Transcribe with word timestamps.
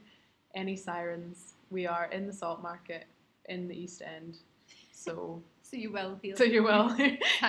any 0.54 0.76
sirens, 0.76 1.54
we 1.70 1.86
are 1.86 2.06
in 2.06 2.26
the 2.26 2.32
salt 2.32 2.62
market 2.62 3.06
in 3.46 3.68
the 3.68 3.74
East 3.76 4.02
End. 4.02 4.38
So, 4.92 5.42
So 5.62 5.76
you 5.76 5.92
will 5.92 6.16
feel. 6.16 6.36
so 6.36 6.44
you 6.44 6.62
will 6.64 6.88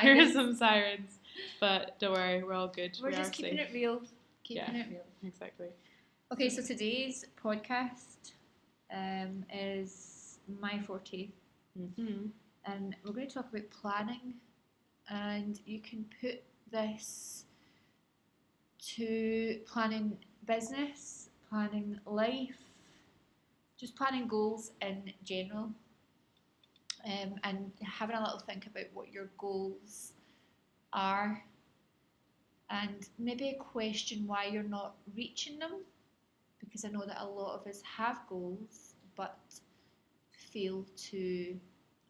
hear 0.02 0.32
some 0.32 0.56
sirens, 0.56 1.20
but 1.60 2.00
don't 2.00 2.14
worry, 2.14 2.44
we're 2.44 2.54
all 2.54 2.68
good. 2.68 2.98
We're 3.02 3.10
we 3.10 3.16
just 3.16 3.32
keeping 3.34 3.58
safe. 3.58 3.70
it 3.70 3.74
real. 3.74 4.02
Keeping 4.44 4.76
Yeah. 4.76 4.82
it 4.82 4.88
real. 4.90 5.06
Exactly. 5.24 5.68
Okay, 6.32 6.50
so 6.50 6.62
today's 6.62 7.26
podcast 7.44 8.34
um, 8.94 9.44
is 9.54 10.40
my 10.60 10.80
forte, 10.80 11.30
hmm 11.76 12.28
and 12.66 12.96
we're 13.06 13.14
going 13.14 13.28
to 13.28 13.34
talk 13.34 13.48
about 13.52 13.70
planning. 13.70 14.34
And 15.10 15.60
you 15.66 15.80
can 15.80 16.06
put 16.22 16.44
this 16.72 17.46
to 18.96 19.60
planning 19.66 20.18
business, 20.46 21.30
planning 21.50 22.00
life, 22.06 22.58
just 23.78 23.96
planning 23.96 24.28
goals 24.28 24.72
in 24.82 25.12
general, 25.24 25.72
um, 27.06 27.36
and 27.44 27.72
having 27.82 28.16
a 28.16 28.22
little 28.22 28.40
think 28.40 28.68
about 28.68 28.86
what 28.94 29.12
your 29.12 29.30
goals 29.38 30.14
are, 30.94 31.44
and 32.70 33.08
maybe 33.18 33.50
a 33.50 33.56
question 33.56 34.28
why 34.28 34.46
you're 34.46 34.64
not 34.64 34.96
reaching 35.16 35.58
them, 35.58 35.82
because 36.60 36.86
I 36.86 36.90
know 36.90 37.06
that 37.06 37.22
a 37.22 37.26
lot 37.26 37.60
of 37.60 37.68
us 37.68 37.82
have 37.98 38.20
goals 38.30 38.94
but 39.16 39.40
fail 40.32 40.86
to, 41.10 41.56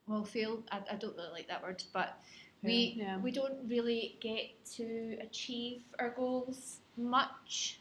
well, 0.07 0.25
fail. 0.25 0.63
I, 0.71 0.81
I 0.91 0.95
don't 0.95 1.15
really 1.15 1.31
like 1.31 1.47
that 1.47 1.63
word, 1.63 1.83
but 1.93 2.19
we 2.63 2.95
Yeah. 2.97 3.17
we 3.19 3.31
don't 3.31 3.67
really 3.67 4.17
get 4.19 4.63
to 4.77 5.17
achieve 5.21 5.83
our 5.99 6.09
goals 6.09 6.79
much 6.97 7.79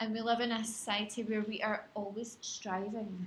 and 0.00 0.12
we 0.12 0.20
live 0.20 0.40
in 0.40 0.52
a 0.52 0.64
society 0.64 1.22
where 1.22 1.42
we 1.42 1.60
are 1.62 1.86
always 1.94 2.38
striving 2.40 3.26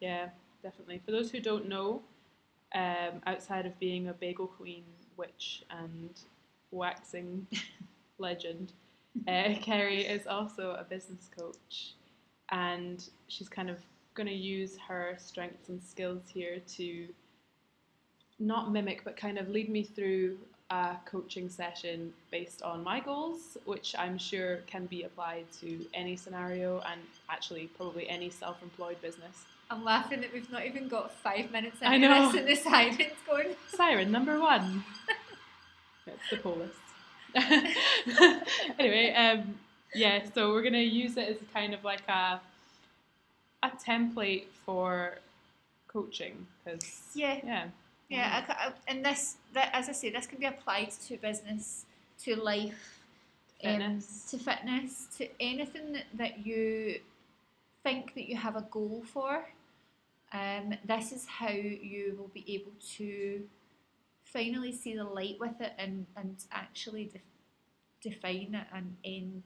Yeah, 0.00 0.28
definitely. 0.62 1.00
For 1.04 1.10
those 1.10 1.30
who 1.30 1.40
don't 1.40 1.68
know, 1.68 2.02
um, 2.74 3.22
outside 3.26 3.64
of 3.64 3.78
being 3.78 4.08
a 4.08 4.12
bagel 4.12 4.46
queen, 4.46 4.84
witch, 5.16 5.64
and 5.70 6.10
waxing 6.70 7.46
legend, 8.18 8.72
uh, 9.26 9.54
Kerry 9.62 10.04
is 10.04 10.26
also 10.26 10.72
a 10.78 10.84
business 10.84 11.30
coach, 11.36 11.94
and 12.50 13.08
she's 13.28 13.48
kind 13.48 13.70
of 13.70 13.78
going 14.14 14.26
to 14.26 14.34
use 14.34 14.76
her 14.86 15.16
strengths 15.18 15.70
and 15.70 15.82
skills 15.82 16.24
here 16.28 16.60
to 16.76 17.08
not 18.38 18.72
mimic, 18.72 19.02
but 19.04 19.16
kind 19.16 19.38
of 19.38 19.48
lead 19.48 19.68
me 19.68 19.82
through 19.82 20.36
a 20.70 20.96
coaching 21.04 21.48
session 21.48 22.12
based 22.30 22.62
on 22.62 22.82
my 22.82 23.00
goals, 23.00 23.56
which 23.64 23.94
I'm 23.98 24.18
sure 24.18 24.58
can 24.66 24.86
be 24.86 25.04
applied 25.04 25.44
to 25.60 25.86
any 25.94 26.16
scenario 26.16 26.80
and 26.90 27.00
actually 27.30 27.68
probably 27.76 28.08
any 28.08 28.30
self-employed 28.30 29.00
business. 29.00 29.44
i'm 29.70 29.84
laughing 29.84 30.20
that 30.20 30.32
we've 30.32 30.50
not 30.50 30.64
even 30.66 30.88
got 30.88 31.12
five 31.12 31.50
minutes 31.52 31.76
I 31.82 31.94
into 31.96 32.08
know. 32.08 32.32
this 32.32 32.40
and 32.40 32.48
the 32.48 32.56
silence 32.56 33.14
going 33.28 33.48
Siren 33.68 34.10
number 34.12 34.38
one. 34.40 34.84
It's 36.08 36.30
the 36.30 36.36
coolest. 36.36 36.74
anyway, 38.78 39.12
um, 39.12 39.58
yeah, 39.94 40.24
so 40.32 40.52
we're 40.52 40.62
gonna 40.62 40.78
use 40.78 41.16
it 41.16 41.28
as 41.28 41.36
kind 41.52 41.74
of 41.74 41.82
like 41.84 42.06
a 42.08 42.40
a 43.62 43.70
template 43.84 44.44
for 44.64 45.18
coaching 45.88 46.46
because 46.64 47.02
yeah 47.14 47.40
yeah, 47.44 47.64
yeah 48.08 48.44
I, 48.48 48.52
I- 48.68 48.72
and 48.88 49.04
this 49.04 49.36
that 49.54 49.70
as 49.72 49.88
i 49.88 49.92
say 49.92 50.10
this 50.10 50.26
can 50.26 50.38
be 50.38 50.46
applied 50.46 50.90
to 51.06 51.16
business 51.18 51.84
to 52.24 52.36
life 52.36 53.00
um, 53.64 53.72
fitness. 53.78 54.26
to 54.30 54.38
fitness 54.38 55.06
to 55.18 55.28
anything 55.40 55.92
that, 55.92 56.04
that 56.14 56.46
you 56.46 57.00
think 57.82 58.14
that 58.14 58.28
you 58.28 58.36
have 58.36 58.56
a 58.56 58.66
goal 58.70 59.02
for 59.12 59.46
um, 60.32 60.74
this 60.84 61.12
is 61.12 61.24
how 61.26 61.48
you 61.48 62.16
will 62.18 62.30
be 62.34 62.44
able 62.52 62.72
to 62.96 63.42
finally 64.24 64.72
see 64.72 64.94
the 64.96 65.04
light 65.04 65.36
with 65.38 65.60
it 65.60 65.72
and, 65.78 66.04
and 66.16 66.36
actually 66.52 67.04
de- 67.04 68.10
define 68.10 68.60
an 68.72 68.96
end 69.04 69.42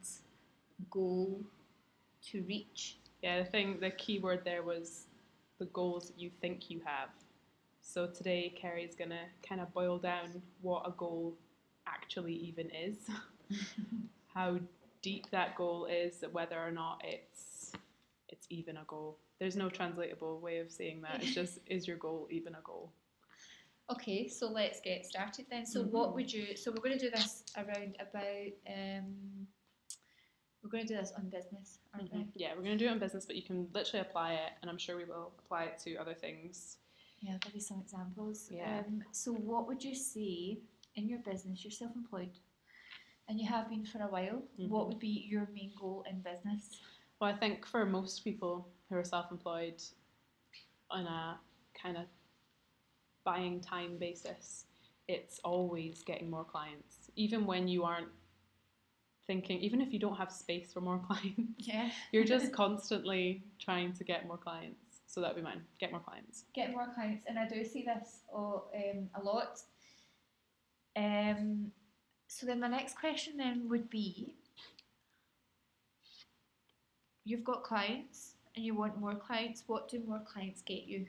goal 0.91 1.39
to 2.25 2.43
reach 2.49 2.97
yeah, 3.23 3.43
the 3.43 3.45
thing, 3.45 3.79
the 3.81 3.91
key 3.91 4.19
word 4.19 4.43
there 4.45 4.63
was 4.63 5.05
the 5.59 5.67
goals 5.67 6.09
that 6.09 6.19
you 6.19 6.31
think 6.41 6.71
you 6.71 6.81
have. 6.85 7.11
So 7.83 8.07
today, 8.07 8.55
Kerry's 8.61 8.95
gonna 8.95 9.27
kind 9.47 9.61
of 9.61 9.73
boil 9.73 9.99
down 9.99 10.43
what 10.61 10.87
a 10.87 10.93
goal 10.93 11.37
actually 11.87 12.35
even 12.35 12.71
is, 12.71 12.97
how 14.35 14.59
deep 15.03 15.31
that 15.31 15.57
goal 15.57 15.87
is, 15.87 16.23
whether 16.33 16.59
or 16.59 16.71
not 16.71 17.03
it's 17.05 17.73
it's 18.29 18.47
even 18.51 18.77
a 18.77 18.85
goal. 18.87 19.19
There's 19.39 19.57
no 19.57 19.69
translatable 19.69 20.39
way 20.41 20.59
of 20.59 20.71
saying 20.71 21.03
that. 21.03 21.23
It's 21.23 21.35
just 21.35 21.59
is 21.67 21.89
your 21.89 21.97
goal 21.97 22.29
even 22.31 22.55
a 22.55 22.61
goal? 22.63 22.93
okay 23.91 24.29
so 24.29 24.47
let's 24.47 24.81
get 24.81 25.05
started 25.05 25.45
then 25.51 25.67
so 25.67 25.83
Mhm. 25.83 25.91
what 25.91 26.15
would 26.15 26.33
you 26.33 26.55
so 26.57 26.71
we're 26.71 26.77
going 26.77 26.97
to 26.97 27.05
do 27.07 27.11
this 27.11 27.43
around 27.57 27.97
about 27.99 28.53
um, 28.69 29.49
we're 30.63 30.71
going 30.71 30.87
to 30.87 30.95
do 30.95 31.01
this 31.01 31.11
on 31.17 31.29
business 31.29 31.81
aren't 31.93 32.13
we 32.15 32.25
Yeah, 32.37 32.55
we're 32.55 32.63
gonna 32.63 32.77
do 32.77 32.87
it 32.87 32.91
on 32.91 33.01
business, 33.01 33.27
but 33.27 33.35
you 33.35 33.43
can 33.43 33.69
literally 33.75 34.07
apply 34.07 34.35
it, 34.35 34.53
and 34.63 34.71
I'm 34.71 34.79
sure 34.79 34.97
we 34.97 35.07
will 35.07 35.33
apply 35.41 35.65
it 35.65 35.79
to 35.81 35.97
other 35.97 36.15
things. 36.15 36.77
Yeah, 37.21 37.33
I'll 37.33 37.39
give 37.39 37.55
you 37.55 37.61
some 37.61 37.81
examples. 37.81 38.49
Yeah. 38.51 38.83
Um, 38.87 39.03
so, 39.13 39.33
what 39.33 39.67
would 39.67 39.83
you 39.85 39.95
say 39.95 40.59
in 40.97 41.09
your 41.09 41.19
business? 41.21 41.63
You're 41.65 41.71
self 41.71 41.95
employed 41.95 42.31
and 43.29 43.39
you 43.39 43.47
have 43.47 43.69
been 43.69 43.85
for 43.85 43.99
a 44.03 44.09
while. 44.09 44.43
Mhm. 44.59 44.69
What 44.69 44.89
would 44.89 44.99
be 44.99 45.27
your 45.29 45.47
main 45.55 45.73
goal 45.79 46.05
in 46.09 46.21
business? 46.21 46.81
Well, 47.21 47.31
I 47.33 47.37
think 47.37 47.67
for 47.67 47.85
most 47.87 48.25
people 48.25 48.67
who 48.89 48.97
are 48.97 49.05
self-employed 49.05 49.81
on 50.91 51.07
a 51.07 51.39
kind 51.75 51.97
of 51.97 52.07
buying 53.23 53.61
time 53.61 53.99
basis, 53.99 54.65
it's 55.07 55.39
always 55.45 56.03
getting 56.03 56.31
more 56.31 56.45
clients. 56.45 57.11
Even 57.15 57.47
when 57.47 57.69
you 57.69 57.85
aren't 57.85 58.09
thinking, 59.27 59.61
even 59.61 59.81
if 59.81 59.93
you 59.93 59.99
don't 60.01 60.17
have 60.17 60.33
space 60.33 60.73
for 60.73 60.81
more 60.81 60.99
clients, 61.07 61.53
Yeah. 61.59 61.91
you're 62.11 62.25
just 62.25 62.53
constantly 62.65 63.45
trying 63.61 63.93
to 63.93 64.03
get 64.03 64.27
more 64.27 64.39
clients. 64.39 64.90
So 65.11 65.21
that'd 65.21 65.35
be 65.35 65.43
mine. 65.43 65.63
Get 65.81 65.91
more 65.91 66.01
clients. 66.01 66.45
Get 66.55 66.71
more 66.71 66.87
clients. 66.95 67.25
And 67.27 67.37
I 67.37 67.49
do 67.49 67.65
see 67.65 67.83
this 67.83 68.21
oh, 68.33 68.63
um, 68.73 69.09
a 69.21 69.25
lot. 69.25 69.59
Um, 70.97 71.73
so, 72.29 72.47
then 72.47 72.61
my 72.61 72.69
next 72.69 72.97
question 72.97 73.37
then 73.37 73.69
would 73.69 73.91
be 73.91 74.35
you've 77.25 77.43
got 77.43 77.65
clients 77.65 78.35
and 78.55 78.65
you 78.65 78.75
want 78.75 79.01
more 79.01 79.17
clients. 79.17 79.65
What 79.67 79.89
do 79.89 80.01
more 80.07 80.21
clients 80.21 80.63
get 80.63 80.85
you? 80.87 81.07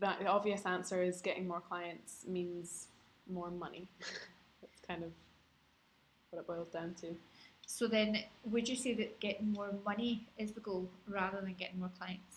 That 0.00 0.18
the 0.18 0.26
obvious 0.26 0.66
answer 0.66 1.00
is 1.02 1.20
getting 1.20 1.46
more 1.46 1.60
clients 1.60 2.24
means 2.26 2.88
more 3.30 3.52
money. 3.52 3.86
That's 4.60 4.80
kind 4.88 5.04
of 5.04 5.12
what 6.30 6.40
it 6.40 6.46
boils 6.48 6.68
down 6.70 6.94
to. 7.02 7.14
So, 7.64 7.86
then 7.86 8.18
would 8.44 8.68
you 8.68 8.74
say 8.74 8.94
that 8.94 9.20
getting 9.20 9.52
more 9.52 9.70
money 9.84 10.26
is 10.36 10.50
the 10.50 10.60
goal 10.60 10.88
rather 11.08 11.40
than 11.40 11.54
getting 11.54 11.78
more 11.78 11.92
clients? 11.96 12.35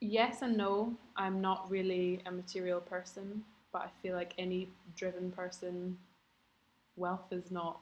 Yes 0.00 0.42
and 0.42 0.56
no. 0.56 0.94
I'm 1.16 1.40
not 1.40 1.70
really 1.70 2.20
a 2.26 2.30
material 2.30 2.80
person, 2.80 3.44
but 3.72 3.82
I 3.82 3.88
feel 4.02 4.14
like 4.14 4.34
any 4.38 4.68
driven 4.96 5.30
person, 5.30 5.96
wealth 6.96 7.32
is 7.32 7.50
not 7.50 7.80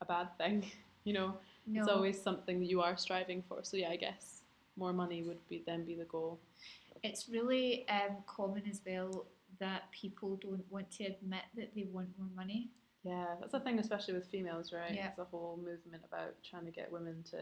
a 0.00 0.04
bad 0.04 0.28
thing. 0.38 0.64
You 1.04 1.14
know, 1.14 1.34
No. 1.66 1.80
it's 1.80 1.88
always 1.88 2.20
something 2.20 2.60
that 2.60 2.66
you 2.66 2.82
are 2.82 2.94
striving 2.98 3.42
for. 3.48 3.60
So 3.62 3.78
yeah, 3.78 3.88
I 3.88 3.96
guess 3.96 4.42
more 4.76 4.92
money 4.92 5.22
would 5.22 5.38
be 5.48 5.62
then 5.64 5.86
be 5.86 5.94
the 5.94 6.04
goal. 6.04 6.38
It's 7.02 7.30
really 7.30 7.88
um, 7.88 8.16
common 8.26 8.64
as 8.68 8.82
well 8.86 9.24
that 9.58 9.90
people 9.90 10.36
don't 10.36 10.64
want 10.70 10.90
to 10.98 11.04
admit 11.04 11.44
that 11.56 11.74
they 11.74 11.84
want 11.90 12.08
more 12.18 12.28
money. 12.36 12.68
Yeah, 13.04 13.24
that's 13.40 13.52
the 13.52 13.60
thing, 13.60 13.78
especially 13.78 14.12
with 14.14 14.26
females, 14.26 14.70
right? 14.70 14.92
Yeah. 14.94 15.08
It's 15.08 15.18
a 15.18 15.24
whole 15.24 15.56
movement 15.56 16.02
about 16.04 16.34
trying 16.42 16.66
to 16.66 16.72
get 16.72 16.92
women 16.92 17.22
to 17.30 17.38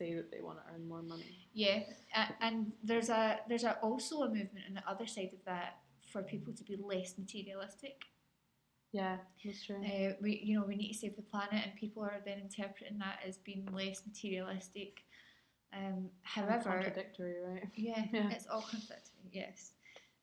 say 0.00 0.14
that 0.14 0.30
they 0.32 0.40
want 0.40 0.58
to 0.58 0.64
earn 0.72 0.88
more 0.88 1.02
money. 1.02 1.48
Yeah, 1.52 1.80
and 2.40 2.72
there's 2.82 3.10
a 3.10 3.40
there's 3.48 3.64
a, 3.64 3.72
also 3.82 4.22
a 4.22 4.28
movement 4.28 4.64
on 4.68 4.74
the 4.74 4.86
other 4.88 5.06
side 5.06 5.30
of 5.32 5.44
that 5.44 5.72
for 6.12 6.22
people 6.22 6.52
to 6.54 6.64
be 6.64 6.76
less 6.92 7.14
materialistic. 7.18 7.96
Yeah, 8.92 9.18
that's 9.44 9.64
true. 9.66 9.76
Uh, 9.84 10.14
we 10.20 10.40
you 10.42 10.58
know 10.58 10.64
we 10.66 10.76
need 10.76 10.92
to 10.94 10.98
save 10.98 11.16
the 11.16 11.22
planet, 11.22 11.60
and 11.64 11.74
people 11.76 12.02
are 12.02 12.20
then 12.24 12.38
interpreting 12.40 12.98
that 12.98 13.18
as 13.26 13.36
being 13.38 13.68
less 13.72 14.02
materialistic. 14.06 14.92
Um, 15.72 15.82
And 15.82 16.10
however, 16.22 16.70
contradictory, 16.70 17.36
right? 17.46 17.68
yeah, 17.76 18.04
Yeah. 18.12 18.30
it's 18.30 18.46
all 18.46 18.62
contradictory. 18.62 19.30
Yes, 19.32 19.72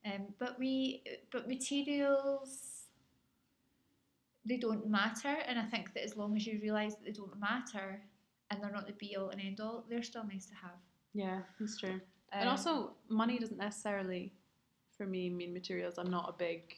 um, 0.06 0.34
but 0.40 0.60
we 0.60 1.04
but 1.32 1.48
materials 1.48 2.74
they 4.50 4.58
don't 4.58 4.88
matter, 4.88 5.36
and 5.48 5.60
I 5.60 5.66
think 5.74 5.94
that 5.94 6.04
as 6.04 6.16
long 6.16 6.36
as 6.38 6.48
you 6.48 6.60
realise 6.62 6.96
that 6.96 7.06
they 7.06 7.12
don't 7.22 7.38
matter 7.40 8.02
and 8.52 8.62
they're 8.62 8.72
not 8.72 8.88
the 8.88 8.94
be 8.94 9.16
all 9.16 9.30
and 9.30 9.42
end 9.42 9.60
all, 9.60 9.86
they're 9.90 10.04
still 10.04 10.24
nice 10.26 10.46
to 10.48 10.56
have. 10.56 10.78
Yeah, 11.14 11.40
that's 11.60 11.78
true. 11.78 12.00
and 12.32 12.44
Um, 12.44 12.50
also, 12.50 12.94
money 13.10 13.40
doesn't 13.40 13.58
necessarily, 13.58 14.34
for 14.98 15.06
me, 15.06 15.30
mean 15.30 15.54
materials. 15.54 15.98
I'm 15.98 16.10
not 16.12 16.30
a 16.30 16.34
big 16.34 16.76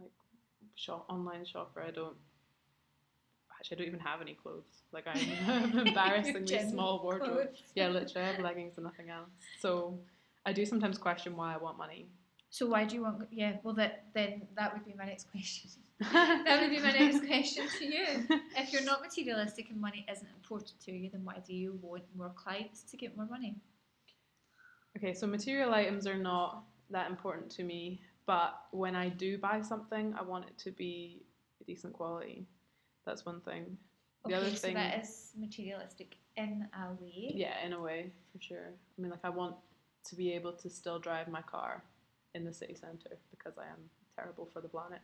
like 0.00 0.10
shop 0.74 1.06
online 1.08 1.44
shopper. 1.44 1.82
I 1.82 1.90
don't. 1.90 2.16
Actually, 3.58 3.76
I 3.76 3.78
don't 3.80 3.88
even 3.88 4.00
have 4.00 4.20
any 4.22 4.34
clothes. 4.34 4.82
Like 4.92 5.06
I 5.06 5.16
have 5.18 5.74
an 5.74 5.88
embarrassingly 5.88 6.68
small 6.70 7.02
wardrobe. 7.02 7.32
clothes. 7.32 7.62
Yeah, 7.74 7.88
literally, 7.88 8.26
I 8.28 8.32
have 8.32 8.40
leggings 8.40 8.74
and 8.76 8.84
nothing 8.84 9.10
else. 9.10 9.28
So 9.60 9.98
I 10.46 10.52
do 10.52 10.64
sometimes 10.64 10.96
question 10.98 11.36
why 11.36 11.54
I 11.54 11.58
want 11.58 11.76
money. 11.76 12.08
So 12.50 12.66
why 12.66 12.84
do 12.84 12.96
you 12.96 13.02
want? 13.02 13.28
Yeah, 13.30 13.56
well, 13.62 13.74
that 13.74 14.06
then 14.12 14.42
that 14.56 14.74
would 14.74 14.84
be 14.84 14.94
my 14.98 15.06
next 15.06 15.30
question. 15.32 15.70
that 16.00 16.58
would 16.60 16.70
be 16.70 16.80
my 16.82 16.92
next 16.92 17.26
question 17.26 17.66
to 17.78 17.84
you. 17.84 18.04
If 18.56 18.72
you're 18.72 18.84
not 18.84 19.02
materialistic 19.02 19.70
and 19.70 19.80
money 19.80 20.04
isn't 20.10 20.28
important 20.36 20.72
to 20.86 20.92
you, 20.92 21.10
then 21.10 21.24
why 21.24 21.36
do 21.46 21.54
you 21.54 21.78
want 21.82 22.04
more 22.16 22.32
clients 22.34 22.82
to 22.84 22.96
get 22.96 23.16
more 23.16 23.26
money? 23.26 23.56
Okay, 24.96 25.14
so 25.14 25.26
material 25.26 25.72
items 25.74 26.06
are 26.06 26.16
not 26.16 26.64
that 26.90 27.08
important 27.10 27.50
to 27.52 27.62
me, 27.62 28.00
but 28.26 28.62
when 28.72 28.96
I 28.96 29.10
do 29.10 29.38
buy 29.38 29.60
something, 29.60 30.14
I 30.18 30.22
want 30.22 30.46
it 30.46 30.58
to 30.58 30.70
be 30.72 31.22
a 31.60 31.64
decent 31.64 31.92
quality. 31.92 32.46
That's 33.06 33.24
one 33.26 33.40
thing. 33.42 33.76
The 34.24 34.34
okay, 34.34 34.46
other 34.46 34.50
so 34.56 34.56
thing- 34.56 34.74
that 34.74 35.00
is 35.00 35.32
materialistic 35.38 36.16
in 36.36 36.66
a 36.74 36.92
way. 37.00 37.32
Yeah, 37.34 37.54
in 37.64 37.74
a 37.74 37.80
way, 37.80 38.10
for 38.32 38.40
sure. 38.40 38.70
I 38.98 39.00
mean, 39.02 39.10
like, 39.10 39.24
I 39.24 39.30
want 39.30 39.56
to 40.08 40.16
be 40.16 40.32
able 40.32 40.52
to 40.54 40.68
still 40.70 40.98
drive 40.98 41.28
my 41.28 41.42
car 41.42 41.84
in 42.34 42.44
the 42.44 42.52
city 42.52 42.74
centre 42.74 43.16
because 43.30 43.58
I 43.58 43.64
am 43.64 43.78
terrible 44.16 44.48
for 44.52 44.60
the 44.60 44.68
planet. 44.68 45.00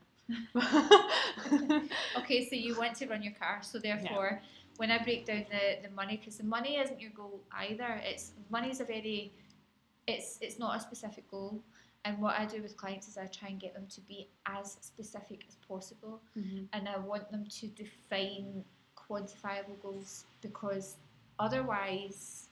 Okay, 2.19 2.49
so 2.49 2.57
you 2.57 2.77
want 2.77 2.97
to 2.97 3.07
run 3.07 3.23
your 3.23 3.35
car, 3.35 3.59
so 3.63 3.79
therefore, 3.79 4.41
when 4.79 4.91
I 4.91 5.03
break 5.03 5.27
down 5.27 5.45
the, 5.51 5.89
the 5.89 5.95
money, 5.95 6.17
because 6.17 6.39
the 6.39 6.45
money 6.45 6.77
isn't 6.77 7.01
your 7.01 7.11
goal 7.13 7.41
either. 7.53 8.01
It's 8.05 8.33
money 8.51 8.71
is 8.71 8.81
a 8.81 8.85
very, 8.85 9.33
it's 10.07 10.39
it's 10.41 10.59
not 10.59 10.77
a 10.77 10.81
specific 10.81 11.31
goal. 11.31 11.63
And 12.05 12.19
what 12.21 12.39
I 12.39 12.47
do 12.47 12.63
with 12.63 12.77
clients 12.77 13.09
is 13.09 13.19
I 13.19 13.27
try 13.27 13.49
and 13.49 13.59
get 13.61 13.75
them 13.75 13.87
to 13.91 14.01
be 14.03 14.29
as 14.47 14.77
specific 14.81 15.45
as 15.49 15.57
possible, 15.69 16.21
Mhm. 16.37 16.69
and 16.73 16.89
I 16.89 16.99
want 16.99 17.31
them 17.31 17.47
to 17.47 17.67
define 17.69 18.65
quantifiable 18.97 19.81
goals 19.83 20.25
because 20.41 20.97
otherwise, 21.39 22.46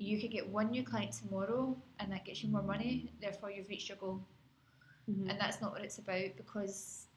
you 0.00 0.20
could 0.20 0.32
get 0.32 0.48
one 0.48 0.70
new 0.70 0.84
client 0.84 1.12
tomorrow, 1.12 1.76
and 2.00 2.12
that 2.12 2.24
gets 2.26 2.42
you 2.44 2.50
more 2.50 2.62
money. 2.62 3.12
Therefore, 3.20 3.50
you've 3.52 3.68
reached 3.68 3.88
your 3.90 3.98
goal 3.98 4.26
Mhm. 5.08 5.30
and 5.30 5.40
that's 5.40 5.60
not 5.60 5.72
what 5.72 5.82
it's 5.84 5.98
about 5.98 6.36
because 6.36 7.08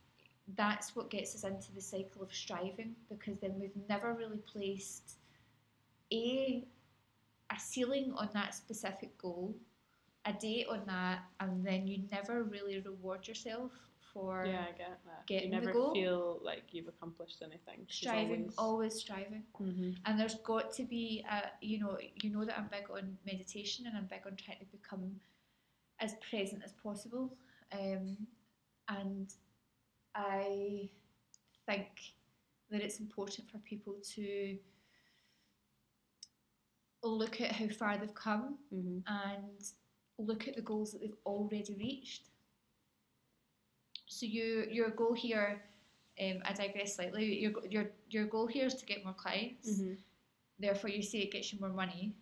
that's 0.55 0.95
what 0.95 1.09
gets 1.09 1.35
us 1.35 1.43
into 1.43 1.71
the 1.73 1.81
cycle 1.81 2.21
of 2.23 2.33
striving 2.33 2.95
because 3.09 3.39
then 3.39 3.59
we've 3.59 3.75
never 3.89 4.13
really 4.13 4.39
placed 4.39 5.17
a 6.11 6.65
a 7.49 7.59
ceiling 7.59 8.13
on 8.13 8.29
that 8.33 8.53
specific 8.55 9.17
goal 9.17 9.55
a 10.25 10.33
date 10.33 10.67
on 10.69 10.85
that 10.85 11.23
and 11.39 11.65
then 11.65 11.87
you 11.87 12.03
never 12.11 12.43
really 12.43 12.79
reward 12.79 13.27
yourself 13.27 13.71
for 14.13 14.45
Yeah, 14.45 14.65
I 14.69 14.71
get 14.77 14.99
that. 15.05 15.25
getting 15.27 15.51
you 15.53 15.59
the 15.59 15.65
never 15.65 15.73
goal. 15.73 15.93
feel 15.93 16.39
like 16.43 16.73
you've 16.73 16.87
accomplished 16.87 17.41
anything. 17.41 17.85
striving 17.89 18.41
always- 18.43 18.57
always 18.57 18.93
striving 18.99 19.43
Mhm. 19.59 19.97
and 20.05 20.19
there's 20.19 20.35
got 20.35 20.71
to 20.73 20.83
be 20.83 21.25
a, 21.29 21.51
you 21.61 21.79
know 21.79 21.97
you 22.21 22.29
know 22.29 22.45
that 22.45 22.57
I'm 22.59 22.67
big 22.67 22.89
on 22.91 23.17
meditation 23.25 23.87
and 23.87 23.97
I'm 23.97 24.05
big 24.07 24.25
on 24.27 24.35
trying 24.35 24.59
to 24.59 24.65
become 24.65 25.19
as 25.99 26.15
present 26.29 26.63
as 26.63 26.73
possible 26.73 27.35
um, 27.71 28.27
and 28.89 29.33
I 30.15 30.89
think 31.65 32.13
that 32.69 32.81
it's 32.81 32.99
important 32.99 33.49
for 33.49 33.57
people 33.59 33.95
to 34.15 34.59
look 37.03 37.41
at 37.41 37.51
how 37.51 37.67
far 37.69 37.97
they've 37.97 38.13
come 38.13 38.57
Mhm. 38.71 39.03
and 39.07 39.73
look 40.17 40.47
at 40.47 40.55
the 40.55 40.61
goals 40.61 40.91
that 40.91 41.01
they've 41.01 41.17
already 41.25 41.73
reached. 41.75 42.29
So 44.13 44.25
you, 44.25 44.67
your 44.69 44.89
goal 44.89 45.13
here, 45.13 45.61
um, 46.21 46.37
I 46.45 46.53
digress 46.53 46.95
slightly. 46.95 47.39
Your, 47.39 47.53
your 47.69 47.85
your 48.09 48.25
goal 48.25 48.45
here 48.47 48.65
is 48.67 48.75
to 48.75 48.85
get 48.85 49.03
more 49.03 49.13
clients. 49.15 49.69
Mhm. 49.79 49.97
Therefore, 50.59 50.89
you 50.91 51.01
say 51.01 51.19
it 51.19 51.31
gets 51.31 51.51
you 51.51 51.59
more 51.59 51.69
money. 51.83 52.13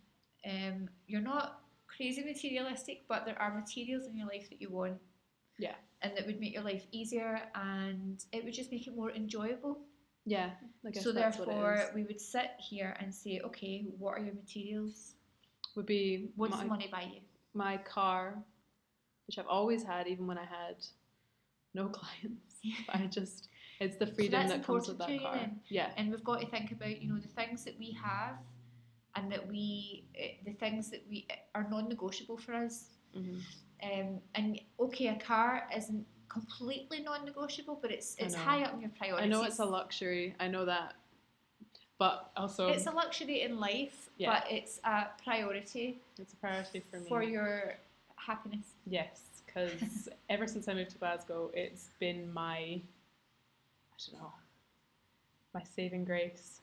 Um, 0.44 0.88
you're 1.06 1.20
not 1.34 1.60
crazy 1.86 2.24
materialistic, 2.24 3.04
but 3.08 3.26
there 3.26 3.38
are 3.40 3.52
materials 3.54 4.06
in 4.06 4.16
your 4.16 4.26
life 4.26 4.48
that 4.48 4.60
you 4.60 4.70
want. 4.70 4.98
Yeah. 5.58 5.74
And 6.00 6.16
that 6.16 6.26
would 6.26 6.40
make 6.40 6.54
your 6.54 6.64
life 6.64 6.84
easier, 6.90 7.42
and 7.54 8.24
it 8.32 8.42
would 8.44 8.54
just 8.54 8.70
make 8.72 8.86
it 8.86 8.96
more 8.96 9.10
enjoyable. 9.10 9.78
Yeah, 10.24 10.50
So 10.94 11.12
that's 11.12 11.36
what 11.38 11.48
it 11.48 11.50
therefore, 11.50 11.90
we 11.94 12.04
would 12.04 12.20
sit 12.20 12.50
here 12.58 12.96
and 13.00 13.12
say, 13.12 13.40
okay, 13.40 13.84
what 13.98 14.12
are 14.16 14.20
your 14.20 14.34
materials? 14.34 15.14
Would 15.74 15.86
be 15.86 16.30
What 16.36 16.52
does 16.52 16.64
money 16.64 16.88
buy 16.90 17.02
you? 17.12 17.20
my 17.54 17.76
car, 17.78 18.38
which 19.26 19.36
I've 19.38 19.48
always 19.48 19.82
had, 19.82 20.06
even 20.06 20.26
when 20.28 20.38
I 20.38 20.44
had 20.44 20.76
no 21.74 21.88
clients. 21.88 22.56
I 22.88 23.06
just, 23.06 23.48
it's 23.80 23.96
the 23.96 24.06
freedom 24.06 24.40
that's 24.40 24.52
that 24.52 24.64
comes 24.64 24.88
with 24.88 24.98
that 24.98 25.20
car. 25.20 25.34
then? 25.36 25.60
Yeah, 25.68 25.90
and 25.96 26.10
we've 26.10 26.24
got 26.24 26.40
to 26.40 26.46
think 26.46 26.72
about 26.72 27.00
you 27.02 27.08
know 27.12 27.18
the 27.18 27.28
things 27.28 27.64
that 27.64 27.78
we 27.78 27.92
have 28.02 28.36
and 29.14 29.30
that 29.30 29.46
we 29.46 30.04
eh, 30.14 30.32
the 30.44 30.52
things 30.52 30.90
that 30.90 31.04
we 31.08 31.26
eh, 31.30 31.34
are 31.54 31.66
non-negotiable 31.70 32.36
for 32.36 32.54
us 32.54 32.84
hmm 33.14 33.38
um, 33.82 34.20
and 34.36 34.60
okay 34.78 35.08
a 35.08 35.16
car 35.16 35.68
isn't 35.76 36.06
completely 36.28 37.00
non-negotiable 37.02 37.76
but 37.82 37.90
it's 37.90 38.14
it's 38.18 38.34
high 38.34 38.62
up 38.62 38.72
in 38.74 38.80
your 38.80 38.90
priorities 38.90 39.26
I 39.26 39.28
know 39.28 39.42
it's 39.42 39.58
a 39.58 39.64
luxury. 39.64 40.36
I 40.38 40.46
know 40.46 40.64
that, 40.64 40.94
but 41.98 42.30
also 42.36 42.68
it's 42.68 42.86
a 42.86 42.92
luxury 42.92 43.42
in 43.42 43.58
life 43.58 44.08
Yeah. 44.18 44.30
but 44.32 44.50
it's 44.50 44.78
a 44.84 45.06
priority 45.22 46.00
it's 46.16 46.32
a 46.32 46.36
priority 46.36 46.80
for 46.90 47.00
me. 47.00 47.08
for 47.08 47.22
your 47.24 47.74
happiness 48.14 48.66
Yes, 48.86 49.20
because 49.54 50.08
ever 50.28 50.46
since 50.46 50.68
I 50.68 50.74
moved 50.74 50.90
to 50.90 50.98
Glasgow, 50.98 51.50
it's 51.54 51.90
been 52.00 52.32
my, 52.32 52.56
I 52.56 52.80
don't 54.10 54.20
know, 54.20 54.32
my 55.54 55.62
saving 55.76 56.04
grace. 56.04 56.60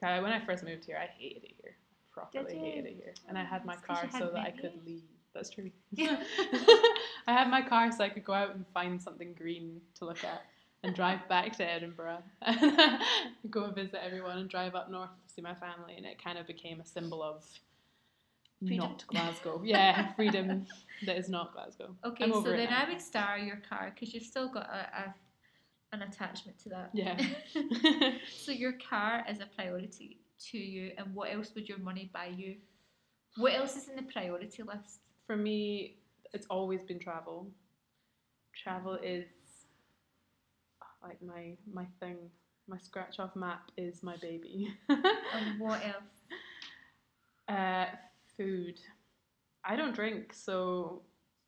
When 0.00 0.24
I 0.26 0.44
first 0.44 0.64
moved 0.64 0.84
here, 0.84 0.98
I 1.00 1.06
hated 1.06 1.44
it 1.44 1.54
here. 1.62 1.76
I 1.76 2.12
properly 2.12 2.58
hated 2.58 2.86
it 2.86 2.96
here. 2.96 3.14
And 3.28 3.38
I 3.38 3.44
had 3.44 3.64
my 3.64 3.76
car 3.76 3.96
had 3.96 4.18
so 4.18 4.30
that 4.34 4.40
I 4.40 4.50
could 4.50 4.72
leave. 4.84 5.02
That's 5.32 5.48
true. 5.48 5.70
Yeah. 5.92 6.16
I 7.26 7.32
had 7.32 7.48
my 7.48 7.62
car 7.62 7.92
so 7.92 8.02
I 8.02 8.08
could 8.08 8.24
go 8.24 8.32
out 8.32 8.54
and 8.54 8.66
find 8.74 9.00
something 9.00 9.32
green 9.34 9.80
to 9.98 10.04
look 10.04 10.24
at 10.24 10.42
and 10.82 10.94
drive 10.94 11.26
back 11.28 11.56
to 11.58 11.64
Edinburgh 11.64 12.22
and 12.42 13.00
go 13.48 13.64
and 13.64 13.74
visit 13.76 14.00
everyone 14.04 14.38
and 14.38 14.50
drive 14.50 14.74
up 14.74 14.90
north 14.90 15.10
to 15.28 15.34
see 15.34 15.40
my 15.40 15.54
family. 15.54 15.94
And 15.96 16.04
it 16.04 16.22
kind 16.22 16.36
of 16.36 16.48
became 16.48 16.80
a 16.80 16.86
symbol 16.86 17.22
of 17.22 17.44
Freedom. 18.66 18.88
not 18.90 19.06
Glasgow. 19.08 19.60
Yeah, 19.64 20.12
freedom 20.16 20.66
that 21.06 21.16
is 21.16 21.28
not 21.28 21.52
Glasgow. 21.52 21.94
okay 22.04 22.30
so 22.30 22.42
then 22.42 22.70
now. 22.70 22.84
I 22.86 22.88
would 22.90 23.00
star 23.00 23.38
your 23.38 23.60
car 23.68 23.92
because 23.94 24.14
you've 24.14 24.22
still 24.24 24.48
got 24.48 24.68
a, 24.70 25.00
a 25.00 25.14
an 25.92 26.02
attachment 26.02 26.58
to 26.60 26.68
that 26.70 26.90
Yeah. 26.94 27.20
So 28.44 28.52
your 28.52 28.72
car 28.88 29.24
is 29.28 29.40
a 29.40 29.46
priority 29.56 30.18
to 30.50 30.58
you, 30.58 30.92
and 30.98 31.14
what 31.14 31.32
else 31.32 31.52
would 31.54 31.68
your 31.68 31.78
money 31.78 32.10
buy 32.12 32.26
you? 32.36 32.56
What 33.36 33.54
else 33.54 33.76
is 33.76 33.88
in 33.88 33.96
the 33.96 34.02
priority 34.02 34.62
list? 34.62 35.00
For 35.26 35.36
me, 35.36 35.96
it's 36.32 36.46
always 36.48 36.82
been 36.82 36.98
travel. 36.98 37.50
Travel 38.54 38.94
is 39.02 39.26
like 41.02 41.20
my 41.22 41.56
my 41.72 41.86
thing. 42.00 42.16
My 42.68 42.78
scratch 42.78 43.18
off 43.18 43.34
map 43.36 43.70
is 43.76 44.02
my 44.02 44.16
baby. 44.18 44.72
And 44.88 45.58
what 45.58 45.80
else? 45.94 46.28
uh, 47.48 47.86
food. 48.42 48.80
I 49.64 49.76
don't 49.76 49.94
drink, 49.94 50.32
so 50.32 51.02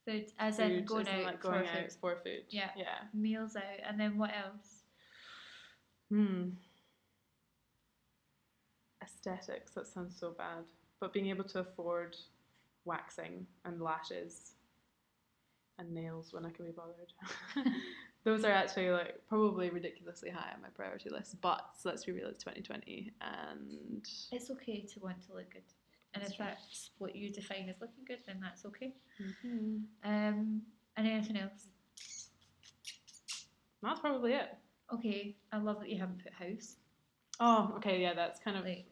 Food, 0.06 0.26
as 0.38 0.56
food 0.58 0.70
in 0.70 0.84
going 0.84 1.08
out 1.08 1.24
like 1.24 1.40
going 1.40 1.64
for 1.64 1.70
out 1.70 1.76
food. 1.76 1.92
for 2.00 2.16
food. 2.22 2.42
Yeah. 2.50 2.70
Yeah. 2.76 2.98
Meals 3.14 3.56
out, 3.56 3.80
and 3.88 3.98
then 3.98 4.18
what 4.18 4.30
else? 4.30 4.82
Hmm. 6.10 6.50
Aesthetics. 9.02 9.72
That 9.72 9.86
sounds 9.86 10.16
so 10.18 10.30
bad, 10.36 10.64
but 11.00 11.12
being 11.12 11.28
able 11.28 11.44
to 11.44 11.60
afford 11.60 12.16
waxing 12.84 13.46
and 13.64 13.80
lashes 13.80 14.52
and 15.78 15.92
nails 15.92 16.32
when 16.32 16.44
I 16.46 16.50
can 16.50 16.66
be 16.66 16.72
bothered. 16.72 17.12
Those 18.24 18.44
are 18.44 18.52
actually 18.52 18.90
like 18.90 19.20
probably 19.28 19.68
ridiculously 19.70 20.30
high 20.30 20.50
on 20.54 20.62
my 20.62 20.68
priority 20.68 21.10
list. 21.10 21.40
But 21.42 21.62
so 21.78 21.88
let's 21.90 22.04
be 22.04 22.12
real, 22.12 22.28
it's 22.28 22.42
2020, 22.42 23.12
and 23.20 24.06
It's 24.32 24.50
okay 24.50 24.80
to 24.94 25.00
want 25.00 25.20
to 25.26 25.34
look 25.34 25.50
good, 25.50 25.62
and 26.14 26.22
That's 26.22 26.32
if 26.32 26.36
true. 26.36 26.46
that's 26.46 26.90
what 26.98 27.16
you 27.16 27.30
define 27.30 27.68
as 27.68 27.80
looking 27.80 28.04
good, 28.06 28.20
then 28.26 28.40
that's 28.40 28.64
okay. 28.64 28.94
Mhm. 29.20 29.84
Um, 30.04 30.62
and 30.96 31.06
anything 31.08 31.36
else? 31.36 31.68
that's 33.82 34.00
probably 34.00 34.32
it. 34.32 34.56
Okay, 34.92 35.36
I 35.52 35.58
love 35.58 35.80
that 35.80 35.90
you 35.90 35.98
haven't 35.98 36.22
put 36.22 36.32
house. 36.32 36.76
Oh, 37.40 37.74
okay, 37.76 38.00
yeah, 38.00 38.14
that's 38.14 38.40
kind 38.40 38.56
of 38.56 38.64
Like, 38.64 38.86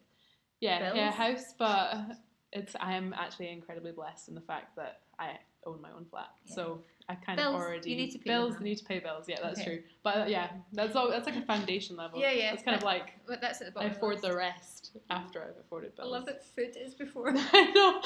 yeah, 0.59 0.93
yeah, 0.93 1.11
house, 1.11 1.53
but 1.57 2.17
it's 2.51 2.75
I 2.79 2.93
am 2.93 3.13
actually 3.13 3.49
incredibly 3.51 3.91
blessed 3.91 4.29
in 4.29 4.35
the 4.35 4.41
fact 4.41 4.75
that 4.75 5.01
I 5.17 5.39
own 5.65 5.81
my 5.81 5.91
own 5.91 6.05
flat, 6.05 6.29
Yeah. 6.45 6.55
so 6.55 6.79
I 7.09 7.15
kind 7.15 7.37
Bills, 7.37 7.55
of 7.55 7.61
you 7.61 7.67
already 7.67 7.95
need 7.95 8.11
to 8.11 8.17
pay 8.19 8.29
bills 8.29 8.59
need 8.61 8.77
to 8.77 8.85
pay 8.85 8.99
bills. 8.99 9.25
Yeah, 9.27 9.39
that's 9.41 9.59
Okay. 9.59 9.75
true. 9.75 9.83
But 10.03 10.17
uh, 10.17 10.25
yeah, 10.27 10.49
that's 10.71 10.95
all. 10.95 11.09
That's 11.09 11.25
like 11.25 11.35
a 11.35 11.41
foundation 11.41 11.95
level. 11.97 12.19
Yeah, 12.19 12.31
yeah, 12.31 12.53
It's 12.53 12.63
kind 12.63 12.77
of 12.77 12.83
like 12.83 13.13
but 13.27 13.41
that's 13.41 13.59
at 13.61 13.67
the 13.67 13.71
bottom. 13.71 13.91
of 13.91 13.97
afford 13.97 14.21
the 14.21 14.29
the 14.29 14.35
rest 14.37 14.91
after 15.09 15.41
I've 15.41 15.59
afforded 15.59 15.91
I 15.99 16.05
love 16.05 16.25
that 16.27 16.45
food 16.45 16.75
is 16.79 16.93
before. 16.93 17.33
I 17.35 18.01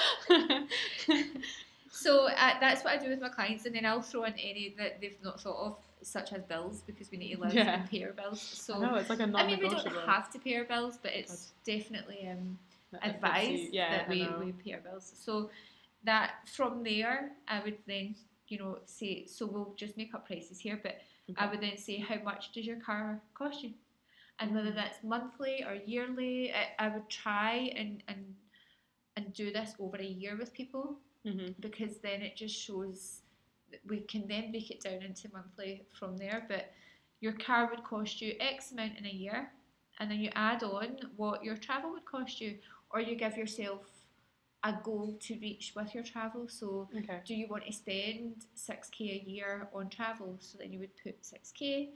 know. 1.09 1.17
So 1.89 2.27
uh, 2.27 2.59
that's 2.59 2.83
what 2.83 2.93
I 2.93 3.03
do 3.03 3.09
with 3.09 3.21
my 3.21 3.29
clients, 3.29 3.65
and 3.65 3.73
then 3.73 3.83
I'll 3.85 4.01
throw 4.03 4.25
in 4.25 4.33
any 4.33 4.75
that 4.77 5.01
they've 5.01 5.17
not 5.23 5.41
thought 5.41 5.57
of, 5.65 5.77
such 6.03 6.31
as 6.31 6.43
bills, 6.43 6.83
because 6.85 7.09
we 7.09 7.17
need 7.17 7.33
to 7.35 7.41
live 7.41 7.53
Yeah. 7.53 7.79
and 7.79 7.89
pay 7.89 8.03
our 8.03 8.11
bills. 8.11 8.39
So 8.39 8.75
I 8.75 8.79
know 8.91 8.95
it's 8.95 9.09
like 9.09 9.19
a 9.19 9.31
I 9.33 9.47
mean, 9.47 9.59
we 9.59 9.67
don't 9.69 9.87
have 10.05 10.29
to 10.33 10.39
pay 10.39 10.57
our 10.57 10.65
bills, 10.65 10.99
but 11.01 11.13
it's 11.13 11.53
definitely 11.65 12.27
um, 12.29 12.59
advised. 13.01 13.73
Yeah, 13.73 13.89
that 13.97 14.09
we, 14.09 14.27
we 14.39 14.51
pay 14.51 14.73
our 14.73 14.81
bills. 14.81 15.11
So 15.17 15.49
that 16.07 16.47
from 16.47 16.83
there, 16.83 17.31
I 17.47 17.59
would 17.63 17.77
then 17.87 18.15
you 18.47 18.57
know 18.57 18.79
say 18.85 19.25
so 19.27 19.45
we'll 19.45 19.73
just 19.77 19.97
make 19.97 20.13
up 20.15 20.25
prices 20.27 20.59
here, 20.59 20.79
but 20.81 20.95
I 21.37 21.45
would 21.49 21.61
then 21.61 21.77
say 21.77 21.97
how 21.99 22.19
much 22.23 22.51
does 22.53 22.65
your 22.65 22.79
car 22.79 23.21
cost 23.33 23.63
you, 23.63 23.71
and 24.39 24.55
whether 24.55 24.71
Mm. 24.71 24.75
that's 24.75 25.03
monthly 25.03 25.63
or 25.63 25.75
yearly. 25.85 26.53
I, 26.53 26.85
I 26.85 26.87
would 26.93 27.09
try 27.09 27.71
and 27.75 28.01
and 28.07 28.35
and 29.17 29.33
do 29.33 29.51
this 29.51 29.75
over 29.79 29.97
a 29.97 30.05
year 30.23 30.35
with 30.37 30.53
people 30.53 30.99
Mhm. 31.25 31.55
because 31.59 31.97
then 31.99 32.21
it 32.21 32.35
just 32.37 32.55
shows 32.67 33.21
that 33.71 33.81
we 33.91 33.99
can 34.01 34.27
then 34.27 34.51
break 34.51 34.71
it 34.71 34.79
down 34.81 35.01
into 35.03 35.29
monthly 35.33 35.85
from 35.99 36.15
there. 36.17 36.45
But 36.47 36.71
your 37.19 37.33
car 37.33 37.69
would 37.69 37.83
cost 37.83 38.21
you 38.21 38.35
X 38.39 38.71
amount 38.71 38.97
in 38.97 39.05
a 39.05 39.09
year, 39.25 39.51
and 39.99 40.09
then 40.09 40.19
you 40.19 40.29
add 40.35 40.63
on 40.63 40.97
what 41.17 41.43
your 41.43 41.57
travel 41.57 41.91
would 41.91 42.05
cost 42.05 42.39
you, 42.39 42.59
or 42.91 43.01
you 43.01 43.15
give 43.15 43.35
yourself 43.35 43.81
a 44.67 44.79
goal 44.83 45.15
to 45.21 45.35
reach 45.39 45.73
with 45.75 45.93
your 45.95 46.03
travel. 46.03 46.47
So, 46.49 46.89
Okay. 46.97 47.19
do 47.25 47.33
you 47.33 47.47
want 47.47 47.65
to 47.65 47.71
spend 47.71 48.45
6k 48.55 48.99
a 49.01 49.29
year 49.29 49.69
on 49.73 49.89
travel? 49.89 50.35
So 50.39 50.57
then 50.57 50.73
you 50.73 50.79
would 50.79 50.95
put 51.01 51.23
6k. 51.23 51.89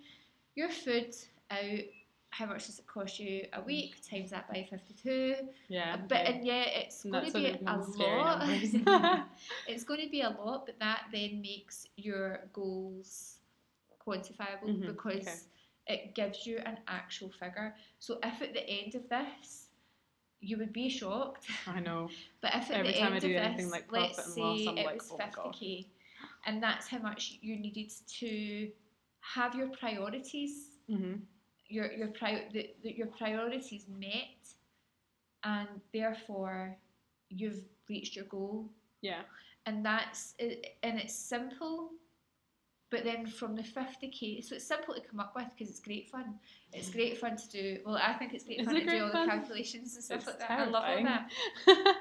Your 0.55 0.69
food 0.69 1.15
out, 1.49 1.85
how 2.29 2.45
much 2.45 2.67
does 2.67 2.79
it 2.79 2.87
cost 2.87 3.19
you 3.19 3.45
a 3.53 3.61
week? 3.61 3.95
Times 4.09 4.31
that 4.31 4.47
by 4.47 4.63
52. 4.63 5.35
Yeah. 5.67 5.97
But 6.07 6.21
okay. 6.21 6.33
and 6.33 6.45
yeah, 6.45 6.63
it's 6.63 7.03
And 7.03 7.13
going 7.13 7.25
to 7.25 7.31
be 7.33 7.59
a 7.67 7.77
lot. 7.77 8.47
it's 9.67 9.83
going 9.83 10.01
to 10.01 10.09
be 10.09 10.21
a 10.21 10.29
lot, 10.29 10.65
but 10.65 10.79
that 10.79 11.03
then 11.11 11.41
makes 11.41 11.87
your 11.97 12.39
goals 12.53 13.39
quantifiable 14.05 14.67
Mhm, 14.67 14.85
because 14.85 15.27
okay. 15.27 15.35
it 15.87 16.15
gives 16.15 16.45
you 16.45 16.57
an 16.65 16.77
actual 16.87 17.29
figure. 17.29 17.75
So 17.99 18.19
if 18.23 18.41
at 18.41 18.53
the 18.53 18.67
end 18.67 18.95
of 18.95 19.07
this, 19.09 19.60
you 20.41 20.57
would 20.57 20.73
be 20.73 20.89
shocked, 20.89 21.47
I 21.67 21.79
know. 21.79 22.09
but 22.41 22.51
if 22.55 22.71
at 22.71 22.77
Every 22.77 22.93
the 22.93 22.99
time 22.99 23.13
I 23.13 23.19
do 23.19 23.29
of 23.29 23.43
anything 23.43 23.65
this, 23.65 23.71
like 23.71 23.85
let's 23.91 24.15
profit 24.15 24.25
and 24.25 24.33
say 24.33 24.41
loss, 24.41 24.67
I'm 24.67 24.77
it 24.77 24.85
like, 24.85 24.95
was 24.95 25.11
"Oh 25.11 25.17
my 25.17 25.29
God." 25.35 25.55
50k, 25.55 25.85
and 26.45 26.63
that's 26.63 26.87
how 26.87 26.99
much 26.99 27.37
you 27.41 27.57
needed 27.57 27.91
to 28.19 28.69
have 29.21 29.55
your 29.55 29.69
priorities 29.69 30.79
hmm 30.89 31.15
your 31.67 31.91
your 31.93 32.07
pri- 32.09 32.49
the, 32.51 32.69
the, 32.83 32.91
your 32.95 33.07
priorities 33.07 33.85
met, 33.87 34.43
and 35.43 35.69
therefore 35.93 36.77
you've 37.29 37.61
reached 37.89 38.15
your 38.15 38.25
goal. 38.25 38.69
Yeah. 39.01 39.21
And 39.65 39.85
that's 39.85 40.33
it, 40.39 40.75
and 40.83 40.99
it's 40.99 41.15
simple, 41.15 41.91
but 42.91 43.03
then 43.03 43.25
from 43.25 43.55
the 43.55 43.63
fifty 43.63 44.09
k, 44.09 44.41
so 44.41 44.55
it's 44.55 44.67
simple 44.67 44.93
to 44.93 45.01
come 45.01 45.19
up 45.19 45.33
with 45.35 45.45
because 45.57 45.71
it's 45.71 45.79
great 45.79 46.09
fun. 46.09 46.35
It's 46.73 46.89
great 46.89 47.17
fun 47.17 47.35
to 47.37 47.49
do. 47.49 47.79
Well, 47.85 47.95
I 47.97 48.13
think 48.13 48.33
it's 48.33 48.43
great 48.43 48.59
Is 48.59 48.65
fun 48.67 48.75
to 48.75 48.85
do 48.85 49.03
all 49.03 49.11
fun? 49.11 49.27
the 49.27 49.31
calculations 49.33 49.95
and 49.95 50.03
stuff 50.03 50.17
It's 50.19 50.27
like 50.27 50.39
that. 50.39 50.51
I 50.51 50.65
love 50.65 50.83
all 50.85 51.03
that. 51.03 51.31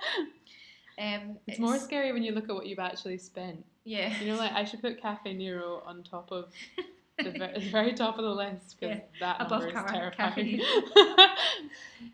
Um, 0.99 1.39
it's 1.47 1.59
more 1.59 1.79
scary 1.79 2.13
when 2.13 2.23
you 2.23 2.33
look 2.33 2.51
at 2.51 2.55
what 2.55 2.67
you've 2.67 2.79
actually 2.79 3.17
spent. 3.17 3.65
Yeah. 3.85 4.13
You 4.21 4.33
know, 4.33 4.37
like 4.37 4.53
I 4.53 4.65
should 4.65 4.83
put 4.83 5.03
Caffè 5.03 5.35
Nero 5.35 5.83
on 5.87 6.03
top 6.03 6.31
of 6.31 6.53
the 7.19 7.31
very, 7.31 7.55
the 7.55 7.71
very 7.71 7.95
top 7.95 8.19
of 8.19 8.25
the 8.25 8.31
list 8.31 8.77
because 8.79 8.97
Yeah, 8.99 9.03
that 9.21 9.41
above 9.41 9.63
number 9.63 9.79
is 9.87 9.91
terrifying. 9.91 10.61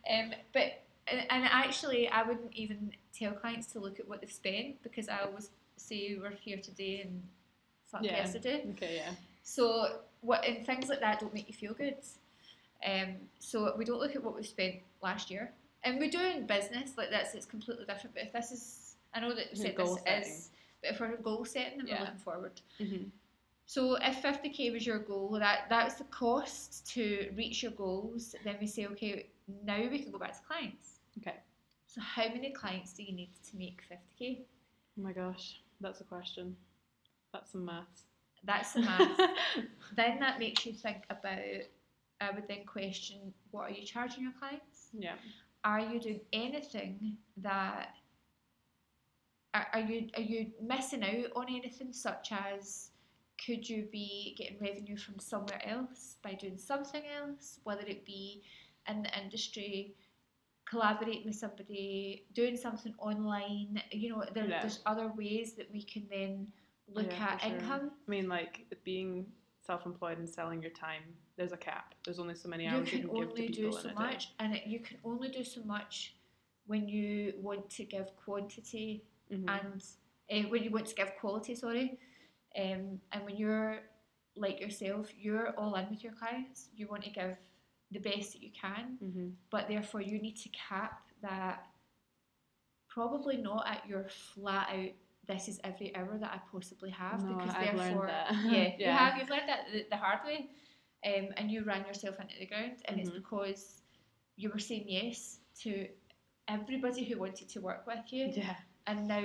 Um, 0.08 0.32
but 0.52 0.82
and, 1.08 1.20
and 1.30 1.44
actually, 1.44 2.08
I 2.08 2.22
wouldn't 2.22 2.52
even 2.54 2.92
tell 3.12 3.32
clients 3.32 3.66
to 3.72 3.80
look 3.80 3.98
at 4.00 4.08
what 4.08 4.20
they've 4.20 4.30
spent 4.30 4.82
because 4.82 5.08
I 5.08 5.20
always 5.20 5.50
say 5.76 6.16
we're 6.20 6.30
here 6.30 6.58
today 6.58 7.00
and 7.02 7.22
fuck 7.96 8.04
Yeah. 8.04 8.16
yesterday. 8.18 8.64
okay, 8.70 8.96
yeah. 8.96 9.12
So 9.42 10.00
what 10.20 10.44
and 10.44 10.64
things 10.66 10.88
like 10.88 11.00
that 11.00 11.20
don't 11.20 11.34
make 11.34 11.48
you 11.48 11.54
feel 11.54 11.74
good. 11.74 11.96
Um, 12.86 13.16
so 13.38 13.74
we 13.76 13.84
don't 13.84 13.98
look 14.00 14.14
at 14.16 14.22
what 14.22 14.34
we 14.36 14.42
spent 14.42 14.76
last 15.02 15.30
year, 15.30 15.52
and 15.84 15.98
we 15.98 16.08
do 16.10 16.20
in 16.20 16.46
business 16.46 16.96
like 16.96 17.10
that's 17.10 17.34
It's 17.34 17.46
completely 17.46 17.84
different. 17.84 18.14
But 18.14 18.24
if 18.24 18.32
this 18.32 18.50
is, 18.52 18.96
I 19.14 19.20
know 19.20 19.34
that 19.34 19.46
we 19.52 19.56
said 19.56 19.76
this 19.76 19.94
setting. 20.04 20.22
is, 20.22 20.50
but 20.82 20.90
if 20.92 21.00
we're 21.00 21.16
goal 21.16 21.44
setting, 21.44 21.78
then 21.78 21.86
Yeah. 21.86 21.94
we're 22.00 22.04
looking 22.06 22.20
forward. 22.20 22.60
hmm 22.78 23.04
So 23.66 23.96
if 23.96 24.22
50k 24.22 24.72
was 24.72 24.86
your 24.86 24.98
goal, 24.98 25.30
that 25.40 25.66
that's 25.68 25.94
the 25.96 26.04
cost 26.04 26.86
to 26.94 27.32
reach 27.36 27.62
your 27.62 27.72
goals. 27.72 28.34
Then 28.44 28.56
we 28.60 28.66
say, 28.66 28.86
okay, 28.86 29.26
now 29.64 29.78
we 29.90 29.98
can 29.98 30.12
go 30.12 30.18
back 30.18 30.34
to 30.36 30.42
clients. 30.46 30.98
Okay. 31.18 31.36
So 31.86 32.00
how 32.00 32.28
many 32.28 32.50
clients 32.50 32.92
do 32.92 33.02
you 33.02 33.12
need 33.12 33.30
to 33.50 33.56
make 33.56 33.78
50k? 33.90 34.40
Oh 34.98 35.02
my 35.02 35.12
gosh, 35.12 35.60
that's 35.80 36.00
a 36.00 36.04
question. 36.04 36.56
That's 37.38 37.52
some 37.52 37.64
maths. 37.64 38.02
That's 38.44 38.72
the 38.72 38.80
math. 38.80 39.18
then 39.96 40.18
that 40.20 40.38
makes 40.38 40.64
you 40.66 40.72
think 40.72 40.98
about. 41.10 41.38
I 42.20 42.30
would 42.30 42.48
then 42.48 42.64
question, 42.66 43.34
what 43.50 43.68
are 43.70 43.72
you 43.72 43.84
charging 43.84 44.22
your 44.22 44.32
clients? 44.38 44.88
yeah. 44.98 45.14
Are 45.64 45.80
you 45.80 46.00
doing 46.00 46.20
anything 46.32 47.16
that? 47.38 47.88
Are, 49.52 49.66
are 49.72 49.80
you 49.80 50.08
are 50.14 50.22
you 50.22 50.46
missing 50.62 51.02
out 51.02 51.32
on 51.36 51.46
anything 51.48 51.92
such 51.92 52.30
as? 52.32 52.90
Could 53.44 53.68
you 53.68 53.86
be 53.92 54.34
getting 54.38 54.56
revenue 54.60 54.96
from 54.96 55.18
somewhere 55.18 55.60
else 55.66 56.16
by 56.22 56.32
doing 56.32 56.56
something 56.56 57.02
else, 57.20 57.58
whether 57.64 57.82
it 57.82 58.06
be 58.06 58.42
in 58.88 59.02
the 59.02 59.10
industry, 59.22 59.94
collaborating 60.66 61.26
with 61.26 61.34
somebody, 61.36 62.24
doing 62.32 62.56
something 62.56 62.94
online? 62.98 63.82
You 63.92 64.08
know, 64.10 64.24
there, 64.32 64.46
Yeah. 64.46 64.62
there's 64.62 64.80
other 64.86 65.12
ways 65.14 65.52
that 65.56 65.70
we 65.70 65.82
can 65.82 66.06
then 66.10 66.46
look 66.88 67.06
Yeah, 67.06 67.28
at 67.32 67.42
sure. 67.42 67.50
income. 67.56 67.90
I 68.06 68.10
mean, 68.10 68.28
like 68.28 68.66
being 68.84 69.26
self-employed 69.66 70.18
and 70.18 70.28
selling 70.28 70.62
your 70.62 70.70
time. 70.70 71.02
There's 71.36 71.52
a 71.52 71.56
cap. 71.56 71.94
There's 72.04 72.18
only 72.18 72.34
so 72.34 72.48
many 72.48 72.66
hours 72.66 72.90
you 72.92 73.00
can 73.00 73.08
can, 73.08 73.16
give 73.16 73.28
only 73.30 73.46
to 73.48 73.52
do 73.52 73.62
people 73.66 73.72
so 73.78 73.88
in 73.88 73.94
a 73.96 73.98
day. 73.98 74.04
much 74.04 74.32
and 74.38 74.54
it, 74.56 74.66
you 74.66 74.80
can 74.80 74.96
only 75.04 75.28
do 75.28 75.42
so 75.44 75.60
much 75.64 76.14
when 76.66 76.88
you 76.88 77.34
want 77.40 77.68
to 77.70 77.84
give 77.84 78.14
quantity 78.16 79.04
Mhm. 79.30 79.48
and 79.48 79.84
uh, 80.30 80.48
when 80.48 80.62
you 80.62 80.70
want 80.70 80.86
to 80.86 80.94
give 80.94 81.14
quality 81.20 81.54
sorry 81.54 81.98
um, 82.56 83.00
and 83.12 83.24
when 83.24 83.36
you're 83.36 83.80
like 84.36 84.60
yourself 84.60 85.10
you're 85.18 85.50
all 85.58 85.74
in 85.76 85.88
with 85.90 86.02
your 86.02 86.12
clients 86.12 86.68
you 86.74 86.86
want 86.88 87.02
to 87.04 87.10
give 87.10 87.36
the 87.92 87.98
best 88.00 88.32
that 88.32 88.42
you 88.42 88.50
can 88.52 88.98
Mhm. 89.02 89.34
but 89.50 89.68
therefore 89.68 90.00
you 90.00 90.20
need 90.20 90.36
to 90.36 90.48
cap 90.50 91.02
that 91.22 91.66
probably 92.88 93.36
not 93.36 93.66
at 93.68 93.86
your 93.86 94.08
flat 94.08 94.68
out 94.70 94.90
this 95.26 95.48
is 95.48 95.60
every 95.64 95.94
hour 95.96 96.16
that 96.18 96.30
I 96.32 96.40
possibly 96.52 96.90
have 96.90 97.22
No, 97.24 97.36
because 97.36 97.54
I've 97.54 97.74
learned 97.74 97.78
therefore 98.00 98.06
that. 98.06 98.34
yeah, 98.44 98.72
you 98.78 98.86
have 98.86 99.18
you've 99.18 99.30
learned 99.30 99.48
that 99.48 99.66
the, 99.72 99.86
the 99.90 99.96
hard 99.96 100.20
way 100.24 100.50
um, 101.06 101.28
and 101.36 101.50
you 101.50 101.64
ran 101.64 101.84
yourself 101.86 102.18
into 102.20 102.34
the 102.38 102.46
ground 102.46 102.76
and 102.86 102.98
it's 103.00 103.10
Mhm. 103.10 103.14
because 103.14 103.82
you 104.36 104.50
were 104.50 104.58
saying 104.58 104.84
yes 104.88 105.38
to 105.62 105.88
everybody 106.48 107.04
who 107.04 107.18
wanted 107.18 107.48
to 107.48 107.60
work 107.60 107.86
with 107.86 108.12
you 108.12 108.26
Yeah. 108.34 108.54
and 108.86 109.08
now 109.08 109.24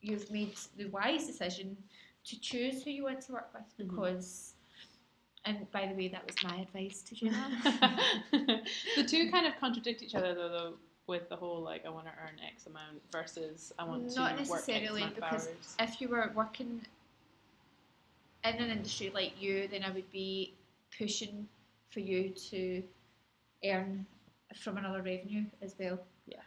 you've 0.00 0.30
made 0.30 0.54
the 0.76 0.86
wise 0.86 1.26
decision 1.26 1.76
to 2.24 2.40
choose 2.40 2.82
who 2.84 2.90
you 2.90 3.04
want 3.04 3.20
to 3.22 3.32
work 3.32 3.50
with 3.52 3.64
Mhm. 3.78 3.90
because 3.90 4.54
and 5.44 5.68
by 5.72 5.86
the 5.86 5.94
way 5.94 6.06
that 6.08 6.24
was 6.24 6.36
my 6.44 6.56
advice 6.60 7.02
to 7.02 7.14
Jenna 7.16 7.50
the 8.30 9.04
two 9.04 9.30
kind 9.30 9.46
of 9.46 9.58
contradict 9.58 10.02
each 10.02 10.14
other 10.14 10.34
though, 10.34 10.48
though 10.48 10.74
with 11.12 11.28
the 11.28 11.36
whole 11.36 11.60
like 11.60 11.84
I 11.84 11.90
want 11.90 12.06
to 12.06 12.12
earn 12.12 12.36
X 12.54 12.66
amount 12.66 13.02
versus 13.12 13.72
I 13.78 13.84
want 13.84 14.16
Not 14.16 14.38
to 14.38 14.50
work 14.50 14.60
X 14.60 14.68
necessarily, 14.68 15.04
because 15.14 15.46
hours. 15.48 15.76
if 15.78 16.00
you 16.00 16.08
were 16.08 16.32
working 16.34 16.80
in 18.44 18.54
an 18.54 18.70
industry 18.70 19.12
like 19.14 19.34
you, 19.40 19.68
then 19.68 19.84
I 19.84 19.90
would 19.90 20.10
be 20.10 20.54
pushing 20.98 21.46
for 21.90 22.00
you 22.00 22.30
to 22.50 22.82
earn 23.62 24.06
from 24.56 24.78
another 24.78 25.02
revenue 25.02 25.44
as 25.60 25.76
well. 25.78 25.98
Yeah, 26.26 26.38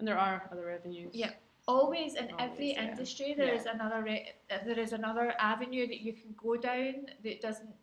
and 0.00 0.08
there 0.08 0.18
are 0.18 0.48
other 0.52 0.66
revenues. 0.66 1.14
Yeah. 1.14 1.30
Always 1.68 2.14
in 2.14 2.28
every 2.38 2.72
yeah. 2.72 2.90
industry, 2.90 3.34
there 3.36 3.52
Yeah. 3.54 3.60
is 3.60 3.66
another 3.66 4.02
re- 4.02 4.32
there 4.48 4.80
is 4.86 4.92
another 4.92 5.34
avenue 5.38 5.86
that 5.86 6.00
you 6.00 6.12
can 6.14 6.34
go 6.36 6.56
down 6.56 7.06
that 7.22 7.40
doesn't 7.40 7.74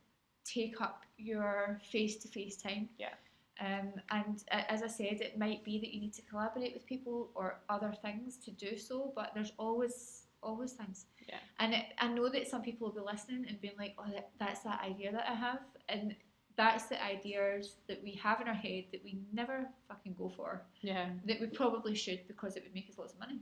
take 0.43 0.81
up 0.81 1.05
your 1.17 1.79
face 1.91 2.17
to 2.17 2.27
face 2.27 2.57
time. 2.57 2.89
Yeah. 2.97 3.13
Um, 3.59 3.93
and 4.11 4.43
uh, 4.51 4.63
as 4.67 4.83
I 4.83 4.87
said, 4.87 5.21
it 5.21 5.37
might 5.39 5.63
be 5.63 5.79
that 5.79 5.93
you 5.93 6.01
need 6.01 6.13
to 6.15 6.21
collaborate 6.23 6.73
with 6.73 6.85
people 6.85 7.29
or 7.35 7.59
other 7.69 7.93
things 8.01 8.37
to 8.45 8.51
do 8.51 8.77
so, 8.77 9.13
but 9.15 9.31
there's 9.33 9.53
always 9.57 10.21
always 10.43 10.73
things. 10.73 11.05
Yeah. 11.27 11.37
And 11.59 11.73
it, 11.73 11.85
I 11.97 12.07
know 12.07 12.29
that 12.29 12.47
some 12.47 12.61
people 12.61 12.87
will 12.87 12.95
be 12.95 13.01
listening 13.11 13.45
and 13.47 13.59
being 13.61 13.73
like, 13.79 13.95
"Oh, 13.97 14.05
that, 14.11 14.29
that's 14.39 14.59
that 14.61 14.81
idea 14.83 15.11
that 15.11 15.25
I 15.29 15.33
have," 15.33 15.59
and 15.89 16.15
that's 16.57 16.85
the 16.85 17.03
ideas 17.03 17.75
that 17.87 18.01
we 18.03 18.11
have 18.23 18.41
in 18.41 18.47
our 18.47 18.53
head 18.53 18.85
that 18.91 19.03
we 19.03 19.17
never 19.33 19.67
fucking 19.87 20.15
go 20.17 20.29
for. 20.35 20.61
Yeah, 20.81 21.09
That 21.25 21.39
we 21.41 21.47
probably 21.47 21.95
should 21.95 22.27
because 22.27 22.55
it 22.55 22.63
would 22.63 22.73
make 22.73 22.89
us 22.89 22.97
lots 22.97 23.13
of 23.13 23.19
money. 23.19 23.39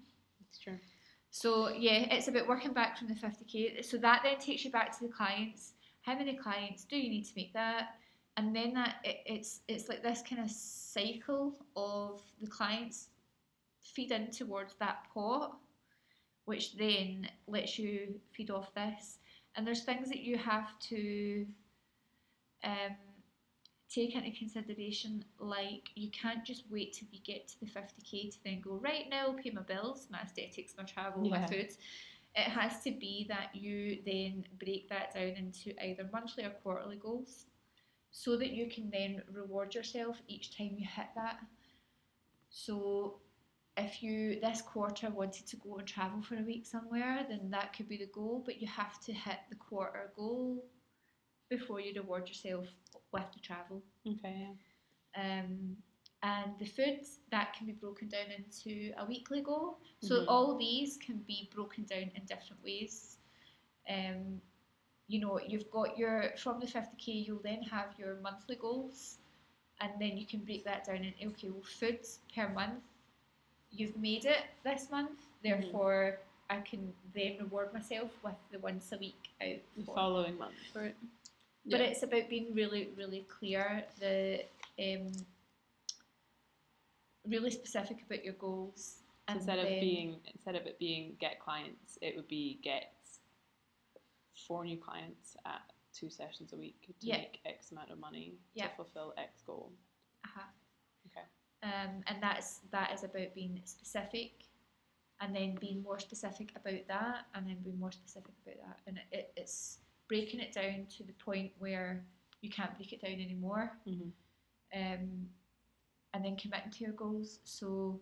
it's 0.49 0.57
true. 0.59 0.77
So 1.29 1.69
yeah, 1.69 2.07
it's 2.13 2.27
about 2.27 2.47
working 2.47 2.73
back 2.73 2.97
from 2.97 3.07
the 3.07 3.15
50k. 3.15 3.83
So 3.83 3.97
that 3.97 4.21
then 4.23 4.37
takes 4.39 4.63
you 4.63 4.71
back 4.71 4.95
to 4.97 5.07
the 5.07 5.11
clients. 5.11 5.73
How 6.03 6.15
many 6.15 6.35
clients 6.35 6.83
do 6.85 6.95
you 6.97 7.09
need 7.09 7.23
to 7.25 7.33
make 7.35 7.53
that? 7.53 7.95
And 8.37 8.55
then 8.55 8.73
that 8.73 8.95
it, 9.03 9.17
it's 9.25 9.61
it's 9.67 9.89
like 9.89 10.01
this 10.01 10.23
kind 10.27 10.41
of 10.41 10.49
cycle 10.49 11.55
of 11.75 12.21
the 12.41 12.47
clients 12.47 13.09
feed 13.81 14.11
in 14.11 14.31
towards 14.31 14.73
that 14.75 15.05
pot, 15.13 15.57
which 16.45 16.75
then 16.77 17.29
lets 17.47 17.77
you 17.77 18.19
feed 18.31 18.49
off 18.49 18.73
this. 18.73 19.19
And 19.55 19.67
there's 19.67 19.83
things 19.83 20.09
that 20.09 20.21
you 20.21 20.37
have 20.37 20.79
to 20.89 21.45
um, 22.63 22.95
take 23.93 24.15
into 24.15 24.31
consideration, 24.31 25.23
like 25.39 25.89
you 25.95 26.09
can't 26.09 26.43
just 26.43 26.63
wait 26.71 26.93
till 26.93 27.07
you 27.11 27.19
get 27.23 27.47
to 27.49 27.59
the 27.59 27.67
50k 27.67 28.31
to 28.31 28.43
then 28.43 28.61
go, 28.61 28.71
right 28.77 29.05
now, 29.09 29.27
I'll 29.27 29.33
pay 29.33 29.51
my 29.51 29.61
bills, 29.61 30.07
my 30.09 30.21
aesthetics, 30.21 30.73
my 30.77 30.83
travel, 30.83 31.27
my 31.29 31.37
Yeah. 31.39 31.45
food. 31.45 31.69
It 32.35 32.49
has 32.49 32.81
to 32.83 32.91
be 32.91 33.27
that 33.29 33.55
you 33.55 33.99
then 34.05 34.45
break 34.59 34.89
that 34.89 35.13
down 35.13 35.33
into 35.37 35.79
either 35.85 36.09
monthly 36.11 36.45
or 36.45 36.49
quarterly 36.63 36.95
goals 36.95 37.45
so 38.15 38.37
that 38.37 38.51
you 38.51 38.69
can 38.69 38.91
then 38.91 39.23
reward 39.33 39.73
yourself 39.73 40.21
each 40.27 40.55
time 40.55 40.75
you 40.77 40.85
hit 40.85 41.07
that. 41.15 41.39
So 42.49 43.19
if 43.75 44.03
you 44.03 44.39
this 44.39 44.61
quarter 44.61 45.09
wanted 45.09 45.47
to 45.47 45.55
go 45.57 45.77
and 45.77 45.87
travel 45.87 46.21
for 46.21 46.35
a 46.35 46.43
week 46.43 46.67
somewhere, 46.67 47.25
then 47.27 47.49
that 47.49 47.75
could 47.75 47.89
be 47.89 47.97
the 47.97 48.11
goal, 48.13 48.43
but 48.45 48.61
you 48.61 48.67
have 48.67 49.01
to 49.01 49.11
hit 49.11 49.39
the 49.49 49.55
quarter 49.55 50.11
goal 50.15 50.63
before 51.49 51.79
you 51.79 51.91
reward 51.95 52.27
yourself 52.27 52.67
with 53.11 53.25
the 53.33 53.39
travel. 53.39 53.81
Okay. 54.07 54.47
Um, 55.15 55.75
and 56.21 56.51
the 56.59 56.65
food 56.65 56.99
that 57.31 57.53
can 57.53 57.65
be 57.65 57.73
broken 57.73 58.09
down 58.09 58.27
into 58.37 58.93
a 58.99 59.05
weekly 59.05 59.41
goal. 59.41 59.79
So 60.01 60.21
Mhm. 60.21 60.25
all 60.27 60.55
these 60.55 60.97
can 60.97 61.17
be 61.23 61.49
broken 61.51 61.85
down 61.85 62.11
in 62.15 62.25
different 62.25 62.63
ways. 62.63 63.17
Um, 63.89 64.39
you 65.07 65.19
know, 65.19 65.39
you've 65.45 65.69
got 65.71 65.97
your 65.97 66.31
from 66.37 66.59
the 66.59 66.67
fifty 66.67 66.95
k, 66.97 67.11
you'll 67.11 67.41
then 67.43 67.61
have 67.63 67.87
your 67.97 68.15
monthly 68.21 68.55
goals, 68.55 69.17
and 69.81 69.91
then 69.99 70.17
you 70.17 70.25
can 70.25 70.39
break 70.39 70.63
that 70.65 70.85
down 70.85 71.05
into 71.19 71.33
okay, 71.33 71.49
well, 71.49 71.63
food 71.63 71.99
per 72.35 72.49
month. 72.49 72.83
You've 73.71 73.97
made 73.97 74.25
it 74.25 74.43
this 74.63 74.89
month, 74.91 75.19
therefore 75.43 76.19
I 76.49 76.57
can 76.59 76.93
then 77.15 77.37
reward 77.39 77.73
myself 77.73 78.11
with 78.23 78.35
the 78.51 78.59
once 78.59 78.91
a 78.91 78.97
week 78.97 79.29
out. 79.41 79.59
The 79.77 79.85
following 79.85 80.37
month 80.37 80.53
for 80.71 80.85
it. 80.85 80.95
but 81.65 81.79
Yeah. 81.79 81.87
it's 81.87 82.03
about 82.03 82.29
being 82.29 82.53
really, 82.53 82.89
really 82.97 83.25
clear, 83.29 83.85
the 83.99 84.45
um, 84.79 85.11
really 87.27 87.51
specific 87.51 88.03
about 88.05 88.23
your 88.23 88.33
goals. 88.33 88.97
So 89.29 89.35
instead 89.35 89.59
of 89.59 89.67
being 89.67 90.19
instead 90.33 90.55
of 90.55 90.65
it 90.67 90.77
being 90.79 91.15
get 91.19 91.39
clients, 91.39 91.97
it 92.01 92.15
would 92.15 92.27
be 92.27 92.59
get 92.61 92.92
four 94.33 94.63
new 94.65 94.77
clients 94.77 95.35
at 95.45 95.61
two 95.93 96.09
sessions 96.09 96.53
a 96.53 96.57
week 96.57 96.81
to 96.99 97.07
Yeah. 97.07 97.17
make 97.17 97.39
X 97.45 97.71
amount 97.71 97.91
of 97.91 97.99
money 97.99 98.37
Yeah. 98.53 98.67
to 98.67 98.75
fulfill 98.75 99.13
X 99.17 99.41
goal. 99.43 99.71
uh-huh. 100.25 100.41
Okay. 101.07 101.25
um, 101.63 102.01
and 102.07 102.21
that's 102.23 102.59
that 102.71 102.91
is 102.93 103.03
about 103.03 103.33
being 103.35 103.61
specific, 103.65 104.45
and 105.19 105.35
then 105.35 105.55
being 105.55 105.81
more 105.83 105.99
specific 105.99 106.51
about 106.55 106.87
that, 106.87 107.27
and 107.35 107.47
then 107.47 107.57
being 107.61 107.79
more 107.79 107.91
specific 107.91 108.33
about 108.45 108.57
that, 108.67 108.79
and 108.87 108.97
it, 108.97 109.03
it, 109.11 109.33
it's 109.37 109.79
breaking 110.07 110.39
it 110.39 110.51
down 110.53 110.85
to 110.97 111.03
the 111.03 111.13
point 111.13 111.51
where 111.59 112.05
you 112.41 112.49
can't 112.49 112.75
break 112.75 112.91
it 112.93 113.01
down 113.01 113.13
anymore. 113.13 113.77
Mm-hmm. 113.87 114.09
um, 114.79 115.29
and 116.15 116.23
then 116.23 116.35
committing 116.35 116.69
to 116.71 116.83
your 116.83 116.93
goals. 116.93 117.39
So 117.43 117.99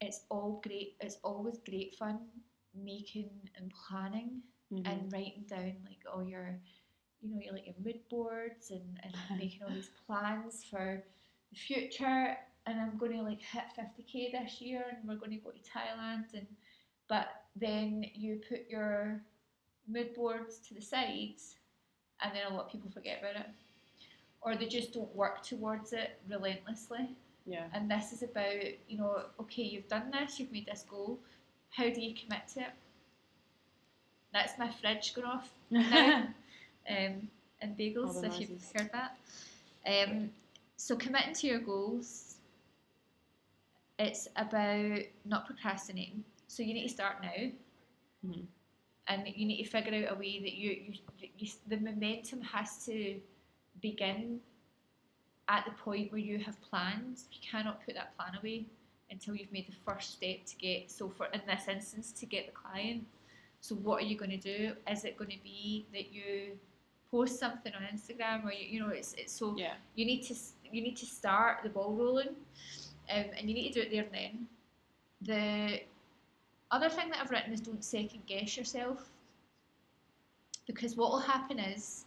it's 0.00 0.22
all 0.30 0.60
great. 0.62 0.96
It's 1.00 1.16
always 1.24 1.58
great 1.58 1.94
fun 1.94 2.20
making 2.84 3.30
and 3.56 3.72
planning 3.88 4.42
Mm-hmm. 4.74 4.84
and 4.84 5.12
writing 5.12 5.44
down 5.48 5.74
like 5.86 6.00
all 6.12 6.24
your, 6.24 6.58
you 7.22 7.30
know, 7.30 7.40
your 7.40 7.52
like 7.54 7.66
your 7.66 7.76
mood 7.84 8.00
boards 8.10 8.72
and, 8.72 8.82
and 9.04 9.14
making 9.38 9.62
all 9.62 9.70
these 9.72 9.90
plans 10.08 10.64
for 10.68 11.04
the 11.52 11.56
future. 11.56 12.36
And 12.66 12.80
I'm 12.80 12.98
going 12.98 13.12
to 13.12 13.22
like 13.22 13.40
hit 13.40 13.62
50k 13.78 14.32
this 14.32 14.60
year, 14.60 14.84
and 14.90 15.08
we're 15.08 15.14
going 15.14 15.30
to 15.30 15.36
go 15.36 15.50
to 15.52 15.58
Thailand. 15.58 16.34
And 16.34 16.48
but 17.08 17.28
then 17.54 18.06
you 18.12 18.40
put 18.48 18.68
your 18.68 19.22
mood 19.86 20.14
boards 20.14 20.58
to 20.66 20.74
the 20.74 20.82
sides, 20.82 21.54
and 22.20 22.34
then 22.34 22.50
a 22.50 22.52
lot 22.52 22.66
of 22.66 22.72
people 22.72 22.90
forget 22.90 23.20
about 23.20 23.36
it 23.36 23.46
or 24.42 24.54
they 24.56 24.66
just 24.66 24.92
don't 24.92 25.14
work 25.14 25.42
towards 25.42 25.92
it 25.92 26.18
relentlessly. 26.28 27.08
yeah. 27.46 27.64
And 27.72 27.90
this 27.90 28.12
is 28.12 28.22
about, 28.22 28.62
you 28.88 28.98
know, 28.98 29.22
okay, 29.40 29.62
you've 29.62 29.88
done 29.88 30.10
this, 30.12 30.38
you've 30.38 30.52
made 30.52 30.66
this 30.66 30.84
goal. 30.88 31.18
How 31.76 31.84
do 31.90 32.00
you 32.00 32.14
commit 32.14 32.48
to 32.54 32.60
it? 32.60 32.70
That's 34.32 34.58
my 34.58 34.70
fridge 34.70 35.14
going 35.14 35.26
off 35.28 35.50
now. 35.70 36.26
um, 36.88 37.28
and 37.60 37.76
bagels, 37.78 38.22
if 38.24 38.40
you've 38.40 38.72
heard 38.74 38.90
that. 38.92 39.16
Um, 39.86 40.30
so 40.76 40.96
committing 40.96 41.34
to 41.34 41.46
your 41.46 41.58
goals, 41.60 42.36
it's 43.98 44.28
about 44.36 45.00
not 45.24 45.46
procrastinating. 45.46 46.24
So 46.48 46.62
you 46.62 46.74
need 46.74 46.88
to 46.88 46.94
start 46.94 47.16
now 47.22 47.50
Mhm. 48.26 48.46
and 49.08 49.28
you 49.28 49.46
need 49.46 49.62
to 49.62 49.68
figure 49.70 50.06
out 50.06 50.16
a 50.16 50.18
way 50.18 50.40
that 50.40 50.54
you, 50.54 50.70
you, 50.70 50.94
you 51.38 51.48
the 51.68 51.76
momentum 51.78 52.40
has 52.42 52.84
to 52.86 53.20
begin 53.80 54.40
at 55.48 55.64
the 55.66 55.72
point 55.72 56.10
where 56.10 56.20
you 56.20 56.38
have 56.38 56.60
plans. 56.62 57.26
You 57.32 57.38
cannot 57.42 57.84
put 57.84 57.94
that 57.94 58.16
plan 58.16 58.34
away 58.38 58.66
until 59.10 59.34
you've 59.36 59.52
made 59.52 59.66
the 59.68 59.76
first 59.92 60.12
step 60.12 60.44
to 60.46 60.56
get. 60.56 60.90
So 60.90 61.08
for 61.08 61.26
in 61.26 61.40
this 61.46 61.68
instance, 61.68 62.12
to 62.12 62.26
get 62.26 62.46
the 62.46 62.52
client. 62.52 63.04
So 63.60 63.74
what 63.76 64.02
are 64.02 64.06
you 64.06 64.16
going 64.16 64.30
to 64.30 64.36
do? 64.36 64.74
Is 64.90 65.04
it 65.04 65.16
going 65.16 65.30
to 65.30 65.42
be 65.42 65.86
that 65.92 66.12
you 66.12 66.58
post 67.10 67.38
something 67.38 67.72
on 67.74 67.82
Instagram, 67.82 68.44
or 68.44 68.52
you, 68.52 68.66
you 68.66 68.80
know, 68.80 68.88
it's 68.90 69.14
it's 69.14 69.32
so 69.32 69.56
Yeah. 69.56 69.74
you 69.94 70.04
need 70.04 70.22
to 70.24 70.34
you 70.72 70.82
need 70.82 70.96
to 70.96 71.06
start 71.06 71.58
the 71.62 71.68
ball 71.70 71.94
rolling, 71.94 72.34
um, 73.10 73.24
and 73.38 73.48
you 73.48 73.54
need 73.54 73.72
to 73.72 73.80
do 73.80 73.80
it 73.82 73.90
there 73.90 74.04
and 74.04 74.12
then. 74.12 74.48
The 75.22 75.80
other 76.70 76.88
thing 76.90 77.08
that 77.10 77.20
I've 77.20 77.30
written 77.30 77.52
is 77.52 77.60
don't 77.60 77.84
second 77.84 78.22
guess 78.26 78.56
yourself, 78.56 79.08
because 80.66 80.96
what 80.96 81.10
will 81.10 81.20
happen 81.20 81.58
is 81.58 82.04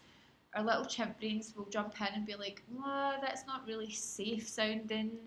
our 0.55 0.63
little 0.63 0.85
chimp 0.85 1.19
brains 1.19 1.53
will 1.55 1.65
jump 1.65 1.93
in 2.01 2.07
and 2.13 2.25
be 2.25 2.35
like, 2.35 2.61
"Oh, 2.77 3.15
that's 3.21 3.45
not 3.47 3.65
really 3.67 3.89
safe 3.91 4.47
sounding. 4.47 5.17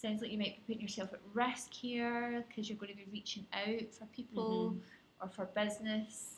Sounds 0.00 0.22
like 0.22 0.30
you 0.30 0.38
might 0.38 0.54
be 0.54 0.62
putting 0.74 0.82
yourself 0.82 1.12
at 1.12 1.18
risk 1.34 1.74
here 1.74 2.44
because 2.46 2.68
you're 2.68 2.78
going 2.78 2.92
to 2.92 2.96
be 2.96 3.08
reaching 3.12 3.44
out 3.52 3.92
for 3.92 4.06
people 4.14 4.76
or 5.20 5.28
for 5.28 5.46
business, 5.46 6.36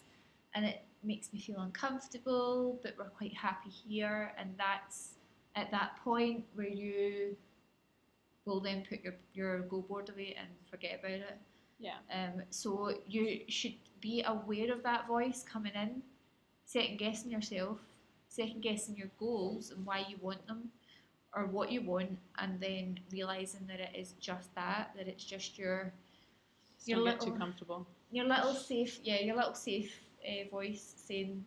and 0.54 0.64
it 0.64 0.80
makes 1.04 1.30
me 1.30 1.38
feel 1.38 1.60
uncomfortable. 1.60 2.80
But 2.82 2.94
we're 2.96 3.10
quite 3.10 3.34
happy 3.34 3.68
here, 3.68 4.32
and 4.38 4.54
that's 4.56 5.10
at 5.56 5.70
that 5.72 5.98
point 6.02 6.42
where 6.54 6.68
you 6.68 7.36
will 8.46 8.60
then 8.60 8.82
put 8.88 9.04
your 9.04 9.16
your 9.34 9.58
go 9.60 9.82
board 9.82 10.08
away 10.08 10.34
and 10.38 10.48
forget 10.70 11.00
about 11.00 11.10
it. 11.10 11.38
Yeah. 11.78 11.98
Um, 12.10 12.42
so 12.48 12.94
you 13.06 13.40
should 13.48 13.74
be 14.00 14.24
aware 14.26 14.72
of 14.72 14.82
that 14.84 15.06
voice 15.06 15.44
coming 15.46 15.74
in, 15.74 16.00
second 16.64 16.98
guessing 16.98 17.30
yourself, 17.30 17.76
second 18.28 18.62
guessing 18.62 18.96
your 18.96 19.10
goals 19.18 19.70
and 19.70 19.84
why 19.84 20.06
you 20.08 20.16
want 20.22 20.46
them, 20.46 20.70
or 21.34 21.46
what 21.46 21.70
you 21.70 21.82
want, 21.82 22.18
and 22.38 22.60
then 22.60 22.98
realizing 23.12 23.66
that 23.68 23.80
it 23.80 23.90
is 23.94 24.12
just 24.20 24.52
that, 24.54 24.90
that 24.96 25.06
it's 25.08 25.24
just 25.24 25.58
your 25.58 25.92
Your 26.86 26.98
don't 27.04 27.18
too 27.20 27.26
little- 27.26 27.38
comfortable. 27.38 27.86
your 28.10 28.24
little 28.24 28.54
safe, 28.54 28.98
yeah, 29.04 29.20
your 29.20 29.36
little 29.36 29.54
safe 29.54 29.94
uh, 30.26 30.48
voice 30.50 30.94
saying 30.96 31.44